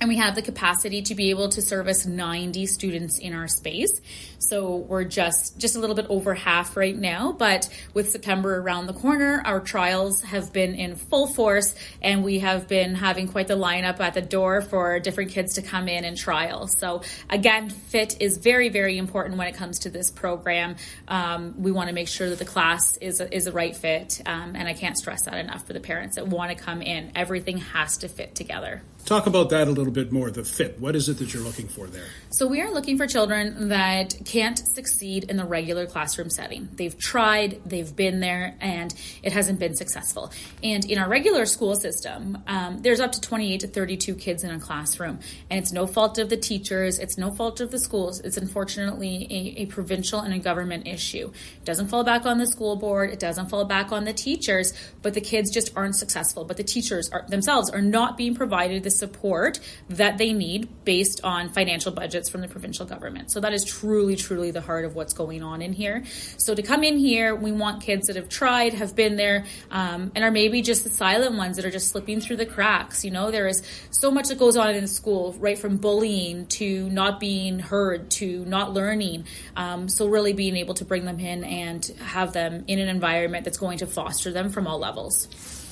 and 0.00 0.08
we 0.08 0.16
have 0.16 0.34
the 0.34 0.42
capacity 0.42 1.02
to 1.02 1.14
be 1.14 1.30
able 1.30 1.48
to 1.50 1.62
service 1.62 2.06
90 2.06 2.66
students 2.66 3.18
in 3.18 3.34
our 3.34 3.48
space. 3.48 4.00
So 4.38 4.76
we're 4.76 5.04
just 5.04 5.58
just 5.58 5.76
a 5.76 5.78
little 5.78 5.94
bit 5.94 6.06
over 6.08 6.34
half 6.34 6.76
right 6.76 6.96
now 6.96 7.32
but 7.32 7.68
with 7.94 8.10
september 8.10 8.58
around 8.58 8.86
the 8.86 8.92
corner 8.92 9.42
our 9.44 9.60
trials 9.60 10.22
have 10.22 10.52
been 10.52 10.74
in 10.74 10.96
full 10.96 11.26
force 11.26 11.74
and 12.00 12.24
we 12.24 12.38
have 12.38 12.66
been 12.66 12.94
having 12.94 13.28
quite 13.28 13.48
the 13.48 13.54
lineup 13.54 14.00
at 14.00 14.14
the 14.14 14.22
door 14.22 14.62
for 14.62 14.98
different 14.98 15.30
kids 15.30 15.54
to 15.54 15.62
come 15.62 15.88
in 15.88 16.04
and 16.04 16.16
trial. 16.16 16.68
So 16.68 17.02
again 17.28 17.70
fit 17.70 18.20
is 18.20 18.38
very 18.38 18.70
very 18.70 18.96
important 18.98 19.36
when 19.36 19.46
it 19.46 19.54
comes 19.54 19.80
to 19.80 19.90
this 19.90 20.10
program. 20.10 20.76
Um, 21.08 21.60
we 21.62 21.70
want 21.70 21.88
to 21.88 21.94
make 21.94 22.08
sure 22.08 22.30
that 22.30 22.38
the 22.38 22.44
class 22.44 22.96
is 22.96 23.20
a, 23.20 23.34
is 23.34 23.46
a 23.46 23.52
right 23.52 23.76
fit 23.76 24.20
um, 24.26 24.56
and 24.56 24.66
i 24.68 24.72
can't 24.72 24.96
stress 24.96 25.24
that 25.24 25.34
enough 25.34 25.66
for 25.66 25.72
the 25.72 25.80
parents 25.80 26.16
that 26.16 26.26
want 26.26 26.56
to 26.56 26.64
come 26.64 26.80
in. 26.82 27.12
Everything 27.14 27.58
has 27.58 27.98
to 27.98 28.08
fit 28.08 28.34
together. 28.34 28.82
Talk 29.04 29.26
about 29.26 29.50
that 29.50 29.66
a 29.66 29.70
little 29.70 29.79
bit 29.88 30.12
more 30.12 30.30
the 30.30 30.44
fit. 30.44 30.78
What 30.78 30.94
is 30.94 31.08
it 31.08 31.18
that 31.18 31.32
you're 31.32 31.42
looking 31.42 31.68
for 31.68 31.86
there? 31.86 32.06
So, 32.30 32.46
we 32.46 32.60
are 32.60 32.70
looking 32.70 32.98
for 32.98 33.06
children 33.06 33.68
that 33.68 34.14
can't 34.24 34.58
succeed 34.58 35.24
in 35.30 35.36
the 35.36 35.44
regular 35.44 35.86
classroom 35.86 36.28
setting. 36.28 36.68
They've 36.74 36.96
tried, 36.98 37.62
they've 37.64 37.94
been 37.94 38.20
there, 38.20 38.56
and 38.60 38.94
it 39.22 39.32
hasn't 39.32 39.58
been 39.58 39.74
successful. 39.74 40.32
And 40.62 40.84
in 40.84 40.98
our 40.98 41.08
regular 41.08 41.46
school 41.46 41.74
system, 41.76 42.42
um, 42.46 42.82
there's 42.82 43.00
up 43.00 43.12
to 43.12 43.20
28 43.20 43.60
to 43.60 43.68
32 43.68 44.14
kids 44.16 44.44
in 44.44 44.50
a 44.50 44.60
classroom. 44.60 45.20
And 45.48 45.58
it's 45.58 45.72
no 45.72 45.86
fault 45.86 46.18
of 46.18 46.28
the 46.28 46.36
teachers, 46.36 46.98
it's 46.98 47.16
no 47.16 47.30
fault 47.30 47.60
of 47.60 47.70
the 47.70 47.78
schools. 47.78 48.20
It's 48.20 48.36
unfortunately 48.36 49.26
a, 49.30 49.62
a 49.62 49.66
provincial 49.66 50.20
and 50.20 50.34
a 50.34 50.38
government 50.38 50.86
issue. 50.86 51.30
It 51.56 51.64
doesn't 51.64 51.88
fall 51.88 52.04
back 52.04 52.26
on 52.26 52.38
the 52.38 52.46
school 52.46 52.76
board, 52.76 53.10
it 53.10 53.18
doesn't 53.18 53.48
fall 53.48 53.64
back 53.64 53.92
on 53.92 54.04
the 54.04 54.12
teachers, 54.12 54.72
but 55.02 55.14
the 55.14 55.20
kids 55.20 55.50
just 55.50 55.76
aren't 55.76 55.96
successful. 55.96 56.44
But 56.44 56.56
the 56.56 56.64
teachers 56.64 57.08
are, 57.10 57.24
themselves 57.28 57.70
are 57.70 57.82
not 57.82 58.16
being 58.16 58.34
provided 58.34 58.82
the 58.82 58.90
support 58.90 59.60
that 59.88 60.18
they 60.18 60.32
need 60.32 60.68
based 60.84 61.20
on 61.24 61.48
financial 61.48 61.92
budgets 61.92 62.28
from 62.28 62.40
the 62.40 62.48
provincial 62.48 62.86
government. 62.86 63.30
So 63.30 63.40
that 63.40 63.52
is 63.52 63.64
truly, 63.64 64.16
truly 64.16 64.50
the 64.50 64.60
heart 64.60 64.84
of 64.84 64.94
what's 64.94 65.12
going 65.12 65.42
on 65.42 65.62
in 65.62 65.72
here. 65.72 66.04
So 66.38 66.54
to 66.54 66.62
come 66.62 66.84
in 66.84 66.98
here, 66.98 67.34
we 67.34 67.52
want 67.52 67.82
kids 67.82 68.06
that 68.06 68.16
have 68.16 68.28
tried, 68.28 68.74
have 68.74 68.94
been 68.94 69.16
there, 69.16 69.44
um, 69.70 70.12
and 70.14 70.24
are 70.24 70.30
maybe 70.30 70.62
just 70.62 70.84
the 70.84 70.90
silent 70.90 71.36
ones 71.36 71.56
that 71.56 71.64
are 71.64 71.70
just 71.70 71.88
slipping 71.88 72.20
through 72.20 72.36
the 72.36 72.46
cracks. 72.46 73.04
You 73.04 73.10
know, 73.10 73.30
there 73.30 73.48
is 73.48 73.62
so 73.90 74.10
much 74.10 74.28
that 74.28 74.38
goes 74.38 74.56
on 74.56 74.74
in 74.74 74.86
school, 74.86 75.34
right 75.38 75.58
from 75.58 75.76
bullying 75.76 76.46
to 76.46 76.88
not 76.90 77.20
being 77.20 77.58
heard 77.58 78.10
to 78.12 78.44
not 78.44 78.72
learning. 78.72 79.26
Um, 79.56 79.88
so 79.88 80.08
really 80.08 80.32
being 80.32 80.56
able 80.56 80.74
to 80.74 80.84
bring 80.84 81.04
them 81.04 81.20
in 81.20 81.44
and 81.44 81.84
have 82.00 82.32
them 82.32 82.64
in 82.66 82.78
an 82.78 82.88
environment 82.88 83.44
that's 83.44 83.58
going 83.58 83.78
to 83.78 83.86
foster 83.86 84.32
them 84.32 84.50
from 84.50 84.66
all 84.66 84.78
levels. 84.78 85.28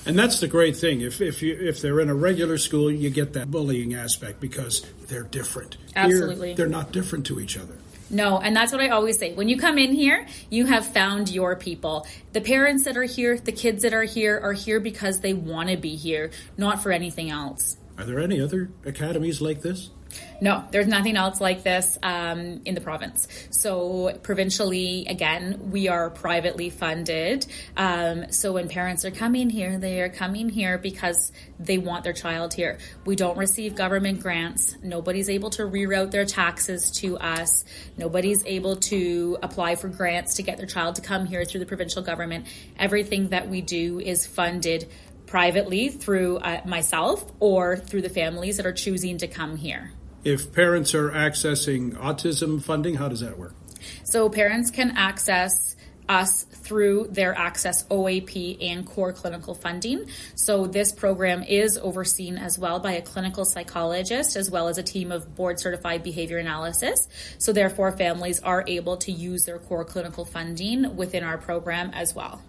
And 0.09 0.19
that's 0.19 0.41
the 0.41 0.49
great 0.49 0.75
thing. 0.75 1.03
If 1.03 1.21
if 1.21 1.43
you 1.43 1.55
if 1.55 1.83
they're 1.83 2.01
in 2.01 2.09
a 2.09 2.15
regular 2.15 2.57
school, 2.57 2.91
you 2.91 3.11
get 3.11 3.35
that 3.35 3.51
bullying 3.51 3.93
aspect 3.95 4.41
because 4.41 4.81
they're 5.07 5.25
different. 5.25 5.77
Absolutely, 5.95 6.49
Here, 6.49 6.57
they're 6.57 6.67
not 6.67 6.93
different 6.93 7.27
to 7.27 7.39
each 7.39 7.59
other. 7.59 7.77
No, 8.11 8.39
and 8.39 8.57
that's 8.57 8.73
what 8.73 8.81
I 8.81 8.89
always 8.89 9.19
say. 9.19 9.35
When 9.35 9.51
you 9.51 9.59
come 9.59 9.77
in 9.77 9.93
here, 9.93 10.27
you 10.49 10.65
have 10.65 10.87
found 10.87 11.29
your 11.29 11.57
people. 11.57 12.07
The 12.33 12.41
parents 12.41 12.85
that 12.85 12.97
are 12.97 13.05
here, 13.05 13.37
the 13.37 13.53
kids 13.53 13.83
that 13.83 13.93
are 13.93 14.05
here, 14.05 14.41
are 14.41 14.55
here 14.55 14.81
because 14.81 15.21
they 15.21 15.35
want 15.35 15.69
to 15.69 15.77
be 15.77 15.95
here, 15.95 16.31
not 16.57 16.83
for 16.83 16.91
anything 16.91 17.29
else. 17.29 17.77
Are 17.99 18.05
there 18.05 18.19
any 18.19 18.41
other 18.41 18.71
academies 18.87 19.43
like 19.43 19.61
this? 19.61 19.91
No, 20.41 20.65
there's 20.71 20.87
nothing 20.87 21.17
else 21.17 21.41
like 21.41 21.65
this 21.65 21.99
um, 22.03 22.61
in 22.65 22.75
the 22.75 22.81
province. 22.81 23.27
So, 23.51 24.17
provincially, 24.23 25.07
again, 25.09 25.71
we 25.71 25.89
are 25.89 26.11
privately 26.11 26.71
funded. 26.71 27.47
Um, 27.77 28.31
so, 28.31 28.53
when 28.53 28.69
parents 28.69 29.05
are 29.05 29.11
coming 29.11 29.51
here, 29.51 29.79
they 29.79 30.01
are 30.01 30.09
coming 30.09 30.49
here 30.49 30.79
because 30.79 31.33
they 31.59 31.79
want 31.79 32.05
their 32.05 32.13
child 32.13 32.55
here. 32.55 32.79
We 33.05 33.17
don't 33.17 33.37
receive 33.37 33.75
government 33.75 34.21
grants. 34.21 34.77
Nobody's 34.83 35.29
able 35.29 35.51
to 35.51 35.63
reroute 35.63 36.13
their 36.13 36.25
taxes 36.25 36.91
to 37.01 37.19
us. 37.19 37.65
Nobody's 37.97 38.45
able 38.47 38.77
to 38.77 39.39
apply 39.43 39.75
for 39.75 39.89
grants 39.89 40.35
to 40.35 40.43
get 40.43 40.57
their 40.57 40.67
child 40.67 40.97
to 40.97 41.03
come 41.03 41.27
here 41.27 41.45
through 41.45 41.61
the 41.61 41.67
provincial 41.67 42.03
government. 42.03 42.47
Everything 42.79 43.31
that 43.31 43.49
we 43.49 43.61
do 43.61 43.99
is 43.99 44.27
funded 44.27 44.89
privately 45.27 45.89
through 45.89 46.39
uh, 46.39 46.61
myself 46.65 47.31
or 47.39 47.77
through 47.77 48.03
the 48.03 48.09
families 48.09 48.57
that 48.57 48.67
are 48.67 48.73
choosing 48.73 49.19
to 49.19 49.27
come 49.27 49.57
here. 49.57 49.93
If 50.25 50.53
parents 50.53 50.95
are 50.95 51.11
accessing 51.11 51.93
autism 51.93 52.63
funding, 52.63 52.97
how 52.97 53.09
does 53.09 53.21
that 53.21 53.39
work? 53.39 53.55
So 54.05 54.29
parents 54.29 54.71
can 54.71 54.97
access 54.97 55.77
us 56.09 56.45
through 56.45 57.09
their 57.11 57.37
Access 57.37 57.85
OAP 57.85 58.59
and 58.63 58.87
core 58.87 59.13
clinical 59.13 59.55
funding. 59.55 60.07
So 60.35 60.67
this 60.67 60.91
program 60.91 61.43
is 61.43 61.77
overseen 61.77 62.39
as 62.39 62.59
well 62.59 62.81
by 62.81 62.93
a 62.93 63.03
clinical 63.03 63.45
psychologist 63.45 64.37
as 64.37 64.51
well 64.51 64.69
as 64.69 64.79
a 64.79 64.83
team 64.83 65.13
of 65.13 65.35
board 65.35 65.61
certified 65.61 66.03
behavior 66.03 66.39
analysis. 66.39 67.09
So 67.39 67.53
therefore 67.53 67.93
families 67.93 68.41
are 68.41 68.65
able 68.67 68.97
to 68.99 69.13
use 69.13 69.45
their 69.45 69.59
core 69.59 69.85
clinical 69.85 70.25
funding 70.25 70.97
within 70.97 71.23
our 71.25 71.39
program 71.39 71.91
as 71.93 72.15
well 72.15 72.43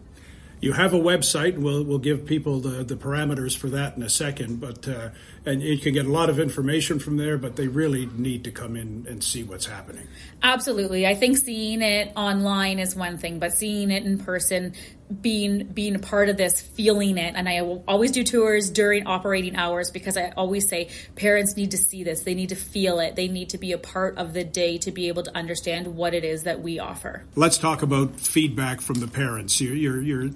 you 0.62 0.74
have 0.74 0.94
a 0.94 1.00
website, 1.00 1.58
we'll 1.58 1.84
we'll 1.84 2.00
give 2.00 2.26
people 2.26 2.60
the, 2.60 2.84
the 2.84 2.96
parameters 2.96 3.56
for 3.56 3.70
that 3.70 3.96
in 3.96 4.04
a 4.04 4.10
second. 4.10 4.60
But 4.60 4.88
uh, 4.88 5.10
and 5.46 5.62
you 5.62 5.78
can 5.78 5.94
get 5.94 6.06
a 6.06 6.12
lot 6.12 6.30
of 6.30 6.40
information 6.40 7.00
from 7.00 7.18
there, 7.18 7.38
but 7.38 7.56
they 7.56 7.68
really 7.68 8.08
need 8.18 8.44
to 8.44 8.52
come 8.52 8.76
in 8.76 9.06
and 9.10 9.24
see 9.24 9.44
what's 9.44 9.66
happening. 9.66 10.08
Absolutely, 10.44 11.08
I 11.08 11.16
think 11.16 11.38
seeing 11.38 11.82
it 11.82 12.14
online 12.16 12.80
is 12.80 12.96
one 12.96 13.18
thing, 13.18 13.40
but 13.40 13.54
seeing 13.54 13.92
it 13.92 14.04
in 14.04 14.18
person 14.20 14.74
being 15.22 15.64
being 15.64 15.96
a 15.96 16.00
part 16.00 16.30
of 16.30 16.38
this 16.38 16.62
feeling 16.62 17.18
it. 17.18 17.34
And 17.36 17.50
i 17.50 17.64
will 17.64 17.84
always 17.88 18.12
do 18.12 18.24
tours 18.24 18.70
during 18.70 19.08
operating 19.08 19.56
hours 19.56 19.90
because 19.90 20.16
i 20.18 20.32
always 20.38 20.70
say 20.70 20.90
parents 21.16 21.58
need 21.58 21.72
to 21.72 21.78
see 21.78 22.04
this. 22.04 22.22
They 22.22 22.36
need 22.36 22.50
to 22.50 22.56
feel 22.56 23.00
it. 23.00 23.16
They 23.16 23.28
need 23.28 23.50
to 23.50 23.58
be 23.58 23.72
a 23.72 23.80
part 23.80 24.18
of 24.20 24.34
the 24.34 24.44
day 24.44 24.78
to 24.80 24.92
be 24.92 25.08
able 25.08 25.24
to 25.24 25.36
understand 25.36 25.96
what 25.96 26.14
it 26.14 26.24
is 26.24 26.44
that 26.44 26.62
we 26.62 26.78
offer. 26.78 27.24
Let's 27.36 27.58
talk 27.58 27.82
about 27.82 28.20
feedback 28.20 28.82
from 28.82 29.00
the 29.00 29.08
parents. 29.08 29.60
You're 29.60 29.76
you're, 29.76 30.02
you're 30.02 30.30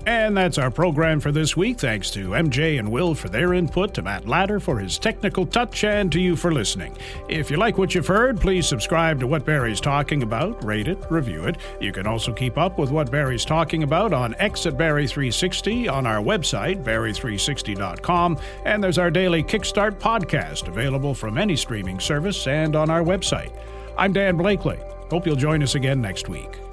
and 0.08 0.38
that's 0.38 0.58
our 0.58 0.72
program 0.72 1.20
for 1.20 1.34
this 1.34 1.58
week. 1.58 1.80
Thanks 1.80 2.10
to 2.12 2.30
MJ 2.30 2.80
and 2.80 2.90
Will 2.90 3.14
for 3.14 3.28
their 3.28 3.54
input, 3.54 3.94
to 3.96 4.02
Matt 4.02 4.26
Ladder 4.26 4.58
for 4.58 4.80
his 4.80 4.98
technical 4.98 5.46
touch, 5.46 5.84
and 5.84 6.10
to 6.14 6.20
you 6.22 6.38
for 6.38 6.54
listening. 6.54 6.96
If 7.28 7.52
you 7.52 7.58
like 7.58 7.78
what 7.78 7.94
you've 7.94 8.08
heard, 8.08 8.40
please 8.40 8.66
subscribe 8.66 9.20
to 9.20 9.28
What 9.28 9.46
Barrie's 9.46 9.82
Talking 9.82 10.24
About, 10.24 10.64
rate 10.64 10.88
it, 10.88 10.98
review 11.10 11.44
it. 11.44 11.58
You 11.82 11.92
can 11.92 12.08
also 12.08 12.32
keep 12.32 12.58
up 12.58 12.80
with 12.80 12.90
What 12.90 13.12
Barrie's 13.12 13.44
Talking 13.44 13.84
About 13.84 14.14
on 14.14 14.34
X 14.36 14.66
at 14.66 14.78
Barrie360, 14.78 15.92
on 15.92 16.08
our 16.08 16.24
website, 16.24 16.86
barrie360.com, 16.86 18.38
and 18.64 18.82
there's 18.82 18.98
our 18.98 19.12
daily 19.12 19.44
Kickstart 19.44 20.00
podcast 20.00 20.70
available 20.70 21.14
from 21.14 21.38
any 21.38 21.58
streaming 21.58 22.00
service 22.00 22.48
and 22.48 22.78
on 22.78 22.90
our 22.90 23.04
website. 23.04 23.52
I'm 23.98 24.14
Dan 24.14 24.38
Blakeley. 24.38 24.80
Hope 25.10 25.26
you'll 25.26 25.36
join 25.36 25.62
us 25.64 25.76
again 25.76 26.00
next 26.00 26.30
week. 26.30 26.67